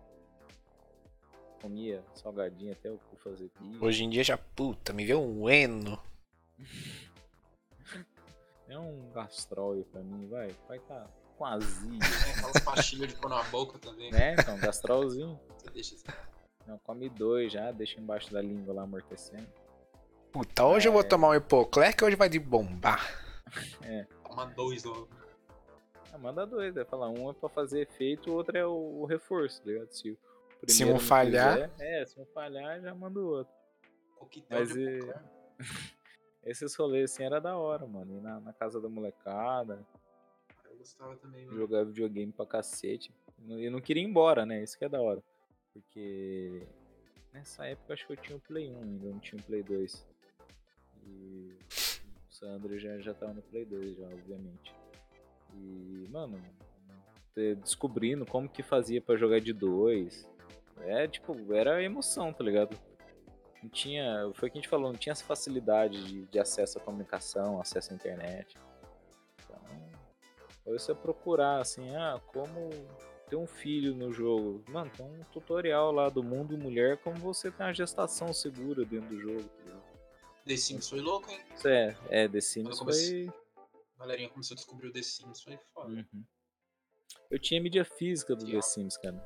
Comia 1.61 2.05
salgadinho 2.14 2.72
até 2.72 2.91
o 2.91 2.99
cu 2.99 3.16
fazer 3.16 3.49
pizza. 3.49 3.84
Hoje 3.84 4.05
em 4.05 4.11
dia 4.11 4.22
já, 4.22 4.39
puta, 4.39 4.93
me 4.93 5.05
vê 5.05 5.14
um 5.14 5.49
eno. 5.49 5.99
É 8.68 8.76
um 8.76 9.12
gastrol 9.12 9.74
aí 9.74 9.84
pra 9.84 10.03
mim, 10.03 10.26
vai. 10.26 10.51
Vai 10.66 10.80
tá 10.80 11.09
com 11.37 11.45
azia. 11.45 12.01
É, 12.26 12.30
aquelas 12.32 12.64
pastilhas 12.64 13.09
de 13.11 13.14
pôr 13.14 13.28
na 13.28 13.43
boca 13.45 13.78
também. 13.78 14.12
É, 14.12 14.32
então, 14.32 14.59
gastrolzinho. 14.59 15.39
Você 15.57 15.70
deixa 15.70 15.95
assim. 15.95 16.07
Não, 16.66 16.78
come 16.78 17.09
dois 17.09 17.53
já, 17.53 17.70
deixa 17.70 18.01
embaixo 18.01 18.32
da 18.32 18.43
língua 18.43 18.74
lá 18.74 18.82
amortecendo. 18.82 19.47
Puta, 20.32 20.64
hoje 20.64 20.87
é... 20.87 20.89
eu 20.89 20.93
vou 20.93 21.03
é. 21.03 21.05
tomar 21.05 21.28
um 21.28 21.34
Hipocler 21.34 21.97
que 21.97 22.05
hoje 22.05 22.16
vai 22.16 22.28
de 22.28 22.41
bombar. 22.41 23.01
É. 23.82 24.05
Uma 24.28 24.47
dois 24.47 24.82
logo. 24.82 25.09
Ah, 26.13 26.19
manda 26.19 26.47
dois, 26.47 26.75
vai 26.75 26.85
falar, 26.85 27.09
um 27.11 27.31
é 27.31 27.35
pra 27.35 27.49
fazer 27.49 27.81
efeito, 27.83 28.31
o 28.31 28.35
outro 28.35 28.57
é 28.57 28.65
o, 28.67 28.71
o 29.01 29.05
reforço, 29.05 29.61
tá 29.63 29.67
ligado? 29.71 29.91
Se, 29.93 30.11
o 30.11 30.17
Se 30.17 30.67
primeiro 30.79 30.91
um 30.91 30.93
não 30.95 31.01
falhar- 31.01 31.71
fizer- 31.71 32.01
é, 32.03 32.07
se 32.07 32.21
um 32.21 32.27
falhar, 32.27 32.81
já 32.81 32.95
manda 32.95 33.21
o 33.21 33.27
outro. 33.27 33.53
Coquetel 34.17 34.59
Mas 34.59 34.73
de 34.73 34.87
é- 34.89 34.99
popcorn. 34.99 35.27
Esses 36.45 36.75
rolês 36.77 37.11
assim 37.13 37.25
era 37.25 37.41
da 37.41 37.57
hora, 37.59 37.85
mano. 37.87 38.17
Ir 38.17 38.21
na, 38.21 38.39
na 38.39 38.53
casa 38.53 38.81
da 38.81 38.89
molecada, 38.89 39.85
Eu 40.71 40.77
gostava 40.77 41.17
também, 41.17 41.45
mano. 41.45 41.59
jogar 41.59 41.85
videogame 41.85 42.31
pra 42.33 42.47
cacete. 42.47 43.13
E 43.49 43.69
não 43.69 43.81
queria 43.81 44.03
ir 44.03 44.07
embora, 44.07 44.47
né? 44.47 44.63
Isso 44.63 44.79
que 44.79 44.85
é 44.85 44.89
da 44.89 45.01
hora. 45.03 45.21
Porque 45.73 46.63
nessa 47.33 47.67
época 47.67 47.93
acho 47.95 48.07
que 48.07 48.13
eu 48.13 48.17
tinha 48.17 48.37
o 48.37 48.41
Play 48.41 48.71
1 48.71 48.81
ainda, 48.81 49.07
eu 49.07 49.13
não 49.13 49.19
tinha 49.19 49.41
o 49.41 49.45
Play 49.45 49.63
2. 49.65 50.07
E 51.05 51.53
o 52.31 52.33
Sandro 52.33 52.79
já, 52.79 52.97
já 52.99 53.13
tava 53.13 53.35
no 53.35 53.43
Play 53.43 53.65
2 53.65 53.97
já, 53.97 54.05
obviamente. 54.07 54.73
E, 55.57 56.09
mano, 56.11 56.41
descobrindo 57.61 58.25
como 58.25 58.49
que 58.49 58.63
fazia 58.63 59.01
pra 59.01 59.17
jogar 59.17 59.41
de 59.41 59.53
dois. 59.53 60.29
É, 60.81 61.07
tipo, 61.09 61.55
era 61.55 61.83
emoção, 61.83 62.33
tá 62.33 62.45
ligado? 62.45 62.77
Não 63.63 63.71
tinha, 63.71 64.31
foi 64.35 64.49
o 64.49 64.53
que 64.53 64.59
a 64.59 64.61
gente 64.61 64.69
falou, 64.69 64.93
não 64.93 64.99
tinha 64.99 65.13
essa 65.13 65.25
facilidade 65.25 66.05
de, 66.05 66.27
de 66.27 66.39
acesso 66.39 66.79
à 66.79 66.81
comunicação, 66.81 67.61
acesso 67.61 67.93
à 67.93 67.97
internet. 67.97 68.57
Então, 69.45 69.61
ou 70.65 70.79
você 70.79 70.95
procurar 70.95 71.61
assim, 71.61 71.95
ah, 71.97 72.21
como 72.27 72.71
ter 73.29 73.37
um 73.37 73.47
filho 73.47 73.95
no 73.95 74.13
jogo. 74.13 74.63
Mano, 74.69 74.91
tem 74.97 75.05
um 75.05 75.21
tutorial 75.33 75.91
lá 75.93 76.09
do 76.09 76.23
mundo 76.23 76.57
mulher 76.57 76.99
como 76.99 77.17
você 77.17 77.51
tem 77.51 77.67
uma 77.67 77.75
gestação 77.75 78.33
segura 78.33 78.85
dentro 78.85 79.09
do 79.09 79.21
jogo. 79.21 79.45
tá? 79.65 79.77
The 80.45 80.57
Sims 80.57 80.89
foi 80.89 81.01
louco, 81.01 81.31
hein? 81.31 81.41
É, 81.65 81.97
é, 82.09 82.29
The 82.29 82.41
Sims 82.41 82.79
foi... 82.79 83.29
A 83.97 84.01
galerinha 84.01 84.28
começou 84.28 84.55
a 84.55 84.57
descobrir 84.57 84.88
o 84.88 84.92
The 84.92 85.03
Sims, 85.03 85.42
foi 85.42 85.59
foda. 85.72 85.92
Uhum. 85.92 86.24
Eu 87.30 87.38
tinha 87.38 87.61
mídia 87.61 87.84
física 87.84 88.36
do 88.36 88.44
The 88.44 88.61
Sims, 88.61 88.97
cara. 88.97 89.16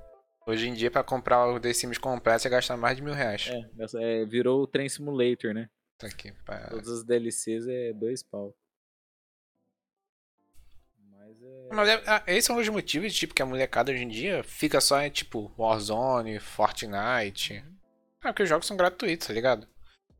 Hoje 0.46 0.68
em 0.68 0.74
dia, 0.74 0.90
pra 0.90 1.02
comprar 1.02 1.46
o 1.48 1.60
The 1.60 1.72
Sims 1.72 1.98
completo, 1.98 2.42
você 2.42 2.48
gasta 2.48 2.76
mais 2.76 2.96
de 2.96 3.02
mil 3.02 3.12
reais. 3.12 3.48
É, 3.48 4.20
é, 4.20 4.24
virou 4.24 4.62
o 4.62 4.66
Train 4.66 4.88
Simulator, 4.88 5.52
né? 5.52 5.68
Tá 5.98 6.06
aqui, 6.06 6.32
pá. 6.44 6.68
Todas 6.70 6.88
as 6.88 7.04
DLCs 7.04 7.66
é 7.66 7.92
dois 7.92 8.22
pau. 8.22 8.56
Mas 11.10 11.42
é... 11.42 11.68
Mas 11.72 11.88
é, 11.88 12.02
ah, 12.06 12.24
esses 12.28 12.44
são 12.46 12.56
os 12.56 12.68
motivos, 12.68 13.14
tipo, 13.14 13.34
que 13.34 13.42
a 13.42 13.46
molecada 13.46 13.92
hoje 13.92 14.02
em 14.02 14.08
dia 14.08 14.42
fica 14.42 14.80
só 14.80 15.00
em, 15.02 15.10
tipo, 15.10 15.52
Warzone, 15.58 16.38
Fortnite. 16.38 17.62
Ah, 18.22 18.28
porque 18.28 18.44
os 18.44 18.48
jogos 18.48 18.66
são 18.66 18.76
gratuitos, 18.76 19.26
tá 19.26 19.32
ligado? 19.32 19.68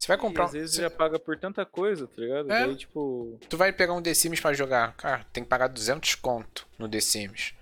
Você 0.01 0.07
vai 0.09 0.17
E 0.17 0.21
comprar 0.21 0.45
às 0.45 0.51
um... 0.51 0.53
vezes 0.55 0.75
você- 0.77 0.83
já 0.83 0.91
paga 0.91 1.19
por 1.19 1.39
tanta 1.39 1.65
coisa, 1.67 2.07
tá 2.07 2.15
ligado? 2.17 2.51
É. 2.51 2.67
Daí, 2.67 2.75
tipo... 2.77 3.39
Tu 3.51 3.57
vai 3.57 3.71
pegar 3.73 3.93
um 3.93 4.01
The 4.03 4.15
Sims 4.15 4.41
pra 4.41 4.53
jogar, 4.55 4.97
cara, 4.97 5.25
tem 5.33 5.43
que 5.45 5.49
pagar 5.51 5.69
200 5.69 6.15
conto 6.15 6.67
no 6.79 6.89
The 6.89 7.01
Sims. 7.01 7.55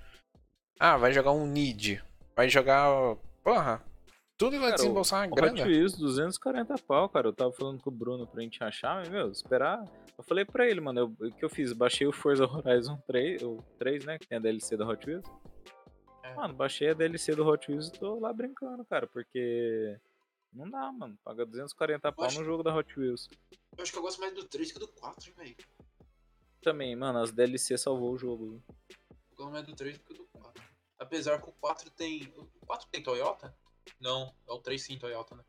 Ah, 0.78 0.97
vai 0.97 1.12
jogar 1.12 1.32
um 1.32 1.47
Need. 1.47 2.01
Vai 2.36 2.49
jogar, 2.49 3.16
porra, 3.43 3.82
tudo 4.39 4.53
vai 4.61 4.68
Cara, 4.70 4.76
desembolsar 4.76 5.26
uma 5.26 5.32
O 5.32 5.34
grana. 5.34 5.53
Hot 5.53 5.62
Wheels, 5.68 5.99
240 5.99 6.76
pau, 6.86 7.09
cara. 7.09 7.26
Eu 7.26 7.32
tava 7.32 7.51
falando 7.51 7.82
com 7.82 7.91
o 7.91 7.93
Bruno 7.93 8.24
pra 8.24 8.41
gente 8.41 8.62
achar, 8.62 8.95
mas, 8.95 9.09
meu, 9.09 9.32
esperar. 9.32 9.82
Eu 10.16 10.22
falei 10.22 10.45
pra 10.45 10.68
ele, 10.68 10.80
mano, 10.80 11.01
eu- 11.20 11.28
o 11.28 11.32
que 11.32 11.45
eu 11.45 11.51
fiz? 11.51 11.72
Baixei 11.72 12.07
o 12.07 12.12
Forza 12.12 12.45
Horizon 12.45 12.97
3, 13.09 13.43
o 13.43 13.64
3, 13.80 14.05
né? 14.05 14.16
Que 14.16 14.28
tem 14.28 14.39
a 14.39 14.41
DLC 14.41 14.76
do 14.76 14.89
Hot 14.89 15.05
Wheels. 15.05 15.24
É. 16.22 16.34
Mano, 16.34 16.55
baixei 16.55 16.91
a 16.91 16.95
DLC 16.95 17.34
do 17.34 17.45
Hot 17.45 17.68
Wheels 17.68 17.89
e 17.89 17.93
tô 17.95 18.20
lá 18.20 18.32
brincando, 18.32 18.84
cara, 18.84 19.09
porque. 19.09 19.97
Não 20.53 20.69
dá, 20.69 20.91
mano. 20.93 21.17
Paga 21.25 21.45
240 21.47 22.11
pau 22.13 22.25
acho- 22.27 22.39
no 22.39 22.45
jogo 22.45 22.63
da 22.63 22.75
Hot 22.75 22.99
Wheels. 22.99 23.29
Eu 23.77 23.83
acho 23.83 23.93
que 23.93 23.99
eu 23.99 24.03
gosto 24.03 24.21
mais 24.21 24.35
do 24.35 24.45
3 24.45 24.73
que 24.73 24.79
do 24.79 24.89
4, 24.89 25.33
velho. 25.35 25.57
Também, 26.63 26.97
mano, 26.97 27.21
as 27.21 27.31
DLC 27.33 27.77
salvou 27.79 28.13
o 28.13 28.19
jogo. 28.19 28.51
viu? 28.51 28.63
Eu 29.31 29.37
gosto 29.37 29.53
mais 29.53 29.67
do 29.67 29.75
3 29.77 29.99
do 29.99 30.05
que 30.05 30.15
do 30.15 30.27
4. 30.33 30.63
Apesar 30.99 31.41
que 31.41 31.49
o 31.49 31.53
4 31.53 31.91
tem. 31.91 32.33
O 32.37 32.67
4 32.67 32.89
tem 32.91 33.03
Toyota? 33.03 33.55
Não, 34.01 34.35
é 34.49 34.53
o 34.53 34.59
3 34.59 34.83
sim 34.83 34.99
Toyota, 34.99 35.37
né? 35.37 35.45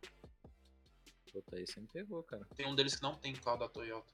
Puta, 1.31 1.55
aí 1.57 1.65
você 1.65 1.79
me 1.79 1.87
pegou, 1.87 2.23
cara. 2.23 2.45
Tem 2.55 2.67
um 2.67 2.75
deles 2.75 2.95
que 2.95 3.01
não 3.03 3.15
tem 3.15 3.33
carro 3.33 3.57
da 3.57 3.69
Toyota. 3.69 4.13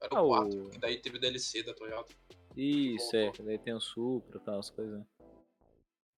Era 0.00 0.16
Ah, 0.16 0.22
o 0.22 0.26
o- 0.26 0.28
4, 0.28 0.70
que 0.70 0.78
daí 0.78 1.00
teve 1.00 1.16
o 1.16 1.20
DLC 1.20 1.62
da 1.62 1.74
Toyota. 1.74 2.14
Isso, 2.56 3.16
é. 3.16 3.30
Daí 3.32 3.58
tem 3.58 3.74
o 3.74 3.80
Supra 3.80 4.38
e 4.38 4.40
tal, 4.44 4.58
as 4.58 4.70
coisas. 4.70 5.04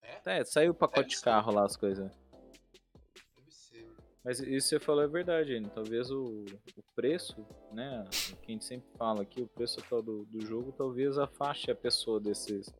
É? 0.03 0.39
É, 0.41 0.45
saiu 0.45 0.73
o 0.73 0.75
pacote 0.75 1.09
Deve 1.09 1.16
de 1.16 1.23
carro 1.23 1.53
lá, 1.53 1.64
as 1.64 1.77
coisas. 1.77 2.11
Mas 4.25 4.39
isso 4.39 4.68
você 4.68 4.79
falou 4.79 5.03
é 5.03 5.09
verdade. 5.09 5.61
Talvez 5.75 6.11
o, 6.11 6.45
o 6.77 6.83
preço, 6.95 7.45
né? 7.73 8.05
O 8.33 8.37
que 8.37 8.51
a 8.51 8.53
gente 8.53 8.64
sempre 8.64 8.89
fala 8.97 9.23
aqui, 9.23 9.43
o 9.43 9.49
preço 9.49 9.81
atual 9.81 10.03
do, 10.03 10.25
do 10.27 10.45
jogo, 10.47 10.73
talvez 10.73 11.18
afaste 11.18 11.70
a 11.70 11.75
pessoa 11.75 12.20
desses, 12.20 12.73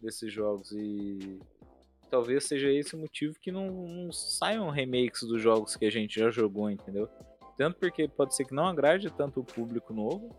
desses 0.00 0.30
jogos. 0.32 0.70
E 0.72 1.40
talvez 2.10 2.44
seja 2.44 2.70
esse 2.70 2.94
o 2.94 2.98
motivo 2.98 3.38
que 3.40 3.50
não, 3.50 3.70
não 3.70 4.12
saiam 4.12 4.68
remakes 4.68 5.22
dos 5.22 5.40
jogos 5.40 5.74
que 5.74 5.86
a 5.86 5.90
gente 5.90 6.20
já 6.20 6.30
jogou, 6.30 6.70
entendeu? 6.70 7.08
Tanto 7.56 7.78
porque 7.78 8.06
pode 8.06 8.34
ser 8.34 8.44
que 8.44 8.54
não 8.54 8.66
agrade 8.66 9.10
tanto 9.10 9.40
o 9.40 9.44
público 9.44 9.92
novo, 9.92 10.36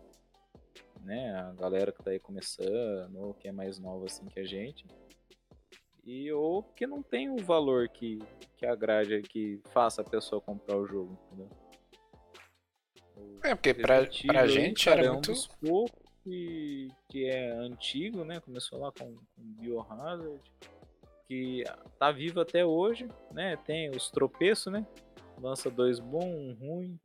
né? 1.02 1.34
A 1.34 1.52
galera 1.52 1.92
que 1.92 2.02
tá 2.02 2.12
aí 2.12 2.20
começando, 2.20 3.16
ou 3.16 3.34
que 3.34 3.48
é 3.48 3.52
mais 3.52 3.78
nova 3.78 4.06
assim 4.06 4.26
que 4.26 4.40
a 4.40 4.44
gente. 4.44 4.86
E 6.04 6.32
ou 6.32 6.62
que 6.62 6.86
não 6.86 7.02
tem 7.02 7.28
o 7.30 7.36
valor 7.38 7.88
que, 7.88 8.18
que 8.56 8.66
agrade, 8.66 9.22
que 9.22 9.60
faça 9.70 10.02
a 10.02 10.04
pessoa 10.04 10.40
comprar 10.40 10.76
o 10.76 10.86
jogo, 10.86 11.18
entendeu? 11.26 11.48
É, 13.42 13.54
porque 13.54 13.74
pra, 13.74 14.06
pra 14.26 14.46
gente 14.46 14.84
cara, 14.84 15.00
era 15.00 15.08
é 15.08 15.10
um 15.10 15.14
muito... 15.14 15.30
dos 15.30 15.46
poucos 15.46 16.10
que, 16.24 16.88
que 17.08 17.26
é 17.26 17.50
antigo, 17.50 18.24
né? 18.24 18.40
Começou 18.40 18.78
lá 18.78 18.92
com, 18.92 19.14
com 19.14 19.42
Biohazard, 19.60 20.40
que 21.26 21.64
tá 21.98 22.10
vivo 22.10 22.40
até 22.40 22.64
hoje, 22.64 23.08
né? 23.32 23.56
Tem 23.64 23.90
os 23.90 24.10
tropeços, 24.10 24.72
né? 24.72 24.86
Lança 25.38 25.70
dois 25.70 25.98
bons, 25.98 26.24
um 26.24 26.54
ruim, 26.54 27.00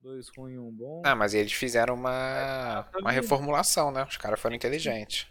dois 0.00 0.28
ruins, 0.36 0.58
um 0.58 0.70
bom. 0.70 1.02
Ah, 1.04 1.16
mas 1.16 1.34
eles 1.34 1.52
fizeram 1.52 1.94
uma, 1.94 2.84
tá 2.92 2.98
uma 2.98 3.10
reformulação, 3.10 3.90
né? 3.90 4.04
Os 4.04 4.16
caras 4.16 4.38
foram 4.38 4.54
inteligentes. 4.54 5.26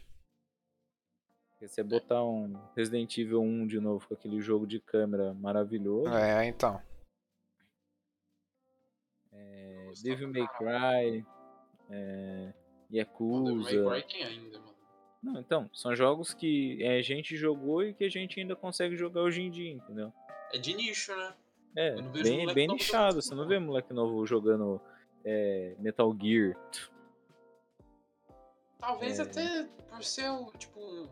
Se 1.68 1.76
você 1.76 1.84
botar 1.84 2.24
um 2.24 2.54
Resident 2.76 3.18
Evil 3.18 3.42
1 3.42 3.68
de 3.68 3.80
novo 3.80 4.08
com 4.08 4.14
aquele 4.14 4.40
jogo 4.42 4.68
de 4.68 4.80
câmera 4.80 5.34
maravilhoso, 5.34 6.14
É, 6.14 6.46
então. 6.46 6.80
é, 9.32 9.86
Gostava 9.88 10.04
Devil 10.16 10.32
May 10.34 10.48
Cry, 10.58 11.26
é, 11.90 12.54
O 12.54 12.92
Devil 12.92 13.00
Yakuza. 13.00 13.84
May 13.84 14.02
Cry 14.02 14.14
tem 14.14 14.24
ainda, 14.24 14.60
mano. 14.60 14.76
Não, 15.24 15.40
então, 15.40 15.70
são 15.74 15.96
jogos 15.96 16.34
que 16.36 16.82
é, 16.84 17.00
a 17.00 17.02
gente 17.02 17.36
jogou 17.36 17.84
e 17.84 17.94
que 17.96 18.04
a 18.04 18.10
gente 18.10 18.40
ainda 18.40 18.56
consegue 18.56 18.96
jogar 18.96 19.22
hoje 19.22 19.42
em 19.42 19.50
dia, 19.50 19.72
entendeu? 19.72 20.14
É 20.54 20.58
de 20.60 20.74
nicho, 20.76 21.16
né? 21.16 21.34
É, 21.76 22.02
bem, 22.02 22.54
bem 22.54 22.68
nichado. 22.68 23.22
Você 23.22 23.34
não 23.34 23.42
isso, 23.44 23.50
vê 23.50 23.58
moleque 23.60 23.92
novo 23.92 24.24
jogando 24.26 24.80
é, 25.26 25.76
Metal 25.80 26.16
Gear. 26.22 26.56
Talvez 28.80 29.18
É. 29.20 29.24
até 29.24 29.64
por 29.90 30.04
ser 30.04 30.30
o, 30.30 30.52
tipo. 30.52 31.10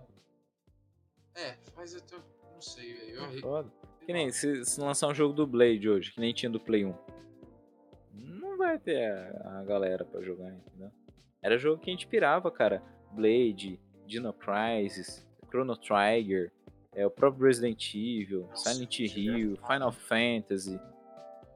É, 1.35 1.53
faz 1.73 1.95
até. 1.95 2.15
Não 2.53 2.61
sei, 2.61 2.93
velho. 2.93 3.15
Eu 3.15 3.25
É 3.25 3.37
foda. 3.39 3.71
Que 4.05 4.11
nem 4.13 4.31
se, 4.31 4.65
se 4.65 4.79
lançar 4.81 5.07
um 5.07 5.13
jogo 5.13 5.33
do 5.33 5.47
Blade 5.47 5.89
hoje, 5.89 6.11
que 6.11 6.19
nem 6.19 6.33
tinha 6.33 6.49
do 6.49 6.59
Play 6.59 6.85
1. 6.85 6.93
Não 8.13 8.57
vai 8.57 8.77
ter 8.77 9.11
a, 9.11 9.59
a 9.59 9.63
galera 9.63 10.03
pra 10.05 10.21
jogar, 10.21 10.51
entendeu? 10.53 10.91
Era 11.41 11.57
jogo 11.57 11.81
que 11.81 11.89
a 11.89 11.93
gente 11.93 12.07
pirava, 12.07 12.51
cara. 12.51 12.81
Blade, 13.11 13.79
Dino 14.05 14.33
Crisis, 14.33 15.25
Chrono 15.49 15.75
Trigger, 15.77 16.51
é, 16.95 17.05
o 17.05 17.11
próprio 17.11 17.45
Resident 17.47 17.93
Evil, 17.95 18.41
Nossa, 18.49 18.71
Silent 18.73 18.89
que 18.97 19.05
Hill. 19.05 19.57
Final 19.57 19.91
Fantasy, 19.91 20.79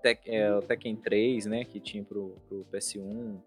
Tek- 0.01 0.29
é, 0.29 0.53
o 0.55 0.61
Tekken 0.61 0.95
3, 0.95 1.45
né, 1.47 1.65
que 1.65 1.79
tinha 1.79 2.03
pro, 2.03 2.35
pro 2.47 2.65
PS1. 2.71 3.39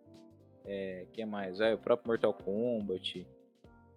É, 0.64 1.07
que 1.12 1.24
mais? 1.24 1.59
É, 1.61 1.74
o 1.74 1.78
próprio 1.78 2.09
Mortal 2.09 2.35
Kombat. 2.35 3.26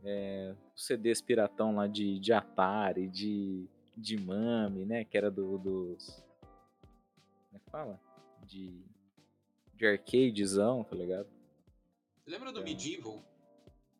É, 0.05 0.53
os 0.75 0.85
CDs 0.85 1.21
piratão 1.21 1.75
lá 1.75 1.87
de, 1.87 2.19
de 2.19 2.33
Atari, 2.33 3.07
de, 3.07 3.65
de 3.95 4.17
Mami, 4.17 4.85
né? 4.85 5.05
Que 5.05 5.17
era 5.17 5.31
do, 5.31 5.57
dos. 5.57 6.23
Como 7.49 7.55
é 7.55 7.59
que 7.59 7.69
fala? 7.71 7.99
De. 8.45 8.81
De 9.75 9.87
arcadezão, 9.87 10.83
tá 10.83 10.95
ligado? 10.95 11.27
Lembra 12.27 12.51
do 12.51 12.59
É. 12.61 12.63
Medieval? 12.63 13.23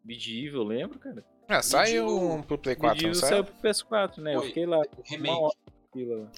Medieval, 0.04 0.64
lembro, 0.64 1.00
cara? 1.00 1.26
Ah, 1.48 1.62
saiu 1.62 2.08
um 2.08 2.42
pro 2.42 2.58
Play 2.58 2.76
4, 2.76 3.08
não 3.08 3.14
saiu? 3.14 3.30
saiu 3.30 3.44
pro 3.44 3.56
PS4, 3.56 4.18
né? 4.22 4.36
Eu 4.36 4.40
Foi. 4.40 4.48
fiquei 4.50 4.66
lá, 4.66 4.78
O 4.78 4.82
uma 4.82 5.04
remake. 5.06 5.36
hora 5.42 5.56
na 5.66 5.92
fila. 5.92 6.16
lá. 6.24 6.32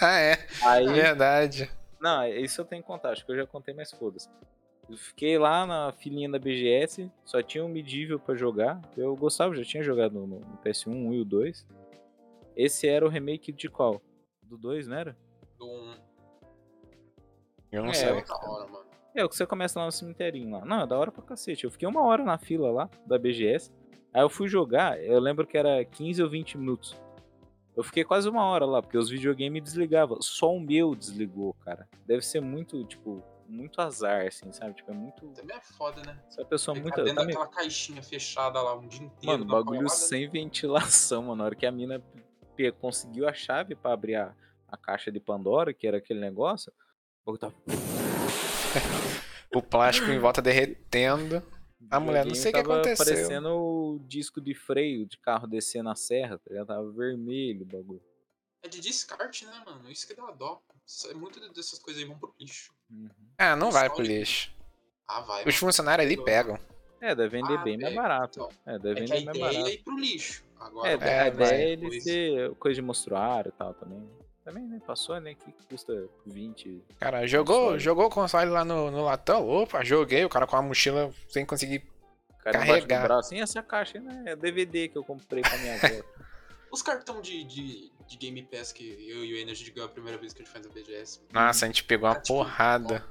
ah, 0.00 0.18
é. 0.18 0.46
Aí, 0.64 0.86
Verdade. 0.88 1.70
Não, 2.00 2.26
isso 2.26 2.60
eu 2.60 2.64
tenho 2.64 2.82
que 2.82 2.86
contar, 2.86 3.10
acho 3.10 3.24
que 3.26 3.30
eu 3.32 3.36
já 3.36 3.46
contei, 3.46 3.74
mas 3.74 3.90
foda-se. 3.92 4.28
Eu 4.88 4.96
fiquei 4.96 5.38
lá 5.38 5.66
na 5.66 5.92
filinha 5.92 6.30
da 6.30 6.38
BGS, 6.38 7.10
só 7.24 7.42
tinha 7.42 7.64
um 7.64 7.68
Medieval 7.68 8.18
pra 8.18 8.34
jogar. 8.34 8.80
Eu 8.96 9.14
gostava, 9.14 9.54
já 9.54 9.62
tinha 9.64 9.82
jogado 9.82 10.14
no, 10.14 10.26
no 10.26 10.58
PS1 10.64 11.12
e 11.14 11.20
o 11.20 11.24
2. 11.24 11.66
Esse 12.56 12.88
era 12.88 13.04
o 13.04 13.08
remake 13.08 13.52
de 13.52 13.68
qual? 13.68 14.00
Do 14.42 14.56
2, 14.56 14.88
não 14.88 14.96
era? 14.96 15.16
Do 15.58 15.66
um. 15.66 15.94
Eu 17.70 17.82
não 17.82 17.90
É, 17.90 17.94
sei. 17.94 18.24
da 18.24 18.36
hora, 18.36 18.66
mano. 18.70 18.86
É, 19.14 19.24
o 19.24 19.28
que 19.28 19.36
você 19.36 19.46
começa 19.46 19.78
lá 19.78 19.86
no 19.86 19.92
cemiterinho 19.92 20.50
lá. 20.52 20.64
Não, 20.64 20.80
é 20.82 20.86
da 20.86 20.98
hora 20.98 21.12
pra 21.12 21.22
cacete. 21.22 21.64
Eu 21.64 21.70
fiquei 21.70 21.86
uma 21.86 22.02
hora 22.02 22.24
na 22.24 22.38
fila 22.38 22.70
lá, 22.70 22.88
da 23.06 23.18
BGS. 23.18 23.70
Aí 24.14 24.22
eu 24.22 24.30
fui 24.30 24.48
jogar, 24.48 24.98
eu 25.04 25.20
lembro 25.20 25.46
que 25.46 25.58
era 25.58 25.84
15 25.84 26.22
ou 26.22 26.30
20 26.30 26.56
minutos. 26.56 26.96
Eu 27.76 27.84
fiquei 27.84 28.04
quase 28.04 28.28
uma 28.28 28.44
hora 28.46 28.64
lá, 28.64 28.80
porque 28.82 28.96
os 28.96 29.10
videogames 29.10 29.62
desligavam. 29.62 30.20
Só 30.22 30.52
o 30.54 30.58
meu 30.60 30.94
desligou, 30.94 31.54
cara. 31.60 31.86
Deve 32.06 32.22
ser 32.24 32.40
muito, 32.40 32.82
tipo, 32.84 33.22
muito 33.48 33.80
azar, 33.80 34.26
assim, 34.26 34.52
sabe? 34.52 34.74
Tipo, 34.74 34.90
é 34.90 34.94
muito. 34.94 35.26
Também 35.30 35.56
é 35.56 35.60
foda, 35.60 36.02
né? 36.02 36.22
Se 36.30 36.40
a 36.40 36.44
pessoa 36.44 36.74
Ficar 36.74 36.84
muito. 36.88 37.04
dentro 37.04 37.14
também- 37.22 37.34
daquela 37.34 37.48
caixinha 37.50 38.02
fechada 38.02 38.60
lá 38.60 38.76
um 38.76 38.86
dia 38.86 39.02
inteiro. 39.02 39.38
Mano, 39.38 39.44
bagulho 39.46 39.88
sem 39.88 40.28
ventilação, 40.28 41.22
mano. 41.24 41.36
Na 41.36 41.44
hora 41.44 41.54
que 41.54 41.66
a 41.66 41.72
mina 41.72 42.02
conseguiu 42.80 43.28
a 43.28 43.32
chave 43.32 43.74
pra 43.74 43.92
abrir 43.92 44.16
a, 44.16 44.34
a 44.68 44.76
caixa 44.76 45.10
de 45.10 45.18
Pandora, 45.20 45.72
que 45.72 45.86
era 45.86 45.98
aquele 45.98 46.20
negócio, 46.20 46.72
o 47.26 47.32
bagulho 47.32 47.38
tava. 47.40 47.54
O 49.54 49.62
plástico 49.62 50.10
em 50.10 50.18
volta 50.18 50.42
derretendo. 50.42 51.42
A 51.90 51.98
mulher, 51.98 52.26
não 52.26 52.34
sei 52.34 52.50
o 52.50 52.54
que 52.54 52.60
tava 52.62 52.74
aconteceu. 52.74 53.06
parecendo 53.06 53.48
o 53.48 53.98
disco 54.06 54.42
de 54.42 54.54
freio 54.54 55.06
de 55.06 55.16
carro 55.16 55.46
descer 55.46 55.82
na 55.82 55.94
serra, 55.94 56.36
tá 56.38 56.50
ligado? 56.50 56.66
Tava 56.66 56.92
vermelho 56.92 57.62
o 57.62 57.64
bagulho. 57.64 58.02
É 58.62 58.68
de 58.68 58.78
descarte, 58.80 59.46
né, 59.46 59.62
mano? 59.64 59.90
Isso 59.90 60.06
que 60.06 60.14
dá 60.14 60.30
dó. 60.32 60.60
É 61.10 61.14
Muito 61.14 61.40
dessas 61.54 61.78
coisas 61.78 62.02
aí 62.02 62.06
vão 62.06 62.18
pro 62.18 62.34
lixo. 62.38 62.74
Uhum. 62.90 63.08
Ah, 63.38 63.54
não 63.56 63.70
vai 63.70 63.88
pro 63.88 64.02
lixo. 64.02 64.50
Ah, 65.06 65.20
vai. 65.20 65.40
Os 65.40 65.44
mano. 65.46 65.58
funcionários 65.58 66.06
ali 66.06 66.22
pegam. 66.22 66.58
É, 67.00 67.14
deve 67.14 67.28
vender 67.40 67.54
Ah, 67.58 67.62
bem 67.62 67.78
mais 67.78 67.90
pega, 67.94 68.02
barato. 68.02 68.40
então. 68.40 68.74
É, 68.74 68.78
deve 68.78 69.00
É 69.00 69.04
que 69.04 69.12
a 69.12 69.16
vender 69.16 69.24
mais 69.24 69.36
ideia 69.36 69.52
barato. 69.52 69.68
é 69.68 69.74
ir 69.74 69.82
pro 69.84 69.98
lixo. 69.98 70.44
Agora, 70.58 70.88
É, 70.90 70.92
É, 70.94 71.20
a 71.20 71.28
ideia 71.28 71.52
é 71.52 71.70
ele 71.70 72.54
coisa 72.58 72.74
de 72.74 72.82
mostruário 72.82 73.48
e 73.50 73.52
tal 73.52 73.74
também. 73.74 74.08
Também, 74.44 74.64
né? 74.66 74.80
Passou, 74.86 75.20
né? 75.20 75.34
Que 75.34 75.52
custa 75.68 76.08
20. 76.26 76.82
Cara, 76.98 77.26
jogou, 77.26 77.56
Console. 77.60 77.78
jogou 77.80 78.06
o 78.06 78.10
console 78.10 78.50
lá 78.50 78.64
no, 78.64 78.90
no 78.90 79.04
latão. 79.04 79.46
Opa, 79.48 79.84
joguei. 79.84 80.24
O 80.24 80.28
cara 80.28 80.46
com 80.46 80.56
a 80.56 80.62
mochila 80.62 81.12
sem 81.28 81.44
conseguir. 81.44 81.84
Cara 82.42 82.58
Carregar. 82.58 83.02
braço. 83.04 83.34
E 83.34 83.40
essa 83.40 83.62
caixa, 83.62 84.00
né? 84.00 84.22
É 84.26 84.34
DVD 84.34 84.88
que 84.88 84.96
eu 84.96 85.04
comprei 85.04 85.42
pra 85.42 85.56
minha 85.58 85.74
avó. 85.74 86.02
Os 86.72 86.82
cartão 86.82 87.20
de, 87.20 87.44
de, 87.44 87.92
de 88.08 88.16
Game 88.16 88.42
Pass 88.44 88.72
que 88.72 88.84
eu 89.08 89.24
e 89.24 89.34
o 89.34 89.36
Energy 89.36 89.70
ganhou 89.70 89.88
a 89.88 89.92
primeira 89.92 90.18
vez 90.18 90.32
que 90.32 90.42
a 90.42 90.44
gente 90.44 90.52
fez 90.52 90.66
a 90.66 90.70
BGS. 90.70 91.20
Nossa, 91.32 91.64
a 91.64 91.68
gente 91.68 91.84
pegou 91.84 92.08
uma 92.08 92.16
Ah, 92.16 92.20
tipo, 92.20 92.34
porrada. 92.34 93.04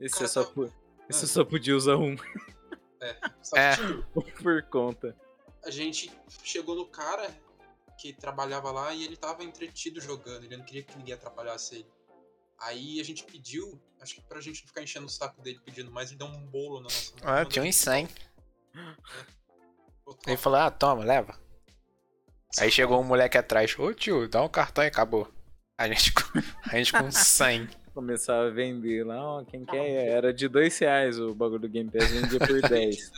Esse 0.00 0.14
Cara, 0.14 0.24
eu 0.24 0.28
só, 0.28 0.44
tá- 0.44 0.50
pu- 0.52 0.72
esse 1.08 1.22
eu 1.22 1.24
Ah. 1.24 1.32
só 1.32 1.44
podia 1.44 1.76
usar 1.76 1.96
um 1.96 2.16
Só 3.42 3.56
que, 3.56 3.60
É. 3.60 3.76
tipo, 3.76 4.22
por 4.42 4.62
conta. 4.64 5.16
a 5.64 5.70
gente 5.70 6.10
chegou 6.44 6.74
no 6.76 6.86
cara 6.86 7.28
que 7.98 8.12
trabalhava 8.12 8.70
lá 8.70 8.94
e 8.94 9.04
ele 9.04 9.16
tava 9.16 9.42
entretido 9.42 10.00
jogando, 10.00 10.44
ele 10.44 10.56
não 10.56 10.64
queria 10.64 10.82
que 10.82 10.96
ninguém 10.96 11.14
atrapalhasse 11.14 11.76
ele. 11.76 11.86
Aí 12.58 13.00
a 13.00 13.04
gente 13.04 13.24
pediu, 13.24 13.80
acho 14.00 14.14
que 14.14 14.20
pra 14.22 14.40
gente 14.40 14.60
não 14.62 14.68
ficar 14.68 14.82
enchendo 14.82 15.06
o 15.06 15.10
saco 15.10 15.42
dele 15.42 15.60
pedindo 15.64 15.90
mais, 15.90 16.10
ele 16.10 16.18
deu 16.18 16.26
um 16.26 16.46
bolo 16.46 16.76
na 16.76 16.84
nossa 16.84 17.10
mão. 17.12 17.20
Ah, 17.24 17.32
mandou 17.36 17.50
tinha 17.52 17.62
a 17.64 17.66
uns 17.68 17.74
gente 17.74 17.84
100. 17.84 18.08
botar- 20.04 20.30
Ele 20.30 20.36
falou, 20.36 20.58
ah, 20.60 20.70
toma, 20.70 21.04
leva. 21.04 21.38
Aí 22.58 22.70
chegou 22.70 23.00
um 23.00 23.04
moleque 23.04 23.36
atrás. 23.38 23.78
Ô 23.78 23.92
tio, 23.92 24.28
dá 24.28 24.42
um 24.42 24.48
cartão 24.48 24.82
e 24.84 24.86
acabou. 24.86 25.28
A 25.78 25.86
gente, 25.88 26.12
com- 26.12 26.22
a 26.72 26.76
gente 26.76 26.92
com 26.92 27.10
100. 27.10 27.68
Começava 27.92 28.48
a 28.48 28.50
vender 28.50 29.04
lá, 29.06 29.22
ó, 29.38 29.44
quem 29.44 29.64
quer? 29.64 30.08
Era 30.08 30.32
de 30.32 30.48
dois 30.48 30.78
reais 30.78 31.18
o 31.18 31.34
bagulho 31.34 31.60
do 31.60 31.68
Game 31.68 31.90
Pass, 31.90 32.10
vendia 32.10 32.38
por 32.38 32.60
10. 32.68 33.10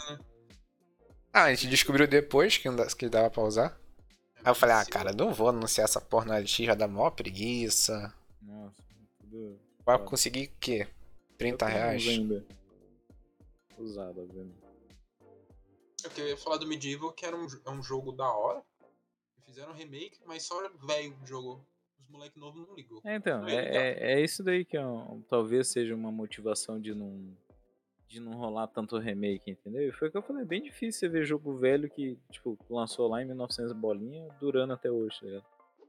Ah, 1.32 1.44
a 1.44 1.54
gente 1.54 1.68
descobriu 1.68 2.06
depois 2.06 2.56
que, 2.56 2.68
que 2.96 3.08
dava 3.08 3.30
pra 3.30 3.42
usar. 3.42 3.78
Aí 4.36 4.50
eu 4.50 4.54
falei, 4.54 4.76
ah, 4.76 4.84
cara, 4.86 5.12
não 5.12 5.32
vou 5.34 5.48
anunciar 5.48 5.84
essa 5.84 6.00
porra 6.00 6.26
no 6.26 6.32
LX, 6.40 6.50
já 6.58 6.74
dá 6.74 6.86
mó 6.86 7.10
preguiça. 7.10 8.14
Nossa, 8.40 8.74
tudo. 9.20 9.58
Vai 9.84 9.98
conseguir 9.98 10.46
o 10.46 10.58
quê? 10.60 10.86
30 11.36 11.64
Eu 11.64 11.68
tenho 11.68 11.70
uns 11.70 11.82
reais? 11.82 12.08
ainda. 12.08 12.46
Usado, 13.78 14.20
obviamente. 14.22 14.58
Eu 16.04 16.10
queria 16.10 16.36
falar 16.36 16.56
do 16.58 16.66
Medieval, 16.66 17.12
que 17.12 17.26
era 17.26 17.36
um, 17.36 17.46
é 17.66 17.70
um 17.70 17.82
jogo 17.82 18.12
da 18.12 18.30
hora. 18.32 18.62
Fizeram 19.58 19.72
um 19.72 19.76
remake, 19.76 20.20
mas 20.24 20.44
só 20.44 20.56
velho 20.86 21.18
jogou. 21.26 21.66
Os 22.00 22.08
moleque 22.08 22.38
novo 22.38 22.60
não 22.60 22.76
ligou. 22.76 23.00
É, 23.04 23.16
então, 23.16 23.40
Não 23.40 23.48
é, 23.48 23.56
é 23.56 23.76
é, 23.76 24.12
é 24.12 24.20
isso 24.20 24.44
daí 24.44 24.64
que 24.64 24.76
é 24.76 24.86
um- 24.86 25.20
talvez 25.28 25.66
seja 25.66 25.96
uma 25.96 26.12
motivação 26.12 26.80
de 26.80 26.94
não, 26.94 27.36
de 28.06 28.20
não 28.20 28.34
rolar 28.34 28.68
tanto 28.68 28.96
remake, 28.98 29.50
entendeu? 29.50 29.88
E 29.88 29.90
foi 29.90 30.06
o 30.06 30.10
que 30.12 30.16
eu 30.16 30.22
falei, 30.22 30.42
é 30.42 30.46
bem 30.46 30.62
difícil 30.62 31.00
você 31.00 31.08
ver 31.08 31.24
jogo 31.24 31.56
velho 31.58 31.90
que, 31.90 32.16
tipo, 32.30 32.56
lançou 32.70 33.08
lá 33.08 33.20
em 33.20 33.24
1900 33.26 33.72
bolinha, 33.72 34.28
durando 34.38 34.74
até 34.74 34.92
hoje, 34.92 35.18
tá 35.18 35.26
ligado? 35.26 35.46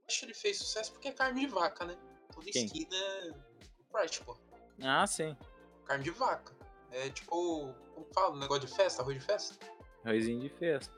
Acho 0.08 0.20
que 0.22 0.26
ele 0.26 0.34
fez 0.34 0.58
sucesso 0.58 0.92
porque 0.92 1.10
é 1.10 1.12
carne 1.12 1.42
de 1.42 1.46
vaca, 1.48 1.86
né? 1.86 1.96
Toda 2.34 2.48
Quem? 2.50 2.66
esquina 2.66 2.96
é 2.96 3.34
Pride, 3.92 4.20
pô. 4.26 4.36
Ah, 4.82 5.06
sim. 5.06 5.38
Carne 5.86 6.04
de 6.04 6.10
vaca. 6.10 6.56
É 6.90 7.08
tipo, 7.12 7.72
como 7.94 8.08
fala? 8.16 8.36
Um 8.36 8.40
negócio 8.40 8.66
de 8.66 8.74
festa, 8.76 9.04
arroz 9.04 9.16
de 9.20 9.24
festa. 9.24 9.64
Arrozinho 10.04 10.40
de 10.42 10.50
festa. 10.50 10.92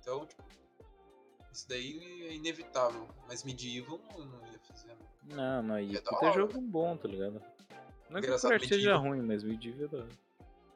Então, 0.00 0.26
tipo, 0.26 0.42
isso 1.58 1.68
daí 1.68 2.26
é 2.28 2.34
inevitável. 2.34 3.08
Mas 3.26 3.42
Medieval 3.44 4.00
não, 4.16 4.24
não 4.26 4.46
ia 4.46 4.58
fazer. 4.60 4.88
né? 4.88 4.96
Não, 5.24 5.62
não, 5.62 5.76
É 5.76 5.86
puta 6.00 6.16
hora. 6.26 6.32
jogo 6.34 6.60
bom, 6.60 6.96
tá 6.96 7.08
ligado? 7.08 7.42
Não 8.08 8.18
é 8.18 8.22
que 8.22 8.30
o 8.30 8.38
Crash 8.40 8.68
seja 8.68 8.96
ruim, 8.96 9.20
mas 9.22 9.42
Medieval 9.42 10.00
é. 10.02 10.06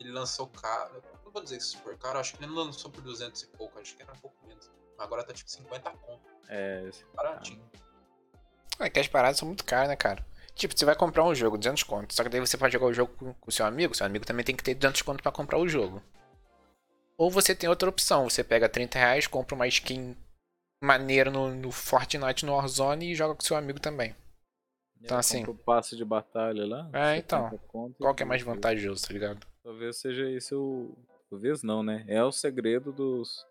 Ele 0.00 0.10
lançou 0.10 0.48
caro. 0.48 1.02
Não 1.24 1.30
vou 1.32 1.42
dizer 1.42 1.56
que 1.58 1.64
super 1.64 1.96
caro, 1.96 2.18
acho 2.18 2.34
que 2.36 2.42
ele 2.44 2.52
não 2.52 2.64
lançou 2.64 2.90
por 2.90 3.00
200 3.02 3.42
e 3.42 3.46
pouco, 3.48 3.78
acho 3.78 3.96
que 3.96 4.02
era 4.02 4.12
um 4.12 4.16
pouco 4.18 4.36
menos. 4.46 4.70
Agora 4.98 5.22
tá 5.24 5.32
tipo 5.32 5.48
50 5.50 5.90
conto. 5.90 6.20
É, 6.48 6.84
esse- 6.88 7.04
Baratinho. 7.14 7.62
É 8.80 8.90
que 8.90 8.98
as 9.00 9.06
paradas 9.08 9.38
são 9.38 9.46
muito 9.46 9.64
caras, 9.64 9.88
né, 9.88 9.96
cara? 9.96 10.24
Tipo, 10.54 10.76
você 10.76 10.84
vai 10.84 10.94
comprar 10.96 11.24
um 11.24 11.34
jogo, 11.34 11.56
200 11.56 11.82
conto. 11.84 12.12
Só 12.12 12.22
que 12.22 12.28
daí 12.28 12.40
você 12.40 12.58
pode 12.58 12.72
jogar 12.72 12.86
o 12.86 12.92
jogo 12.92 13.14
com 13.16 13.34
o 13.46 13.52
seu 13.52 13.64
amigo. 13.64 13.94
Seu 13.94 14.04
amigo 14.04 14.26
também 14.26 14.44
tem 14.44 14.54
que 14.56 14.62
ter 14.62 14.74
200 14.74 15.00
conto 15.02 15.22
pra 15.22 15.32
comprar 15.32 15.58
o 15.58 15.66
jogo. 15.68 16.02
Ou 17.16 17.30
você 17.30 17.54
tem 17.54 17.70
outra 17.70 17.88
opção. 17.88 18.28
Você 18.28 18.42
pega 18.44 18.68
30 18.68 18.98
reais, 18.98 19.26
compra 19.26 19.54
uma 19.54 19.66
skin 19.68 20.14
maneira 20.82 21.30
no, 21.30 21.54
no 21.54 21.70
Fortnite, 21.70 22.44
no 22.44 22.52
Warzone 22.52 23.12
e 23.12 23.14
joga 23.14 23.34
com 23.34 23.40
seu 23.40 23.56
amigo 23.56 23.78
também. 23.78 24.14
Então, 25.00 25.16
é, 25.16 25.20
assim- 25.20 25.44
o 25.44 25.54
passe 25.54 25.96
de 25.96 26.04
batalha 26.04 26.66
lá. 26.66 26.90
É, 26.92 27.16
então. 27.16 27.44
70 27.50 27.62
conto 27.68 27.98
Qual 27.98 28.14
que 28.14 28.22
é 28.22 28.26
mais 28.26 28.42
vantajoso, 28.42 29.06
tá 29.06 29.12
ligado? 29.12 29.46
Talvez 29.62 29.96
seja 29.96 30.28
esse 30.30 30.54
o. 30.54 30.96
Talvez 31.30 31.62
não, 31.62 31.82
né? 31.82 32.04
É 32.08 32.22
o 32.22 32.30
segredo 32.30 32.92
dos 32.92 33.46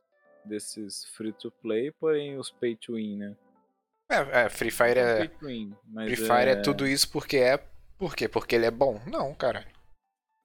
desses 0.46 1.06
free 1.16 1.34
to 1.34 1.52
play, 1.52 1.92
porém 1.92 2.38
os 2.38 2.52
pay 2.52 2.76
to 2.76 2.94
win, 2.94 3.18
né? 3.18 3.36
É, 4.10 4.44
é, 4.44 4.50
Free 4.50 4.72
Fire 4.72 5.00
é. 5.00 5.18
pay 5.20 5.28
to 5.30 5.46
win, 5.46 5.76
mas 5.86 6.12
Free 6.12 6.28
Fire 6.28 6.50
é... 6.50 6.56
tudo 6.58 6.86
isso 6.86 7.10
porque 7.10 7.38
é. 7.38 7.58
Por 7.98 8.16
quê? 8.16 8.28
Porque 8.28 8.56
ele 8.56 8.66
é 8.66 8.72
bom? 8.72 9.00
Não, 9.06 9.34
cara. 9.34 9.66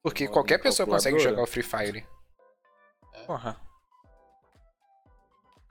Porque 0.01 0.27
qualquer 0.27 0.59
pessoa 0.59 0.87
consegue 0.87 1.19
jogar 1.19 1.43
o 1.43 1.47
Free 1.47 1.63
Fire. 1.63 2.05
É. 3.13 3.25
Porra. 3.25 3.59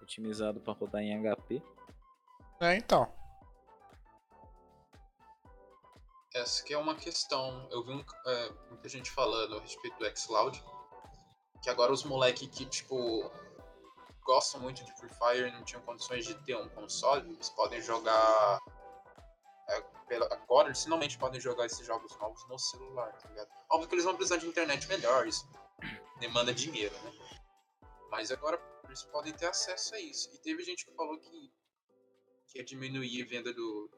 Otimizado 0.07 0.61
pra 0.61 0.73
rodar 0.73 1.03
em 1.03 1.21
HP. 1.21 1.61
É, 2.61 2.77
então. 2.77 3.13
Essa 6.35 6.63
que 6.63 6.73
é 6.73 6.79
uma 6.79 6.95
questão. 6.95 7.67
Eu 7.71 7.83
vi 7.83 7.93
um, 7.93 8.05
é, 8.27 8.51
muita 8.71 8.89
gente 8.89 9.11
falando 9.11 9.57
a 9.57 9.61
respeito 9.61 9.99
do 9.99 10.17
xCloud. 10.19 10.63
Que 11.63 11.71
agora 11.71 11.93
os 11.93 12.05
moleque 12.05 12.47
que, 12.47 12.65
tipo, 12.67 13.31
gostam 14.25 14.61
muito 14.61 14.85
de 14.85 14.93
Free 14.99 15.11
Fire 15.11 15.49
e 15.49 15.53
não 15.53 15.65
tinham 15.65 15.83
condições 15.83 16.25
de 16.25 16.35
ter 16.45 16.57
um 16.57 16.69
console, 16.69 17.29
eles 17.33 17.51
podem 17.51 17.81
jogar. 17.81 18.61
é, 19.69 19.81
pela- 20.07 20.33
agora 20.33 20.69
eles 20.69 20.85
finalmente 20.85 21.19
podem 21.19 21.41
jogar 21.41 21.67
esses 21.67 21.85
jogos 21.85 22.17
novos 22.19 22.47
no 22.49 22.57
celular, 22.59 23.13
tá 23.15 23.29
ligado? 23.29 23.49
Óbvio 23.71 23.89
que 23.89 23.95
eles 23.97 24.05
vão 24.05 24.15
precisar 24.15 24.37
de 24.37 24.47
internet 24.47 24.87
melhor, 24.87 25.27
isso 25.27 25.45
demanda 26.21 26.55
dinheiro, 26.55 26.95
né? 27.03 27.13
Mas 28.11 28.31
agora 28.31 28.57
eles 28.87 29.03
podem 29.05 29.33
ter 29.33 29.47
acesso 29.47 29.95
a 29.95 30.01
isso. 30.01 30.31
E 30.35 30.39
teve 30.39 30.63
gente 30.65 30.85
que 30.87 30.93
falou 30.95 31.19
que, 31.19 31.51
que 32.49 32.59
ia 32.59 32.65
diminuir 32.65 33.23
a 33.23 33.27
venda 33.27 33.53
do, 33.53 33.91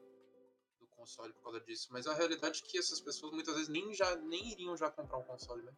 do 0.79 0.87
console 0.87 1.33
por 1.33 1.43
causa 1.43 1.61
disso. 1.61 1.87
Mas 1.91 2.07
a 2.07 2.13
realidade 2.13 2.61
é 2.65 2.67
que 2.69 2.77
essas 2.77 2.99
pessoas 3.01 3.31
muitas 3.33 3.53
vezes 3.55 3.69
nem, 3.69 3.93
já, 3.93 4.15
nem 4.17 4.51
iriam 4.51 4.75
já 4.77 4.89
comprar 4.91 5.17
um 5.17 5.23
console, 5.23 5.63
né? 5.63 5.71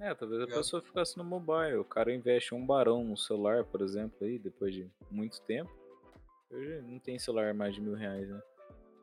É, 0.00 0.14
talvez 0.14 0.40
a 0.40 0.44
Obrigado. 0.44 0.60
pessoa 0.62 0.80
ficasse 0.82 1.16
no 1.18 1.24
mobile. 1.24 1.76
O 1.78 1.84
cara 1.84 2.14
investe 2.14 2.54
um 2.54 2.64
barão 2.64 3.02
no 3.04 3.16
celular, 3.16 3.64
por 3.64 3.82
exemplo, 3.82 4.16
aí, 4.24 4.38
depois 4.38 4.72
de 4.72 4.88
muito 5.10 5.40
tempo. 5.42 5.70
Hoje 6.50 6.80
não 6.82 6.98
tem 7.00 7.18
celular 7.18 7.52
mais 7.52 7.74
de 7.74 7.80
mil 7.80 7.94
reais, 7.94 8.28
né? 8.28 8.40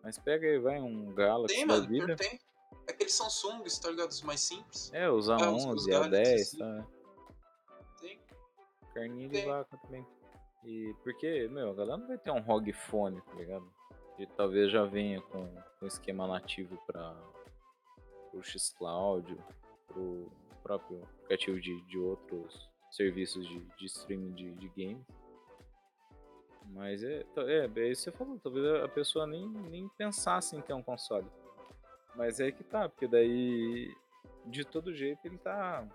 Mas 0.01 0.17
pega 0.17 0.47
aí, 0.47 0.57
vai 0.57 0.79
um 0.79 1.13
Galaxy 1.13 1.53
Tem, 1.55 1.65
mano, 1.65 1.87
vida. 1.87 2.15
tem. 2.15 2.39
Aqueles 2.87 3.13
Samsung, 3.13 3.63
tá 3.81 3.89
ligado? 3.89 4.11
Os 4.11 4.21
mais 4.21 4.39
simples. 4.41 4.91
É, 4.93 5.09
os 5.09 5.27
É, 5.27 5.33
os- 5.35 5.65
os 5.65 5.87
A11, 5.87 5.89
Galaxy, 5.89 6.21
A10, 6.33 6.43
sim. 6.45 6.57
tá? 6.59 6.87
Carninha 8.95 9.27
de 9.29 9.35
Tem. 9.35 9.45
vaca 9.45 9.77
também. 9.77 10.03
E 10.63 10.95
porque, 11.03 11.47
meu, 11.49 11.69
a 11.69 11.73
galera 11.75 11.97
não 11.97 12.07
vai 12.07 12.17
ter 12.17 12.31
um 12.31 12.39
ROG 12.39 12.73
Phone, 12.73 13.21
tá 13.21 13.33
ligado? 13.35 13.71
E 14.17 14.25
talvez 14.25 14.71
já 14.71 14.83
venha 14.85 15.21
com, 15.21 15.47
com 15.79 15.85
esquema 15.85 16.25
nativo 16.25 16.75
para 16.87 17.15
o 18.33 18.41
Xcloud, 18.41 19.37
pro 19.87 20.31
próprio 20.63 21.03
aplicativo 21.03 21.59
de, 21.59 21.79
de 21.81 21.99
outros 21.99 22.67
serviços 22.89 23.45
de, 23.47 23.59
de 23.77 23.85
streaming 23.85 24.33
de, 24.33 24.51
de 24.55 24.69
games. 24.69 25.05
Mas 26.67 27.03
é, 27.03 27.23
tá- 27.35 27.43
é, 27.43 27.65
é 27.75 27.87
isso 27.91 28.05
que 28.05 28.11
você 28.11 28.11
falou, 28.17 28.39
talvez 28.39 28.65
a 28.83 28.87
pessoa 28.87 29.27
nem, 29.27 29.47
nem 29.47 29.87
pensasse 29.89 30.55
em 30.55 30.61
ter 30.61 30.73
um 30.73 30.81
console. 30.81 31.27
Mas 32.15 32.39
é 32.39 32.51
que 32.51 32.63
tá, 32.63 32.89
porque 32.89 33.07
daí 33.07 33.93
de 34.45 34.63
todo 34.65 34.93
jeito 34.93 35.19
ele 35.25 35.37
tá 35.37 35.87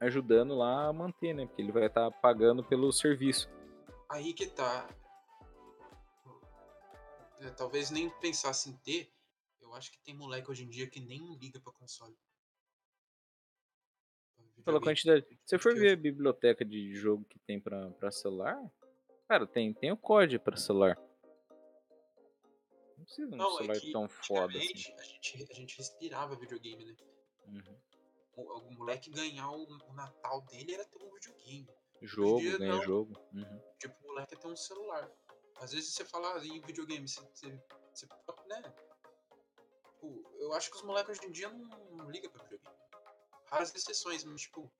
ajudando 0.00 0.54
lá 0.54 0.88
a 0.88 0.92
manter, 0.92 1.34
né? 1.34 1.46
Porque 1.46 1.62
ele 1.62 1.72
vai 1.72 1.86
estar 1.86 2.10
pagando 2.10 2.62
pelo 2.64 2.92
serviço. 2.92 3.48
Aí 4.08 4.32
que 4.32 4.46
tá. 4.46 4.88
É, 7.40 7.50
talvez 7.50 7.90
nem 7.90 8.10
pensasse 8.20 8.68
em 8.70 8.76
ter. 8.78 9.12
Eu 9.60 9.74
acho 9.74 9.90
que 9.92 9.98
tem 10.00 10.14
moleque 10.14 10.50
hoje 10.50 10.64
em 10.64 10.68
dia 10.68 10.88
que 10.88 11.00
nem 11.00 11.36
liga 11.36 11.60
pra 11.60 11.72
console. 11.72 12.16
Pela 14.64 14.80
quantidade. 14.80 15.24
Se 15.28 15.38
você 15.46 15.58
for 15.58 15.74
ver 15.74 15.92
a 15.92 15.96
biblioteca 15.96 16.64
de 16.64 16.94
jogo 16.94 17.24
que 17.24 17.38
tem 17.38 17.60
pra, 17.60 17.90
pra 17.92 18.10
celular, 18.10 18.58
cara, 19.28 19.46
tem, 19.46 19.72
tem 19.72 19.92
o 19.92 19.96
COD 19.96 20.38
pra 20.38 20.56
celular. 20.56 20.98
Não 22.96 23.04
precisa 23.04 23.28
de 23.28 23.34
um 23.34 23.38
Não, 23.38 23.46
é 23.46 23.56
celular 23.58 23.80
que 23.80 23.92
tão 23.92 24.08
foda 24.08 24.58
assim. 24.58 24.66
a 24.66 25.02
gente, 25.02 25.46
a 25.50 25.54
gente 25.54 25.78
respirava 25.78 26.34
videogame, 26.34 26.84
né? 26.84 26.96
Uhum. 27.46 27.80
O, 28.42 28.70
moleque 28.70 29.10
ganhar 29.10 29.50
o, 29.50 29.64
o 29.64 29.92
Natal 29.94 30.42
dele 30.42 30.74
era 30.74 30.84
ter 30.84 31.02
um 31.02 31.12
videogame. 31.12 31.68
Jogo, 32.02 32.40
dia 32.40 32.58
ganha 32.58 32.74
não. 32.74 32.82
jogo. 32.82 33.12
Uhum. 33.32 33.62
Tipo, 33.78 33.96
o 34.04 34.08
moleque 34.08 34.34
é 34.34 34.38
ter 34.38 34.46
um 34.46 34.56
celular. 34.56 35.10
Às 35.56 35.72
vezes 35.72 35.92
você 35.92 36.04
fala 36.04 36.36
ah, 36.36 36.46
em 36.46 36.60
videogame, 36.60 37.08
você, 37.08 37.20
você, 37.20 37.60
você 37.92 38.06
né? 38.46 38.62
Tipo, 39.82 40.32
eu 40.38 40.52
acho 40.52 40.70
que 40.70 40.76
os 40.76 40.82
moleques 40.82 41.18
hoje 41.18 41.28
em 41.28 41.32
dia 41.32 41.48
não, 41.48 41.64
não 41.96 42.10
ligam 42.10 42.30
pra 42.30 42.44
videogame. 42.44 42.76
Raras 43.46 43.74
exceções, 43.74 44.22
mas 44.22 44.42
tipo, 44.42 44.70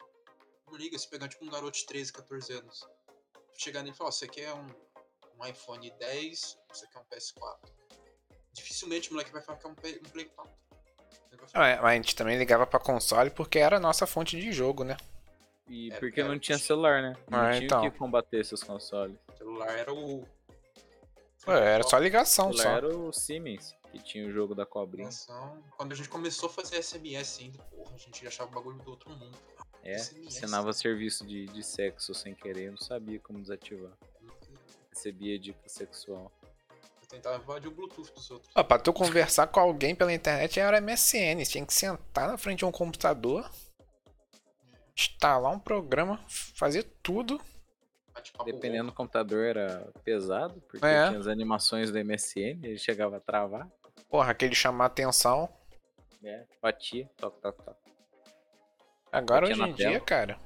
não 0.67 0.77
liga 0.77 0.97
se 0.97 1.09
pegar 1.09 1.29
tipo 1.29 1.45
um 1.45 1.51
garoto 1.51 1.77
de 1.79 1.87
13, 1.87 2.13
14 2.13 2.53
anos. 2.53 2.89
Chegar 3.55 3.83
nele 3.83 3.95
e 3.95 3.99
falar, 3.99 4.11
ó, 4.11 4.13
você 4.13 4.29
quer 4.29 4.55
um, 4.55 4.69
um 5.37 5.47
iPhone 5.47 5.91
10, 5.99 6.59
você 6.69 6.87
quer 6.87 7.01
um 7.01 7.05
PS4. 7.07 7.73
Dificilmente 8.53 9.11
o 9.11 9.15
moleque 9.15 9.33
vai 9.33 9.43
falar 9.43 9.59
que 9.59 9.67
é 9.67 9.69
um, 9.69 9.73
um 9.73 10.11
Play 10.11 10.27
4. 10.27 10.68
É, 11.55 11.77
Mas 11.77 11.85
a 11.85 11.95
gente 11.95 12.15
também 12.17 12.37
ligava 12.39 12.67
pra 12.67 12.79
console 12.81 13.31
porque 13.31 13.59
era 13.59 13.77
a 13.77 13.81
nossa 13.81 14.07
fonte 14.07 14.39
de 14.39 14.53
jogo, 14.53 14.85
né? 14.85 14.97
E 15.69 15.91
É, 15.93 15.99
porque 15.99 16.21
não 16.23 16.29
cara, 16.31 16.41
tinha 16.41 16.57
tinha- 16.57 16.67
celular, 16.67 17.03
né? 17.03 17.17
Não 17.31 17.39
Ah, 17.39 17.51
tinha 17.53 17.65
então. 17.65 17.85
o 17.87 17.91
que 17.91 17.99
combater 17.99 18.41
esses 18.41 18.63
consoles. 18.63 19.17
o 19.33 19.37
celular 19.37 19.71
era 19.71 19.93
o. 19.93 20.27
Pô, 21.45 21.53
era 21.53 21.83
só 21.85 21.97
O 21.97 22.01
ligação 22.01 22.53
celular 22.53 22.81
só. 22.81 22.87
era 22.87 22.97
o 22.97 23.13
Siemens, 23.13 23.75
que 23.93 23.99
tinha 24.03 24.27
o 24.27 24.33
jogo 24.33 24.55
da 24.55 24.65
cobrinha. 24.67 25.09
Quando 25.77 25.93
a 25.93 25.95
gente 25.95 26.09
começou 26.09 26.49
a 26.49 26.53
fazer 26.53 26.77
SMS 26.83 27.43
ainda, 27.43 27.59
porra, 27.65 27.95
a 27.95 27.99
gente 27.99 28.27
achava 28.27 28.51
o 28.51 28.55
bagulho 28.55 28.79
do 28.79 28.91
outro 28.91 29.11
mundo. 29.11 29.37
É, 29.85 29.95
SMS. 29.99 30.27
ensinava 30.27 30.73
serviço 30.73 31.25
de, 31.27 31.47
de 31.47 31.63
sexo 31.63 32.13
sem 32.15 32.35
querer, 32.35 32.71
não 32.71 32.79
sabia 32.79 33.19
como 33.21 33.39
desativar. 33.41 33.93
Recebia 34.91 35.39
dica 35.39 35.61
sexual. 35.69 36.33
Tentava 37.09 37.37
invadir 37.43 37.69
o 37.69 37.71
Bluetooth 37.71 38.13
dos 38.13 38.31
outros. 38.31 38.53
Ó, 38.55 38.63
pra 38.63 38.79
tu 38.79 38.93
conversar 38.93 39.47
com 39.47 39.59
alguém 39.61 39.95
pela 39.95 40.13
internet 40.13 40.61
era 40.61 40.81
MSN. 40.81 41.43
Tinha 41.49 41.65
que 41.65 41.73
sentar 41.73 42.29
na 42.29 42.37
frente 42.37 42.59
de 42.59 42.65
um 42.67 42.71
computador, 42.73 43.51
instalar 44.97 45.53
um 45.53 45.59
programa, 45.59 46.21
fazer 46.29 46.83
tudo. 47.03 47.41
Dependendo 48.45 48.91
do 48.91 48.95
computador 48.95 49.45
era 49.45 49.91
pesado, 50.05 50.61
porque 50.69 50.85
É. 50.85 51.07
tinha 51.09 51.19
as 51.21 51.27
animações 51.29 51.91
do 51.91 51.99
MSN, 51.99 52.61
ele 52.65 52.77
chegava 52.79 53.17
a 53.17 53.21
travar. 53.21 53.67
Porra, 54.11 54.33
aquele 54.33 54.55
chamar 54.55 54.87
atenção. 54.87 55.49
É, 56.23 56.45
batia, 56.61 57.09
toque, 57.17 57.41
toque, 57.41 57.63
toque. 57.63 57.81
Agora 59.13 59.47
Batia 59.49 59.63
hoje 59.65 59.73
em 59.73 59.75
dia, 59.77 59.91
tela. 59.93 60.01
cara. 60.05 60.41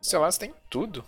Celular 0.00 0.30
você 0.30 0.38
tem 0.38 0.54
tudo. 0.70 1.04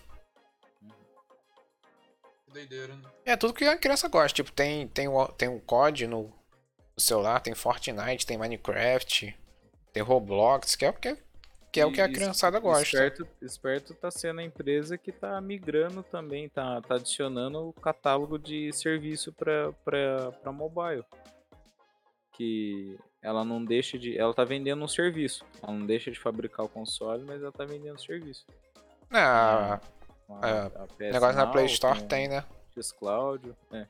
Doideira, 2.56 2.94
né? 2.94 3.02
É 3.26 3.36
tudo 3.36 3.52
que 3.52 3.64
a 3.64 3.76
criança 3.76 4.08
gosta. 4.08 4.34
Tipo, 4.34 4.50
tem, 4.50 4.88
tem, 4.88 5.08
o, 5.08 5.28
tem 5.28 5.48
o 5.48 5.60
COD 5.60 6.06
no, 6.06 6.22
no 6.22 7.00
celular, 7.00 7.40
tem 7.40 7.54
Fortnite, 7.54 8.24
tem 8.24 8.38
Minecraft, 8.38 9.36
tem 9.92 10.02
Roblox, 10.02 10.74
que 10.74 10.86
é 10.86 10.88
o 10.88 10.94
que, 10.94 11.18
que, 11.70 11.80
é 11.80 11.86
o 11.86 11.92
que 11.92 12.00
a 12.00 12.10
criançada 12.10 12.58
gosta. 12.58 12.82
Esperto, 12.82 13.28
esperto 13.42 13.94
tá 13.94 14.10
sendo 14.10 14.40
a 14.40 14.44
empresa 14.44 14.96
que 14.96 15.12
tá 15.12 15.38
migrando 15.38 16.02
também, 16.02 16.48
tá, 16.48 16.80
tá 16.80 16.94
adicionando 16.94 17.68
o 17.68 17.72
catálogo 17.74 18.38
de 18.38 18.72
serviço 18.72 19.34
pra, 19.34 19.72
pra, 19.84 20.32
pra 20.32 20.50
mobile. 20.50 21.04
Que 22.32 22.98
ela 23.22 23.44
não 23.44 23.62
deixa 23.62 23.98
de. 23.98 24.16
Ela 24.16 24.32
tá 24.32 24.44
vendendo 24.44 24.82
um 24.82 24.88
serviço. 24.88 25.44
Ela 25.62 25.72
não 25.72 25.86
deixa 25.86 26.10
de 26.10 26.18
fabricar 26.18 26.64
o 26.64 26.68
console, 26.68 27.22
mas 27.24 27.42
ela 27.42 27.52
tá 27.52 27.64
vendendo 27.64 27.96
um 27.96 27.98
serviço. 27.98 28.46
Ah, 29.10 29.80
Com 30.26 30.44
É, 30.44 30.68
PS 30.68 31.12
negócio 31.12 31.36
na 31.36 31.44
Now, 31.44 31.52
Play 31.52 31.66
Store 31.66 32.00
com 32.00 32.08
tem, 32.08 32.28
né? 32.28 32.44
Xcloud, 32.80 33.56
né? 33.70 33.88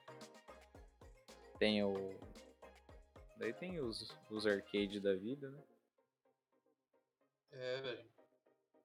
Tem 1.59 1.83
o. 1.83 1.95
Daí 3.37 3.53
tem 3.53 3.81
os, 3.81 4.15
os 4.31 4.47
arcade 4.47 5.01
da 5.01 5.15
vida, 5.15 5.51
né? 5.51 5.63
É, 7.53 7.81
velho. 7.81 8.11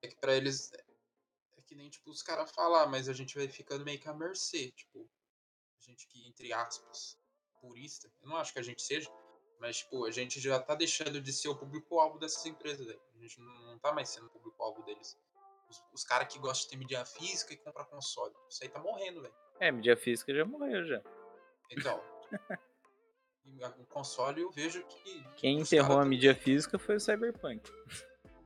É 0.02 0.08
que 0.08 0.16
pra 0.16 0.34
eles. 0.34 0.72
É 1.58 1.62
que 1.62 1.76
nem, 1.76 1.90
tipo, 1.90 2.10
os 2.10 2.22
caras 2.22 2.52
falar, 2.52 2.88
mas 2.88 3.10
a 3.10 3.14
gente 3.14 3.36
vai 3.36 3.48
ficando 3.48 3.86
meio 3.86 4.00
que 4.00 4.10
à 4.10 4.14
mercê. 4.14 4.72
Tipo, 4.72 5.10
a 5.80 5.84
gente 5.84 6.08
que, 6.08 6.28
entre 6.28 6.54
aspas, 6.54 7.18
purista. 7.60 8.12
Eu 8.22 8.30
não 8.30 8.38
acho 8.38 8.54
que 8.54 8.60
a 8.60 8.64
gente 8.64 8.82
seja. 8.82 9.10
Mas, 9.60 9.78
tipo, 9.78 10.06
a 10.06 10.12
gente 10.12 10.40
já 10.40 10.60
tá 10.60 10.74
deixando 10.74 11.22
de 11.22 11.32
ser 11.32 11.50
o 11.50 11.56
público-alvo 11.56 12.18
dessas 12.18 12.46
empresas, 12.46 12.86
velho. 12.88 13.02
A 13.14 13.20
gente 13.20 13.40
não, 13.40 13.62
não 13.62 13.80
tá 13.80 13.94
mais 13.94 14.10
sendo 14.10 14.26
o 14.28 14.30
público-alvo 14.30 14.82
deles. 14.84 15.18
Os, 15.72 15.82
os 15.94 16.04
caras 16.04 16.28
que 16.28 16.38
gostam 16.38 16.66
de 16.66 16.70
ter 16.70 16.78
mídia 16.78 17.06
física 17.06 17.54
e 17.54 17.58
comprar 17.58 17.86
console. 17.86 18.34
Isso 18.50 18.62
aí 18.62 18.70
tá 18.70 18.80
morrendo, 18.80 19.22
velho. 19.22 19.34
É, 19.60 19.72
mídia 19.72 19.96
física 19.96 20.34
já 20.34 20.44
morreu 20.44 20.86
já. 20.86 21.02
Então. 21.70 22.04
o 23.80 23.86
console 23.86 24.42
eu 24.42 24.52
vejo 24.52 24.86
que. 24.86 25.24
Quem 25.38 25.62
enterrou 25.62 26.00
a 26.00 26.06
mídia 26.06 26.36
física 26.36 26.78
foi 26.78 26.98
o 26.98 27.00
Cyberpunk. 27.00 27.72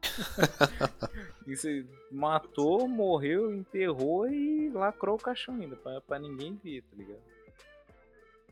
Isso 1.47 1.67
matou, 2.11 2.87
morreu, 2.87 3.51
enterrou 3.51 4.29
e 4.29 4.69
lacrou 4.69 5.15
o 5.15 5.21
caixão 5.21 5.55
ainda, 5.55 5.75
pra, 5.75 5.99
pra 6.01 6.19
ninguém 6.19 6.55
ver, 6.55 6.83
tá 6.83 6.95
ligado? 6.95 7.23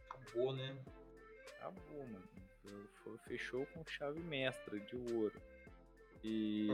Acabou, 0.09 0.53
né? 0.53 0.75
Acabou, 1.57 2.07
mano. 2.07 2.27
Fechou 3.27 3.65
com 3.67 3.85
chave 3.85 4.19
mestra 4.19 4.79
de 4.79 4.95
ouro. 5.13 5.39
E 6.23 6.67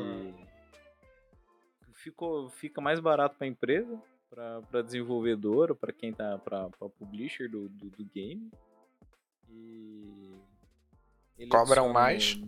ficou, 1.99 2.49
fica 2.49 2.81
mais 2.81 2.99
barato 2.99 3.35
pra 3.37 3.47
empresa, 3.47 4.01
pra, 4.29 4.61
pra 4.63 4.81
desenvolvedora, 4.81 5.75
pra 5.75 5.91
quem 5.91 6.13
tá. 6.13 6.37
pra, 6.37 6.69
pra 6.69 6.89
publisher 6.89 7.49
do, 7.49 7.69
do, 7.69 7.89
do 7.89 8.05
game. 8.05 8.49
E. 9.49 10.35
ele 11.37 11.49
Cobram 11.49 11.85
adiciona 11.85 11.93
mais. 11.93 12.41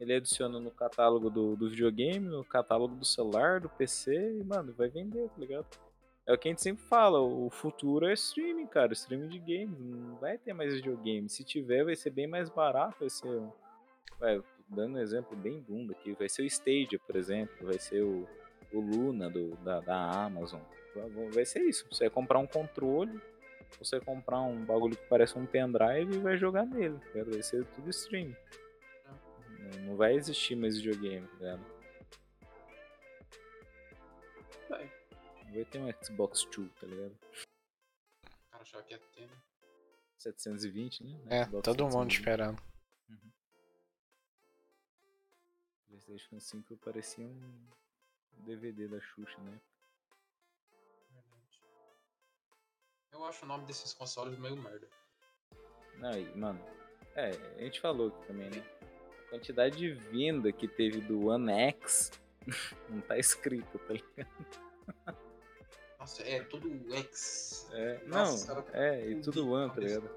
ele 0.00 0.14
adiciona 0.14 0.58
no 0.58 0.70
catálogo 0.70 1.30
do, 1.30 1.56
do 1.56 1.70
videogame, 1.70 2.26
no 2.26 2.44
catálogo 2.44 2.94
do 2.94 3.04
celular, 3.04 3.60
do 3.60 3.68
PC, 3.68 4.38
e, 4.40 4.44
mano, 4.44 4.72
vai 4.72 4.88
vender, 4.88 5.28
tá 5.28 5.38
ligado? 5.38 5.66
É 6.26 6.32
o 6.32 6.38
que 6.38 6.48
a 6.48 6.50
gente 6.50 6.62
sempre 6.62 6.84
fala, 6.84 7.20
o 7.20 7.48
futuro 7.48 8.06
é 8.06 8.12
streaming, 8.12 8.66
cara, 8.66 8.92
streaming 8.92 9.28
de 9.28 9.38
games, 9.38 9.80
não 9.80 10.16
vai 10.16 10.36
ter 10.36 10.52
mais 10.52 10.74
videogame. 10.74 11.26
Se 11.28 11.42
tiver, 11.42 11.84
vai 11.84 11.96
ser 11.96 12.10
bem 12.10 12.26
mais 12.26 12.50
barato, 12.50 12.96
vai 13.00 13.08
ser. 13.08 13.42
Vai, 14.18 14.42
dando 14.68 14.96
um 14.96 15.00
exemplo 15.00 15.34
bem 15.34 15.58
bunda 15.60 15.92
aqui, 15.92 16.12
vai 16.12 16.28
ser 16.28 16.42
o 16.42 16.44
Stadia, 16.44 16.98
por 16.98 17.16
exemplo, 17.16 17.66
vai 17.66 17.78
ser 17.78 18.02
o, 18.02 18.28
o 18.72 18.80
Luna 18.80 19.28
do, 19.30 19.56
da, 19.56 19.80
da 19.80 20.24
Amazon. 20.24 20.60
Vai- 21.32 21.44
ser 21.46 21.60
isso. 21.62 21.86
Você 21.90 22.04
vai 22.04 22.10
comprar 22.10 22.38
um 22.38 22.46
controle, 22.46 23.20
você 23.78 23.96
vai 23.98 24.04
comprar 24.04 24.40
um 24.40 24.64
bagulho 24.64 24.96
que 24.96 25.06
parece 25.08 25.38
um 25.38 25.46
pendrive 25.46 26.14
e 26.16 26.18
vai 26.18 26.36
jogar 26.36 26.64
nele. 26.66 26.98
Vai 27.14 27.42
ser 27.42 27.64
tudo 27.66 27.88
streaming. 27.90 28.36
Não- 29.58 29.80
Não 29.86 29.96
vai 29.96 30.14
existir 30.14 30.56
mais 30.56 30.76
videogame, 30.76 31.26
tá 31.28 31.34
ligado? 31.36 31.64
Vai. 34.68 34.92
Vai 35.52 35.64
ter 35.64 35.78
um 35.78 35.92
Xbox 36.02 36.44
2, 36.44 36.70
tá 36.80 36.86
ligado? 36.86 37.12
O 37.12 38.50
cara 38.50 38.62
achava 38.62 38.82
que 38.84 38.94
ia 38.94 38.98
ter, 39.14 39.22
né? 39.26 39.36
720, 40.18 41.04
né? 41.04 41.20
É, 41.30 41.44
Xbox 41.44 41.62
todo 41.64 41.84
mundo 41.84 42.10
720. 42.10 42.18
esperando. 42.18 42.62
PlayStation 45.86 46.38
5 46.40 46.76
parecia 46.78 47.24
um 47.24 47.66
DVD 48.40 48.88
da 48.88 49.00
Xuxa, 49.00 49.38
né? 49.40 49.60
Verdade. 51.10 51.60
Eu 53.12 53.24
acho 53.24 53.44
o 53.44 53.48
nome 53.48 53.66
desses 53.66 53.92
consoles 53.92 54.38
meio 54.38 54.56
merda. 54.56 54.88
Não, 55.96 56.12
e, 56.12 56.36
mano, 56.36 56.60
é, 57.14 57.30
a 57.56 57.62
gente 57.62 57.80
falou 57.80 58.08
aqui 58.08 58.26
também, 58.26 58.50
né? 58.50 58.64
A 59.26 59.30
quantidade 59.30 59.76
de 59.76 59.92
venda 59.92 60.52
que 60.52 60.68
teve 60.68 61.00
do 61.00 61.26
One 61.26 61.52
X 61.52 62.12
não 62.88 63.00
tá 63.00 63.18
escrito, 63.18 63.78
tá 63.78 63.94
ligado? 63.94 64.68
Nossa, 65.98 66.22
é 66.22 66.42
tudo 66.44 66.94
X. 66.94 67.68
É, 67.72 68.04
Nossa, 68.06 68.54
não, 68.54 68.64
é, 68.72 69.10
e 69.10 69.20
tudo 69.20 69.50
One, 69.50 69.70
tá 69.74 69.80
ligado? 69.80 70.08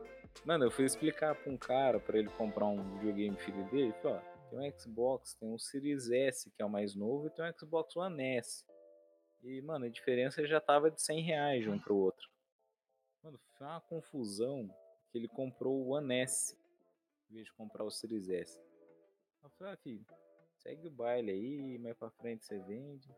Mano, 0.46 0.66
eu 0.66 0.72
fui 0.72 0.86
explicar 0.86 1.36
pra 1.36 1.52
um 1.52 1.58
cara 1.58 2.00
pra 2.00 2.18
ele 2.18 2.30
comprar 2.30 2.66
um 2.66 2.98
videogame 2.98 3.36
filho 3.38 3.64
dele, 3.66 3.84
ele 3.84 3.94
falou, 4.02 4.18
ó, 4.18 4.31
tem 4.52 4.60
um 4.60 4.80
Xbox, 4.80 5.34
tem 5.36 5.50
um 5.50 5.58
Series 5.58 6.12
S, 6.12 6.52
que 6.52 6.62
é 6.62 6.66
o 6.66 6.70
mais 6.70 6.94
novo, 6.94 7.28
e 7.28 7.30
tem 7.30 7.46
um 7.46 7.54
Xbox 7.58 7.96
One 7.96 8.22
S. 8.22 8.66
E, 9.42 9.62
mano, 9.62 9.86
a 9.86 9.90
diferença 9.90 10.46
já 10.46 10.60
tava 10.60 10.92
de 10.92 11.02
100 11.02 11.22
reais 11.22 11.64
de 11.64 11.70
um 11.70 11.80
pro 11.80 11.96
outro. 11.96 12.30
Mano, 13.24 13.40
foi 13.58 13.66
uma 13.66 13.82
confusão 13.82 14.70
que 15.10 15.18
ele 15.18 15.30
comprou 15.30 15.82
o 15.82 15.90
One 15.92 16.14
S, 16.16 16.56
em 17.30 17.36
vez 17.36 17.46
de 17.46 17.54
comprar 17.54 17.86
o 17.86 17.92
Series 17.92 18.30
S. 18.30 18.60
Eu 19.42 19.50
falei, 19.52 19.74
ah, 19.74 19.78
filho, 19.78 20.06
segue 20.60 20.88
o 20.88 20.92
baile 20.92 21.32
aí, 21.32 21.78
mais 21.80 21.98
pra 21.98 22.12
frente 22.12 22.46
você 22.46 22.60
vende. 22.60 23.10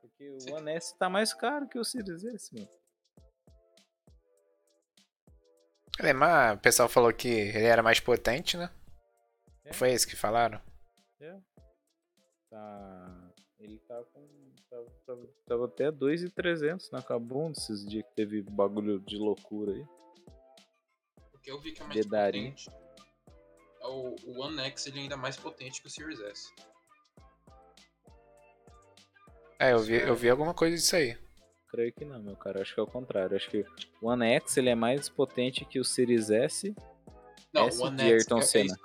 Porque 0.00 0.30
o 0.30 0.54
One 0.54 0.70
S 0.70 0.96
tá 0.96 1.10
mais 1.10 1.34
caro 1.34 1.68
que 1.68 1.78
o 1.78 1.84
Series 1.84 2.24
S, 2.24 2.54
mano. 2.54 2.68
Lembra, 6.00 6.54
o 6.54 6.58
pessoal 6.58 6.88
falou 6.88 7.12
que 7.12 7.28
ele 7.28 7.66
era 7.66 7.82
mais 7.82 8.00
potente, 8.00 8.56
né? 8.56 8.70
É. 9.64 9.72
Foi 9.72 9.92
isso 9.92 10.06
que 10.06 10.16
falaram? 10.16 10.60
É. 11.20 11.38
Tá. 12.48 13.32
Ele 13.58 13.78
tá 13.80 14.02
com. 14.12 14.28
Tava, 14.70 14.86
tava, 15.04 15.28
tava 15.46 15.64
até 15.66 15.90
2,300 15.90 16.90
na 16.90 17.02
Kabum 17.02 17.50
esses 17.50 17.84
dias 17.84 18.04
que 18.04 18.14
teve 18.14 18.40
bagulho 18.42 19.00
de 19.00 19.16
loucura 19.16 19.72
aí. 19.72 19.84
Porque 21.32 21.50
eu 21.50 21.60
vi 21.60 21.72
que 21.72 21.82
é 21.82 21.86
mais 21.86 21.96
Dedarim. 22.00 22.50
potente. 22.50 22.70
É 23.80 23.86
O, 23.86 24.16
o 24.26 24.40
One 24.40 24.60
X 24.60 24.86
ele 24.86 24.98
é 24.98 25.02
ainda 25.02 25.16
mais 25.16 25.36
potente 25.36 25.80
que 25.80 25.88
o 25.88 25.90
Series 25.90 26.20
S. 26.20 26.48
É, 29.58 29.72
eu 29.72 29.78
vi, 29.80 29.94
eu 29.96 30.14
vi 30.14 30.30
alguma 30.30 30.54
coisa 30.54 30.76
disso 30.76 30.96
aí. 30.96 31.18
Creio 31.68 31.92
que 31.92 32.04
não, 32.04 32.20
meu 32.22 32.36
cara. 32.36 32.62
Acho 32.62 32.74
que 32.74 32.80
é 32.80 32.82
o 32.82 32.86
contrário. 32.86 33.36
Acho 33.36 33.50
que 33.50 33.64
o 34.00 34.08
One 34.08 34.26
X 34.26 34.56
ele 34.56 34.70
é 34.70 34.74
mais 34.74 35.08
potente 35.08 35.64
que 35.64 35.78
o 35.78 35.84
Series 35.84 36.30
S. 36.30 36.74
Não, 37.52 37.66
S 37.66 37.80
o 37.80 37.86
One 37.86 37.96
de 37.96 38.02
X 38.04 38.12
Ayrton 38.12 38.38
é, 38.38 38.42
Senna. 38.42 38.76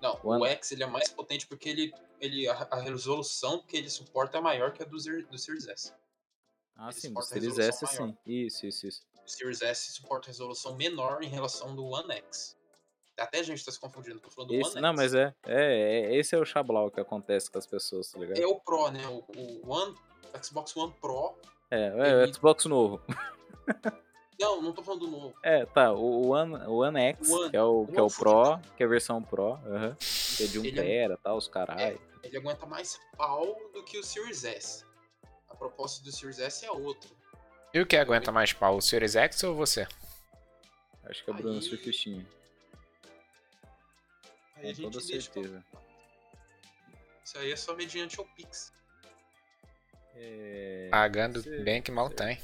Não, 0.00 0.20
O 0.22 0.44
X 0.46 0.72
ele 0.72 0.82
é 0.82 0.86
mais 0.86 1.08
potente 1.08 1.46
porque 1.46 1.68
ele, 1.68 1.94
ele 2.20 2.48
a, 2.48 2.68
a 2.70 2.80
resolução 2.80 3.62
que 3.62 3.76
ele 3.76 3.90
suporta 3.90 4.38
é 4.38 4.40
maior 4.40 4.72
que 4.72 4.82
a 4.82 4.86
do, 4.86 4.96
do 4.96 5.38
Series 5.38 5.66
S. 5.68 5.92
Ah, 6.76 6.90
Ele 6.90 7.00
sim, 7.00 7.12
do 7.12 7.22
Series 7.22 7.58
S 7.58 7.84
maior. 7.84 7.96
sim. 7.96 8.18
Isso, 8.26 8.66
isso, 8.66 8.86
isso. 8.86 9.02
O 9.24 9.28
Series 9.28 9.62
S 9.62 9.92
suporta 9.92 10.28
resolução 10.28 10.76
menor 10.76 11.22
em 11.22 11.28
relação 11.28 11.74
do 11.74 11.84
One 11.86 12.12
X. 12.12 12.56
Até 13.18 13.38
a 13.38 13.42
gente 13.42 13.64
tá 13.64 13.72
se 13.72 13.80
confundindo, 13.80 14.20
tô 14.20 14.28
falando 14.30 14.50
do 14.50 14.56
Esse, 14.56 14.72
One 14.72 14.82
não, 14.82 14.90
X. 14.90 14.96
mas 14.96 15.14
é, 15.14 15.34
é, 15.46 16.12
é. 16.12 16.16
Esse 16.16 16.34
é 16.34 16.38
o 16.38 16.44
chablau 16.44 16.90
que 16.90 17.00
acontece 17.00 17.50
com 17.50 17.58
as 17.58 17.66
pessoas, 17.66 18.10
tá 18.10 18.18
ligado? 18.18 18.38
É 18.38 18.46
o 18.46 18.60
Pro, 18.60 18.90
né? 18.90 19.06
O, 19.08 19.24
o 19.34 19.70
One, 19.72 19.94
Xbox 20.42 20.76
One 20.76 20.94
Pro. 21.00 21.34
É, 21.70 21.86
é 21.86 22.24
o 22.24 22.34
Xbox 22.34 22.66
novo. 22.66 23.02
Não, 24.38 24.60
não 24.60 24.72
tô 24.72 24.82
falando 24.82 25.00
do 25.06 25.10
novo. 25.10 25.34
É, 25.42 25.64
tá. 25.66 25.92
O 25.92 26.28
One, 26.28 26.54
o 26.66 26.78
One 26.82 27.00
X, 27.00 27.30
O 27.30 27.40
One- 27.40 27.50
que 27.50 27.56
é 27.56 27.62
o, 27.62 27.82
o 27.82 27.86
que 27.86 27.98
é 27.98 28.02
o 28.02 28.08
Pro, 28.08 28.58
que 28.76 28.82
é 28.82 28.86
a 28.86 28.88
versão 28.88 29.22
Pro, 29.22 29.58
que 30.36 30.44
é 30.44 30.46
de 30.46 30.58
1 30.58 30.64
Ele 30.66 30.80
é- 30.80 30.82
tera 30.82 31.14
e 31.14 31.16
tal, 31.18 31.36
os 31.36 31.48
caralho. 31.48 32.00
Ele 32.22 32.36
aguenta 32.36 32.66
mais 32.66 32.98
pau 33.16 33.56
do 33.72 33.82
que 33.84 33.98
o 33.98 34.02
Series 34.04 34.44
S. 34.44 34.84
A 35.48 35.54
proposta 35.54 36.04
do 36.04 36.10
Series 36.12 36.38
S 36.38 36.64
é 36.66 36.70
outra. 36.70 37.08
E 37.72 37.80
o 37.80 37.86
que 37.86 37.96
aguenta 37.96 38.30
mais 38.32 38.52
pau, 38.52 38.76
o 38.76 38.82
Series 38.82 39.14
X 39.16 39.42
ou 39.44 39.54
você? 39.54 39.86
Acho 41.04 41.24
que 41.24 41.30
é 41.30 41.32
o 41.32 41.36
Bruno 41.36 41.54
Aí- 41.56 41.62
Surfistinha, 41.62 42.26
Aí 44.56 44.70
a 44.70 44.74
com 44.74 44.82
toda 44.82 45.00
gente 45.00 45.12
deixa 45.12 45.30
pra- 45.30 45.42
certeza. 45.42 45.64
Isso 47.24 47.38
aí 47.38 47.52
é 47.52 47.56
só 47.56 47.74
mediante 47.74 48.20
o 48.20 48.24
Pix. 48.24 48.72
É... 50.14 50.88
Pagando 50.90 51.42
Você- 51.42 51.58
bem 51.60 51.80
que 51.82 51.90
mal 51.92 52.08
você- 52.08 52.14
tem. 52.14 52.38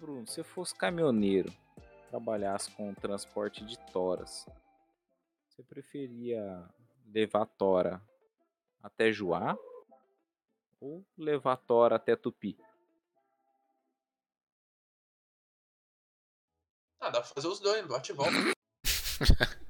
Bruno, 0.00 0.26
se 0.26 0.40
eu 0.40 0.44
fosse 0.44 0.74
caminhoneiro, 0.74 1.54
trabalhasse 2.08 2.70
com 2.70 2.94
transporte 2.94 3.62
de 3.66 3.78
toras, 3.92 4.46
você 5.46 5.62
preferia 5.62 6.66
levar 7.12 7.44
tora 7.44 8.00
até 8.82 9.12
Juá 9.12 9.58
ou 10.80 11.04
levar 11.18 11.58
tora 11.58 11.96
até 11.96 12.16
Tupi? 12.16 12.56
Ah, 16.98 17.10
dá 17.10 17.20
pra 17.20 17.28
fazer 17.34 17.48
os 17.48 17.60
dois, 17.60 17.86
bate 17.86 18.12
e 18.12 18.14
volta. 18.14 18.32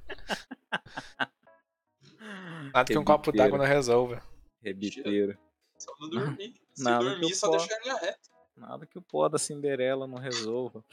Nada 2.73 2.85
que 2.85 2.97
um 2.97 3.05
copo 3.05 3.33
d'água 3.33 3.59
não 3.59 3.65
resolva. 3.65 4.23
Rebiteiro. 4.63 5.37
Só 5.77 5.93
não 5.99 6.09
dormir. 6.09 6.55
Se 6.73 6.85
Nada 6.85 7.05
dormir, 7.05 7.35
só 7.35 7.51
posso. 7.51 7.67
deixar 7.67 7.81
a 7.81 7.83
linha 7.83 7.97
reta. 7.97 8.30
Nada 8.61 8.85
que 8.85 8.99
o 8.99 9.03
pó 9.03 9.27
da 9.27 9.39
Cinderela 9.39 10.07
não 10.07 10.19
resolva. 10.19 10.85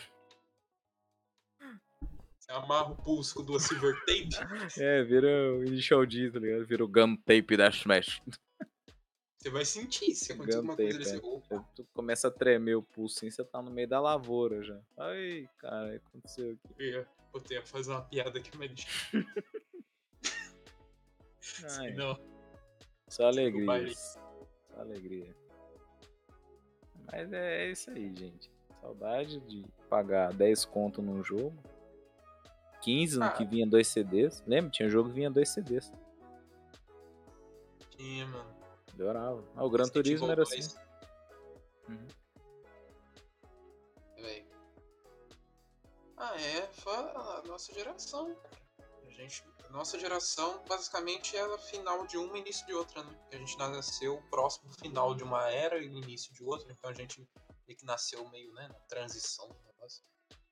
Você 2.39 2.51
amarra 2.53 2.93
o 2.93 2.95
pulso 2.95 3.35
com 3.35 3.43
duas 3.43 3.63
silver 3.63 3.93
tape. 4.05 4.29
É, 4.81 5.03
vira 5.03 5.27
o 5.53 5.65
Initial 5.65 6.05
D, 6.05 6.31
tá 6.31 6.39
ligado? 6.39 6.65
Vira 6.65 6.85
o 6.85 6.87
Gun 6.87 7.17
Tape 7.17 7.57
da 7.57 7.67
Smash. 7.67 8.21
Você 9.37 9.49
vai 9.49 9.65
sentir 9.65 10.15
se 10.15 10.31
acontecer 10.31 10.57
alguma 10.57 10.77
coisa 10.77 10.97
desse. 10.97 11.17
Opa, 11.17 11.59
Tu 11.75 11.85
começa 11.93 12.29
a 12.29 12.31
tremer 12.31 12.75
o 12.75 12.83
pulso 12.83 13.17
assim, 13.17 13.29
você 13.29 13.43
tá 13.43 13.61
no 13.61 13.69
meio 13.69 13.87
da 13.87 13.99
lavoura 13.99 14.63
já. 14.63 14.79
Ai, 14.97 15.49
cara, 15.57 15.89
o 15.89 15.99
que 15.99 16.07
aconteceu 16.07 16.51
aqui? 16.51 16.73
eu 16.79 16.85
ia, 16.85 17.07
eu 17.33 17.43
ia 17.51 17.65
fazer 17.65 17.91
uma 17.91 18.01
piada 18.01 18.39
aqui, 18.39 18.57
mas 18.57 18.71
Ai, 21.79 21.91
não. 21.93 22.17
só 23.09 23.27
alegria. 23.27 23.93
Só 23.93 24.79
alegria. 24.79 25.35
Mas 27.11 27.31
é, 27.31 27.65
é 27.65 27.71
isso 27.71 27.89
aí, 27.89 28.13
gente. 28.15 28.51
Saudade 28.81 29.39
de 29.41 29.65
pagar 29.89 30.33
10 30.33 30.65
conto 30.65 31.01
num 31.01 31.23
jogo. 31.23 31.55
15 32.81 33.17
no 33.19 33.25
Ah. 33.25 33.31
que 33.31 33.45
vinha 33.45 33.65
dois 33.65 33.87
CDs. 33.87 34.43
Lembra? 34.45 34.69
Tinha 34.71 34.89
jogo 34.89 35.09
que 35.09 35.15
vinha 35.15 35.31
dois 35.31 35.49
CDs. 35.49 35.91
Tinha, 37.91 38.27
mano. 38.27 38.55
Adorava. 38.93 39.43
Ah, 39.55 39.63
o 39.63 39.69
Gran 39.69 39.87
Turismo 39.87 40.31
era 40.31 40.43
2, 40.43 40.65
assim. 40.67 40.77
Uhum. 41.89 42.07
Ah, 46.19 46.35
é, 46.35 46.61
foi 46.73 46.93
a 46.95 47.43
nossa 47.47 47.71
geração, 47.73 48.35
gente, 49.17 49.43
a 49.65 49.69
nossa 49.69 49.99
geração, 49.99 50.63
basicamente, 50.67 51.35
é 51.35 51.41
a 51.41 51.57
final 51.57 52.05
de 52.07 52.17
uma 52.17 52.37
e 52.37 52.41
início 52.41 52.65
de 52.65 52.73
outra, 52.73 53.03
né? 53.03 53.13
Porque 53.13 53.35
a 53.35 53.39
gente 53.39 53.57
nasceu 53.57 54.21
próximo 54.29 54.71
final 54.79 55.13
de 55.15 55.23
uma 55.23 55.49
era 55.49 55.77
e 55.79 55.85
início 55.87 56.33
de 56.33 56.43
outra, 56.43 56.71
então 56.71 56.89
a 56.89 56.93
gente 56.93 57.27
meio 57.67 57.77
que 57.77 57.85
nasceu 57.85 58.27
meio, 58.29 58.53
né, 58.53 58.67
na 58.67 58.79
transição 58.87 59.47
do 59.49 59.59
negócio. 59.65 60.03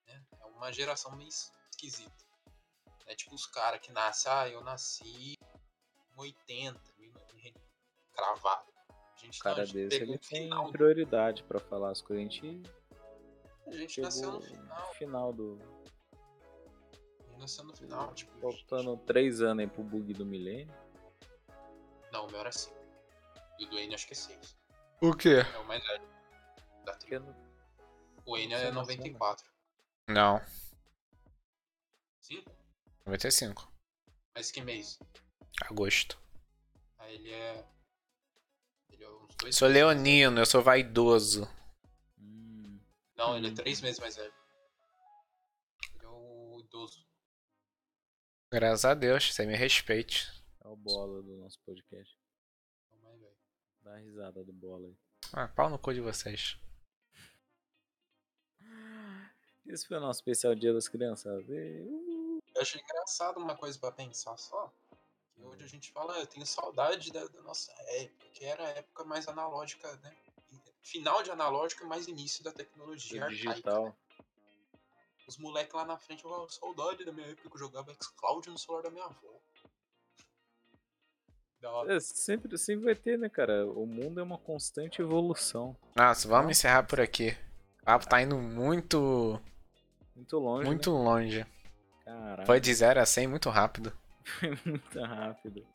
Né? 0.08 0.22
É 0.42 0.46
uma 0.46 0.72
geração 0.72 1.16
meio 1.16 1.30
esquisita. 1.30 2.26
É 3.08 3.16
tipo 3.16 3.36
os 3.36 3.46
caras 3.46 3.80
que 3.82 3.92
nascem, 3.92 4.32
ah, 4.32 4.50
eu 4.50 4.62
nasci 4.64 5.34
em 5.34 6.20
80, 6.20 6.80
meio- 6.98 7.14
meio 7.34 7.54
cravado. 8.14 8.74
A 8.90 9.18
gente, 9.18 9.40
cara 9.40 9.56
não, 9.58 9.64
a 9.64 9.66
gente 9.66 9.76
desse, 9.90 10.02
ele 10.04 10.18
tem 10.18 10.50
prioridade 10.72 11.44
pra 11.44 11.60
falar 11.60 11.92
as 11.92 12.02
coisas. 12.02 12.26
A 12.26 12.30
gente 12.30 12.64
a 13.68 13.72
gente 13.72 14.02
nasceu 14.02 14.32
no 14.32 14.40
no 14.40 14.46
final. 14.46 14.94
final 14.96 15.34
do. 15.34 15.75
Nasceu 17.46 17.64
no 17.64 17.76
final, 17.76 18.12
tipo. 18.16 18.32
Faltando 18.40 18.98
3 19.06 19.40
anos 19.44 19.64
aí 19.64 19.70
pro 19.70 19.84
bug 19.84 20.12
do 20.16 20.26
milênio. 20.26 20.74
Não, 22.12 22.26
o 22.26 22.32
meu 22.32 22.40
era 22.40 22.52
5. 22.52 22.76
E 23.60 23.66
o 23.66 23.70
do 23.70 23.78
N 23.78 23.94
acho 23.94 24.08
que 24.08 24.14
é 24.14 24.16
6. 24.16 24.58
O 25.00 25.14
quê? 25.14 25.44
É 25.54 25.58
o 25.60 25.66
mais 25.68 25.86
velho. 25.86 26.04
Da 26.86 26.96
tribo. 26.96 27.26
não- 27.28 27.36
O 28.26 28.36
N 28.36 28.52
é 28.52 28.58
nasceu, 28.58 28.74
94. 28.74 29.48
Não, 30.10 30.42
5? 32.20 32.52
95. 33.06 33.72
Mas 34.36 34.50
que 34.50 34.62
mês? 34.62 34.98
Agosto. 35.70 36.20
Aí 36.98 37.14
ele 37.14 37.32
é. 37.32 37.64
Ele 38.90 39.04
é 39.04 39.08
uns 39.10 39.36
dois 39.36 39.56
Sou 39.56 39.68
meses 39.68 39.82
leonino, 39.84 40.40
eu 40.42 40.46
sou 40.48 40.64
vaidoso. 40.64 41.48
Hum. 42.18 42.80
Não, 43.16 43.38
ele 43.38 43.48
é 43.48 43.52
Hum. 43.52 43.56
3 43.56 43.82
meses 43.82 44.00
mais 44.00 44.16
velho. 44.16 44.34
Graças 48.56 48.86
a 48.86 48.94
Deus, 48.94 49.34
você 49.34 49.46
me 49.46 49.54
respeite. 49.54 50.32
é 50.64 50.68
o 50.70 50.78
bola 50.78 51.22
do 51.22 51.36
nosso 51.36 51.60
podcast. 51.66 52.18
É. 53.04 53.30
Dá 53.82 53.96
a 53.96 53.98
risada 53.98 54.46
do 54.46 54.54
bola 54.54 54.88
aí. 54.88 54.96
Ah, 55.34 55.50
pau 55.50 55.70
no 55.70 55.78
cu 55.78 55.94
de 55.94 56.00
vocês. 56.00 56.58
Esse 59.68 59.86
foi 59.86 59.98
o 59.98 60.00
nosso 60.00 60.22
especial 60.22 60.56
Dia 60.56 60.74
das 60.74 60.88
Crianças. 60.88 61.44
Uh, 61.50 62.40
Eu 62.56 62.62
achei 62.62 62.80
engraçado 62.80 63.42
uma 63.42 63.58
coisa 63.58 63.78
pra 63.78 63.92
pensar 63.92 64.38
só. 64.38 64.72
Que 65.34 65.42
hoje 65.44 65.66
a 65.66 65.68
gente 65.68 65.92
fala, 65.92 66.16
"Ah, 66.16 66.20
eu 66.22 66.28
tenho 66.28 66.46
saudade 66.46 67.12
da, 67.12 67.26
da 67.28 67.42
nossa 67.42 67.74
época, 67.90 68.26
que 68.32 68.46
era 68.46 68.66
a 68.68 68.70
época 68.70 69.04
mais 69.04 69.28
analógica, 69.28 69.94
né? 69.98 70.16
Final 70.82 71.22
de 71.24 71.30
analógico 71.30 71.84
e 71.84 71.88
mais 71.88 72.08
início 72.08 72.42
da 72.42 72.54
tecnologia 72.54 73.20
do 73.20 73.26
arcaica, 73.26 73.50
digital. 73.52 73.86
né? 73.88 73.94
Os 75.28 75.38
moleques 75.38 75.74
lá 75.74 75.86
na 75.86 75.98
frente 75.98 76.22
falavam, 76.22 76.48
saudade 76.50 77.04
da 77.04 77.12
minha 77.12 77.28
época 77.28 77.50
que 77.50 77.56
eu 77.56 77.60
jogava 77.60 77.94
Xcloud 78.02 78.50
no 78.50 78.58
celular 78.58 78.84
da 78.84 78.92
minha 78.92 79.06
avó. 79.06 79.40
É, 81.88 82.00
sempre, 82.00 82.56
sempre 82.60 82.86
vai 82.86 82.96
ter, 82.96 83.18
né, 83.18 83.28
cara? 83.28 83.66
O 83.66 83.88
mundo 83.88 84.20
é 84.20 84.24
uma 84.24 84.38
constante 84.38 85.02
evolução. 85.02 85.76
Nossa, 85.96 86.28
vamos 86.28 86.52
encerrar 86.52 86.84
por 86.84 87.00
aqui. 87.02 87.36
O 87.82 87.86
papo 87.86 88.08
tá 88.08 88.22
indo 88.22 88.38
muito, 88.38 89.42
Muito 90.16 90.38
longe. 90.38 90.66
muito 90.68 90.92
Né? 90.92 90.98
longe. 91.00 91.46
Caralho, 92.04 92.46
Foi 92.46 92.60
de 92.60 92.72
0 92.72 93.00
a 93.02 93.06
100 93.06 93.28
muito 93.28 93.50
rápido. 93.50 93.92
foi 94.40 94.50
muito 94.64 95.00
rápido. 95.00 95.66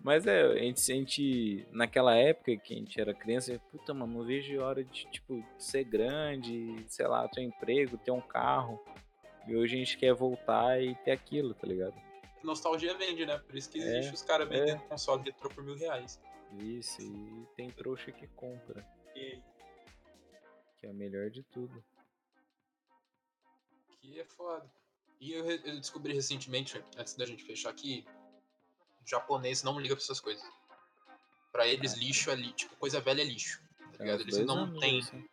Mas 0.00 0.26
é, 0.26 0.42
a 0.42 0.56
gente, 0.58 0.80
a 0.92 0.94
gente- 0.94 1.66
naquela 1.70 2.14
época 2.16 2.56
que 2.56 2.74
a 2.74 2.76
gente 2.76 3.00
era 3.00 3.12
criança, 3.14 3.60
puta, 3.70 3.92
mano, 3.92 4.18
não 4.18 4.24
vejo 4.24 4.60
hora 4.60 4.82
de, 4.82 5.06
tipo, 5.10 5.44
ser 5.58 5.84
grande, 5.84 6.84
sei 6.88 7.06
lá, 7.06 7.28
ter 7.28 7.40
um 7.42 7.44
emprego, 7.48 7.98
ter 7.98 8.10
um 8.10 8.20
carro. 8.20 8.82
E 9.46 9.54
hoje 9.56 9.76
a 9.76 9.78
gente 9.78 9.96
quer 9.98 10.14
voltar 10.14 10.80
e 10.82 10.94
ter 10.96 11.10
aquilo, 11.12 11.54
tá 11.54 11.66
ligado? 11.66 11.94
nostalgia 12.42 12.94
vende, 12.96 13.26
né? 13.26 13.36
Por 13.38 13.56
isso 13.56 13.68
que 13.70 13.78
É, 13.80 13.82
existe 13.82 14.14
os 14.14 14.22
caras 14.22 14.48
vendendo 14.48 14.80
console 14.84 15.22
retrô 15.24 15.50
por 15.50 15.62
mil 15.62 15.76
reais. 15.76 16.18
Isso, 16.60 17.02
e 17.02 17.46
tem 17.56 17.68
trouxa 17.70 18.10
que 18.12 18.26
compra, 18.28 18.86
E 19.14 19.38
que 20.78 20.86
é 20.86 20.90
o 20.90 20.94
melhor 20.94 21.28
de 21.28 21.42
tudo. 21.42 21.84
que 24.00 24.18
é 24.18 24.24
foda. 24.24 24.70
E 25.20 25.32
eu, 25.32 25.44
eu 25.44 25.76
descobri 25.76 26.14
recentemente, 26.14 26.82
antes 26.96 27.14
da 27.14 27.26
gente 27.26 27.42
fechar 27.44 27.70
aqui, 27.70 28.06
japonês 29.08 29.62
não 29.62 29.78
liga 29.80 29.94
pra 29.96 30.02
essas 30.04 30.20
coisas. 30.20 30.44
Pra 31.52 31.66
eles, 31.66 31.94
Ah. 31.94 31.96
lixo 31.96 32.30
é 32.30 32.34
lixo. 32.34 32.54
Tipo, 32.54 32.76
coisa 32.76 33.00
velha 33.00 33.22
é 33.22 33.24
lixo. 33.24 33.60
Tá 33.78 33.98
Tem 33.98 34.06
ligado? 34.06 34.20
Eles 34.22 34.38
não 34.38 34.78
têm. 34.78 34.98
isso, 34.98 35.14
hein? 35.16 35.28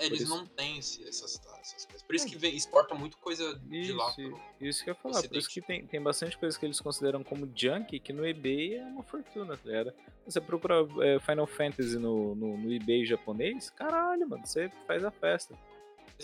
Eles 0.00 0.22
isso- 0.22 0.36
não 0.36 0.44
têm 0.46 0.78
esse- 0.78 1.06
essas, 1.06 1.40
essas 1.60 1.84
coisas. 1.86 2.02
Por 2.02 2.14
isso 2.16 2.26
que 2.26 2.36
vem, 2.36 2.54
exporta 2.56 2.92
muito 2.94 3.16
coisa 3.18 3.54
de 3.60 3.92
lá. 3.92 4.08
Isso, 4.10 4.16
pro- 4.30 4.40
isso 4.60 4.84
que 4.84 4.90
eu 4.90 4.94
ia 4.94 5.00
falar. 5.00 5.22
Por 5.28 5.36
isso 5.36 5.48
que 5.48 5.62
tem, 5.62 5.86
tem 5.86 6.02
bastante 6.02 6.36
coisa 6.36 6.58
que 6.58 6.66
eles 6.66 6.80
consideram 6.80 7.22
como 7.22 7.50
junk, 7.54 7.98
que 8.00 8.12
no 8.12 8.26
eBay 8.26 8.78
é 8.78 8.82
uma 8.84 9.04
fortuna, 9.04 9.56
tá 9.56 9.62
ligado? 9.64 9.94
Você 10.26 10.40
procura 10.40 10.74
é, 11.04 11.20
Final 11.20 11.46
Fantasy 11.46 11.98
no, 11.98 12.34
no, 12.34 12.56
no 12.58 12.72
eBay 12.74 13.06
japonês, 13.06 13.70
caralho, 13.70 14.28
mano, 14.28 14.44
você 14.44 14.68
faz 14.88 15.04
a 15.04 15.10
festa. 15.12 15.56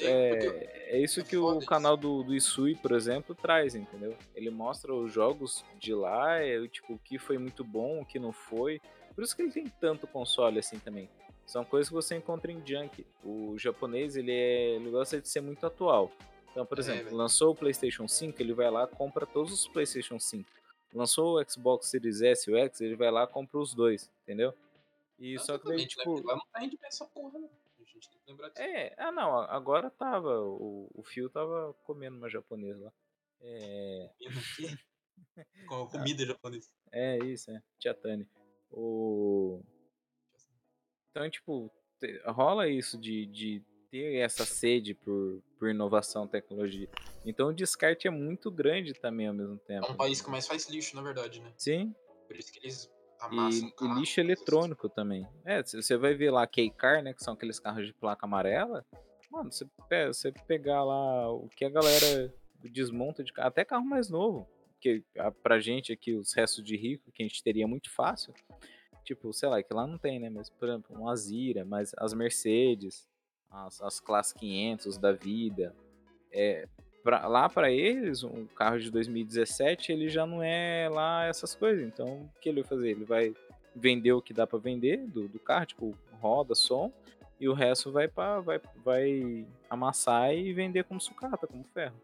É, 0.01 0.29
porque- 0.31 0.47
É, 0.47 0.97
é 0.97 0.99
isso 1.01 1.21
é 1.21 1.25
que 1.25 1.37
o 1.37 1.59
isso. 1.59 1.67
canal 1.67 1.97
do, 1.97 2.23
do 2.23 2.35
Isui, 2.35 2.75
por 2.77 2.93
exemplo, 2.93 3.35
traz, 3.35 3.75
entendeu? 3.75 4.17
Ele 4.35 4.51
mostra 4.51 4.95
os 4.95 5.13
jogos 5.13 5.65
de 5.79 5.95
lá, 5.95 6.39
é, 6.41 6.67
tipo, 6.69 6.95
o 6.95 6.99
que 6.99 7.19
foi 7.19 7.37
muito 7.39 7.63
bom, 7.63 8.01
o 8.01 8.07
que 8.07 8.19
não 8.19 8.33
foi. 8.33 8.81
Por 9.15 9.23
isso 9.23 9.37
que 9.37 9.43
ele 9.43 9.53
tem 9.53 9.67
tanto 9.81 10.07
console 10.07 10.59
assim 10.59 10.79
também. 10.79 11.09
São 11.45 11.65
coisas 11.65 11.89
que 11.89 11.95
você 11.95 12.17
encontra 12.17 12.51
em 12.51 12.65
junk. 12.67 13.05
O 13.23 13.59
japonês, 13.59 14.17
ele, 14.17 14.33
é, 14.33 14.77
ele 14.77 14.91
gosta 14.91 15.21
de 15.21 15.29
ser 15.29 15.43
muito 15.43 15.67
atual. 15.67 16.11
Então, 16.51 16.65
por 16.65 16.79
É, 16.79 16.81
exemplo, 16.81 17.05
velho. 17.05 17.17
lançou 17.17 17.53
o 17.53 17.55
PlayStation 17.55 18.09
5, 18.09 18.41
ele 18.41 18.55
vai 18.55 18.71
lá 18.71 18.87
compra 18.87 19.27
todos 19.27 19.53
os 19.53 19.69
PlayStation 19.69 20.19
5. 20.19 20.49
Lançou 20.95 21.39
o 21.41 21.51
Xbox 21.51 21.89
Series 21.89 22.21
S 22.23 22.49
e 22.51 22.55
o 22.55 22.57
X, 22.59 22.81
ele 22.81 22.95
vai 22.97 23.11
lá 23.11 23.27
compra 23.27 23.59
os 23.59 23.75
dois, 23.75 24.11
entendeu? 24.23 24.55
E 25.19 25.39
só 25.39 25.57
que 25.59 25.67
daí, 25.69 25.79
né? 25.79 25.87
tipo, 25.87 26.23
Lá 26.27 26.37
não 26.37 26.45
tem 26.59 26.69
de 26.69 26.77
ver 26.77 26.87
essa 26.87 27.05
porra, 27.07 27.39
né? 27.39 27.49
Gente 28.03 28.11
tem 28.11 28.21
que 28.21 28.31
lembrar 28.31 28.49
disso. 28.49 28.63
é, 28.63 28.95
ah 28.99 29.13
não, 29.13 29.39
agora 29.39 29.89
tava. 29.91 30.41
O, 30.41 30.91
o 30.93 31.03
Fio 31.05 31.31
tava 31.31 31.73
comendo 31.85 32.17
uma 32.17 32.29
japonesa 32.29 32.87
lá. 32.87 32.93
É, 33.41 34.11
Comida 34.19 34.39
o 34.39 34.57
quê? 34.57 34.79
Com 35.69 35.87
comida 35.87 36.27
japonesa. 36.27 36.69
é 36.91 37.19
isso, 37.19 37.51
é. 37.51 37.63
Tia 37.79 37.95
Tani. 37.95 38.29
O... 38.71 39.63
Então, 41.11 41.29
tipo, 41.31 41.71
rola 42.25 42.69
isso 42.69 42.99
de, 42.99 43.27
de 43.27 43.63
ter 43.91 44.17
essa 44.17 44.45
sede 44.45 44.95
por, 44.95 45.41
por 45.59 45.69
inovação, 45.69 46.27
tecnologia. 46.27 46.89
Então 47.25 47.49
o 47.49 47.55
descarte 47.55 48.09
é 48.09 48.11
muito 48.11 48.51
grande 48.51 48.95
também 48.95 49.29
ao 49.29 49.35
mesmo 49.35 49.59
tempo. 49.59 49.87
É 49.87 49.91
um 49.91 49.97
país 49.97 50.21
que 50.21 50.31
mais 50.31 50.47
faz 50.47 50.69
lixo, 50.69 50.97
na 50.97 51.03
verdade, 51.03 51.41
né? 51.41 51.53
Sim, 51.57 51.95
Por 52.27 52.37
isso 52.37 52.51
que 52.51 52.59
eles 52.59 52.91
e, 53.31 53.37
e 53.37 53.89
lixo 53.95 54.03
essas- 54.03 54.19
eletrônico 54.19 54.89
também. 54.89 55.27
É, 55.45 55.63
você 55.63 55.97
vai 55.97 56.15
ver 56.15 56.31
lá 56.31 56.47
K-Car, 56.47 57.03
né? 57.03 57.13
Que 57.15 57.23
são 57.23 57.35
aqueles 57.35 57.59
carros 57.59 57.87
de 57.87 57.93
placa 57.93 58.27
amarela. 58.27 58.85
Mano, 59.31 59.51
você, 59.53 59.67
pe- 59.89 60.07
você 60.09 60.33
pegar 60.47 60.83
lá 60.85 61.31
o 61.33 61.49
que 61.49 61.65
a 61.65 61.71
galera 61.71 62.33
desmonta 62.63 63.25
de 63.25 63.33
carro, 63.33 63.49
até 63.49 63.65
carro 63.65 63.85
mais 63.85 64.09
novo. 64.09 64.49
Que 64.81 65.03
a- 65.19 65.31
pra 65.31 65.61
gente 65.61 65.93
aqui, 65.93 66.15
os 66.15 66.33
restos 66.35 66.63
de 66.65 66.77
rico, 66.77 67.11
que 67.13 67.23
a 67.23 67.27
gente 67.27 67.43
teria 67.43 67.67
muito 67.67 67.91
fácil. 67.91 68.35
Tipo, 69.05 69.33
sei 69.33 69.49
lá, 69.49 69.63
que 69.63 69.73
lá 69.75 69.87
não 69.87 69.99
tem, 69.99 70.19
né? 70.21 70.29
Mas, 70.31 70.49
por 70.51 70.69
exemplo, 70.69 70.97
um 70.97 71.09
Azira, 71.09 71.65
mas 71.65 71.93
as 71.99 72.13
Mercedes, 72.15 73.09
as, 73.51 73.81
as 73.83 73.99
Classe 74.01 74.35
500 74.35 74.97
da 74.99 75.13
vida. 75.13 75.75
É, 76.31 76.69
pra- 77.03 77.27
lá 77.27 77.49
pra 77.49 77.71
eles, 77.71 78.23
um 78.25 78.47
carro 78.47 78.79
de 78.81 78.91
2017, 78.91 79.93
ele 79.93 80.09
já 80.09 80.25
não 80.27 80.43
é 80.43 80.89
lá 80.91 81.25
essas 81.27 81.55
coisas. 81.55 81.85
Então, 81.87 82.23
o 82.25 82.41
que 82.41 82.49
ele 82.49 82.63
vai 82.63 82.69
fazer? 82.69 82.91
Ele 82.91 83.05
vai 83.05 83.35
vender 83.75 84.13
o 84.13 84.23
que 84.23 84.33
dá 84.35 84.47
pra 84.47 84.59
vender 84.59 84.99
do, 85.07 85.29
do 85.29 85.39
carro, 85.39 85.67
tipo 85.67 85.99
roda, 86.21 86.55
som, 86.55 86.93
e 87.41 87.49
o 87.49 87.55
resto 87.55 87.91
vai 87.91 88.07
para 88.07 88.41
vai, 88.41 88.61
vai 88.77 89.47
amassar 89.69 90.33
e 90.35 90.53
vender 90.53 90.85
como 90.85 91.01
sucata, 91.01 91.47
como 91.47 91.65
ferro. 91.65 92.01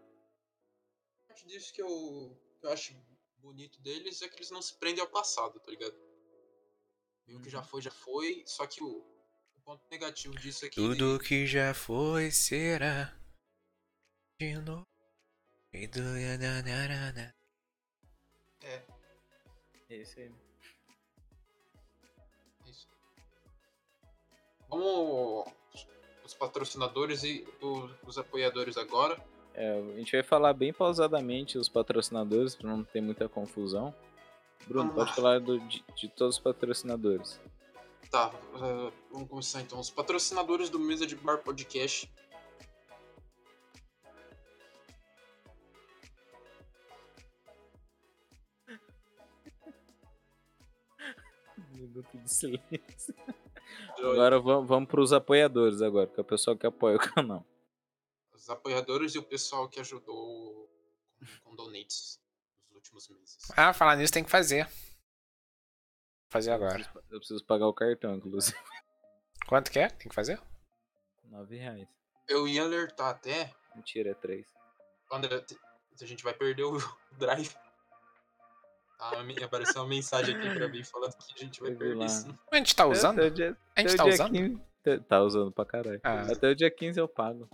parte 1.29 1.47
disso 1.47 1.73
que 1.73 1.81
eu, 1.83 2.37
que 2.61 2.67
eu 2.67 2.73
acho 2.73 2.95
bonito 3.41 3.81
deles 3.81 4.21
é 4.23 4.29
que 4.29 4.37
eles 4.37 4.51
não 4.51 4.61
se 4.61 4.75
prendem 4.79 5.01
ao 5.01 5.07
passado, 5.09 5.61
tá 5.61 5.71
ligado? 5.71 5.95
E 7.29 7.35
o 7.37 7.41
que 7.41 7.51
já 7.51 7.63
foi, 7.63 7.83
já 7.83 7.91
foi, 7.91 8.43
só 8.47 8.67
que 8.67 8.83
o, 8.83 8.89
o 8.89 9.61
ponto 9.65 9.83
negativo 9.91 10.35
disso 10.39 10.65
é 10.65 10.69
que. 10.69 10.75
Tudo 10.77 11.19
que 11.21 11.47
já 11.47 11.73
foi 11.75 12.31
será 12.31 13.15
de 14.39 14.55
novo. 14.55 14.87
Do- 15.73 16.19
É, 18.63 18.83
Esse 19.91 20.21
aí. 20.21 20.31
isso. 22.67 22.87
Vamos 24.71 25.53
os 26.25 26.35
patrocinadores 26.35 27.25
e 27.25 27.45
o- 27.61 27.89
os 28.07 28.17
apoiadores 28.19 28.77
agora. 28.77 29.21
É, 29.55 29.73
a 29.81 29.97
gente 29.99 30.13
vai 30.13 30.23
falar 30.23 30.53
bem 30.53 30.73
pausadamente 30.73 31.59
os 31.59 31.69
patrocinadores 31.69 32.55
para 32.55 32.69
não 32.69 32.85
ter 32.85 33.01
muita 33.01 33.29
confusão. 33.29 33.93
Bruno, 34.69 34.93
pode 34.95 35.15
falar 35.15 35.41
do- 35.41 35.59
de, 35.61 35.83
de 35.97 36.09
todos 36.11 36.37
os 36.37 36.43
patrocinadores. 36.43 37.41
Tá, 38.11 38.31
eh, 38.55 38.93
vamos 39.11 39.29
começar 39.29 39.61
então. 39.63 39.81
Os 39.81 39.91
patrocinadores 39.91 40.71
do 40.71 40.79
Mesa 40.79 41.07
de 41.07 41.17
Bar 41.17 41.39
Podcast. 41.39 42.09
Minuto 51.89 52.19
de 52.19 52.33
silêncio. 52.33 53.15
Agora 53.99 54.39
vamos, 54.39 54.69
vamos 54.69 54.89
para 54.89 55.01
os 55.01 55.13
apoiadores 55.13 55.83
agora, 55.83 56.07
que 56.07 56.19
é 56.19 56.23
o 56.23 56.25
pessoal 56.25 56.57
que 56.57 56.67
apoia 56.67 56.97
o 56.97 56.99
canal. 57.15 57.45
Os 58.33 58.49
apoiadores 58.49 59.15
e 59.15 59.19
o 59.19 59.23
pessoal 59.23 59.69
que 59.69 59.81
ajudou 59.81 60.69
com, 61.43 61.51
com 61.51 61.57
donates 61.57 62.21
nos 62.67 62.77
últimos 62.77 63.09
meses. 63.09 63.39
Ah, 63.57 63.73
falar 63.73 63.97
nisso 63.97 64.13
tem 64.13 64.25
que 64.25 64.31
fazer. 64.31 64.65
Vou 64.65 64.73
fazer 66.31 66.53
agora. 66.53 66.79
Eu 66.79 66.85
preciso, 66.85 66.99
eu 67.11 67.19
preciso 67.19 67.45
pagar 67.45 67.67
o 67.67 67.75
cartão, 67.75 68.15
inclusive. 68.17 68.57
Quanto 69.49 69.71
que 69.71 69.79
é? 69.79 69.89
Tem 69.89 70.09
que 70.09 70.15
fazer? 70.15 70.41
9 71.25 71.57
reais. 71.57 71.89
Eu 72.27 72.47
ia 72.47 72.63
alertar 72.63 73.09
até, 73.09 73.55
Mentira, 73.75 74.11
é 74.11 74.15
3. 74.15 74.47
André, 75.13 75.45
a 76.01 76.05
gente 76.05 76.25
vai 76.25 76.35
perder 76.35 76.65
o 76.65 76.77
drive. 77.17 77.55
Ah, 78.99 79.23
me- 79.23 79.41
apareceu 79.43 79.83
uma 79.83 79.89
mensagem 79.89 80.35
aqui 80.35 80.55
pra 80.55 80.69
mim 80.69 80.83
falando 80.83 81.13
que 81.17 81.33
a 81.35 81.39
gente 81.39 81.61
vai 81.61 81.71
perder 81.73 81.97
lá. 81.97 82.09
sim. 82.09 82.37
A 82.51 82.57
gente 82.57 82.75
tá 82.75 82.85
usando? 82.87 83.31
Dia, 83.31 83.57
A 83.77 83.81
gente 83.81 83.97
tá 83.97 84.05
usando? 84.05 84.33
15 84.33 84.61
tá- 84.83 84.99
tá 85.09 85.23
usando 85.23 85.53
pra 85.53 85.65
caralho. 85.65 86.01
Ah. 86.03 86.23
Até 86.33 86.49
o 86.49 86.55
dia 86.57 86.71
15 86.71 86.99
eu 86.99 87.07
pago. 87.09 87.49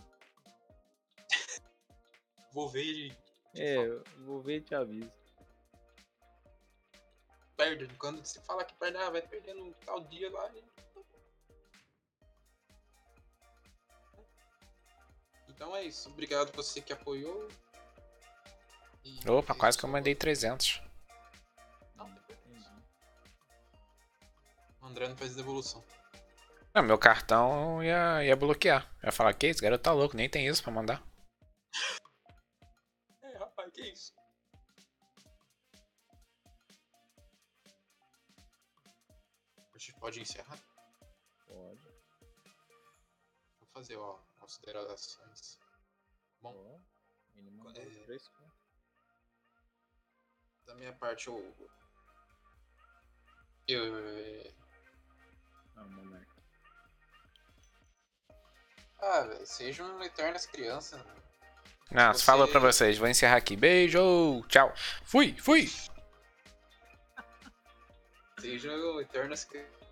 Vou 2.53 2.69
ver 2.71 2.83
e 2.85 3.13
É, 3.57 3.87
vou 4.25 4.41
ver 4.41 4.57
e 4.57 4.61
te 4.63 4.75
aviso. 4.75 5.11
perde. 7.57 7.87
Quando 7.99 8.25
você 8.25 8.41
fala 8.41 8.65
que 8.65 8.75
perde, 8.75 8.97
ah, 8.99 9.11
vai 9.11 9.21
perder 9.23 9.55
no 9.55 9.73
tal 9.85 10.01
dia 10.05 10.31
lá. 10.31 10.51
e- 10.55 10.65
Então 15.49 15.75
é 15.77 15.85
isso. 15.85 16.09
Obrigado 16.09 16.55
você 16.55 16.81
que 16.81 16.93
apoiou. 16.93 17.49
E 19.05 19.19
Opa, 19.29 19.53
é 19.53 19.57
quase 19.57 19.71
isso. 19.77 19.79
que 19.79 19.85
eu 19.85 19.91
mandei 19.91 20.15
300. 20.15 20.81
André 24.95 25.09
não 25.09 25.17
faz 25.17 25.35
devolução. 25.35 25.85
Não, 26.73 26.81
meu 26.85 26.97
cartão 26.97 27.83
ia, 27.83 28.23
ia 28.25 28.37
bloquear. 28.37 28.89
Eu 29.03 29.07
ia 29.09 29.13
falar, 29.13 29.35
que 29.35 29.47
esse 29.47 29.61
garoto 29.61 29.83
tá 29.83 29.93
louco, 29.93 30.17
nem 30.17 30.31
tem 30.31 30.47
isso 30.47 30.63
pra 30.63 30.71
mandar. 30.73 31.05
É, 33.21 33.37
rapaz, 33.37 33.73
que 33.73 33.83
isso? 33.83 34.13
A 39.75 39.79
gente 39.79 39.99
pode 39.99 40.21
encerrar? 40.21 40.59
Pode. 41.49 41.81
Vou 43.59 43.69
fazer, 43.73 43.97
ó, 43.97 44.19
considerações. 44.39 45.59
Bom, 46.41 46.55
Ó, 46.55 47.35
mínimo 47.35 47.69
É. 47.71 47.73
dois, 47.73 47.99
três 48.05 48.29
pontos. 48.29 48.55
da 50.67 50.75
minha 50.77 50.93
parte, 50.95 51.27
eu. 51.27 51.69
Eu. 53.69 53.99
é, 53.99 54.55
Não, 55.77 55.89
monarca. 55.91 56.27
Ah, 59.01 59.21
velho, 59.23 59.47
sejam 59.47 60.03
eternas 60.03 60.47
crianças. 60.47 61.01
Não, 61.91 62.13
Você- 62.13 62.25
falou 62.25 62.49
pra 62.49 62.59
vocês. 62.61 62.97
Vou 62.99 63.09
encerrar 63.09 63.37
aqui. 63.37 63.57
Beijo, 63.57 64.43
tchau. 64.49 64.73
Fui, 65.05 65.37
fui. 65.39 65.71
Sejam 68.41 69.01
eternas 69.01 69.45
crianças. 69.45 69.84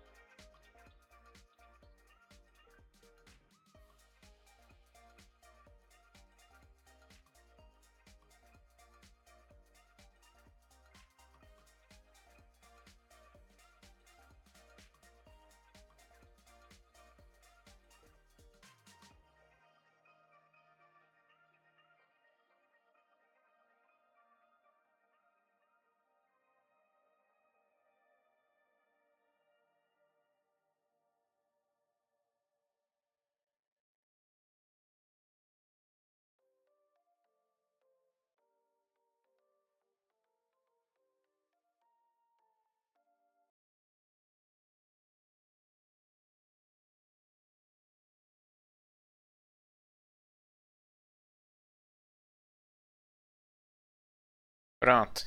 Pronto. 54.83 55.21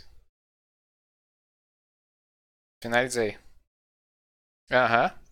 Finalizei. 2.82 3.38
Aham. 4.70 5.26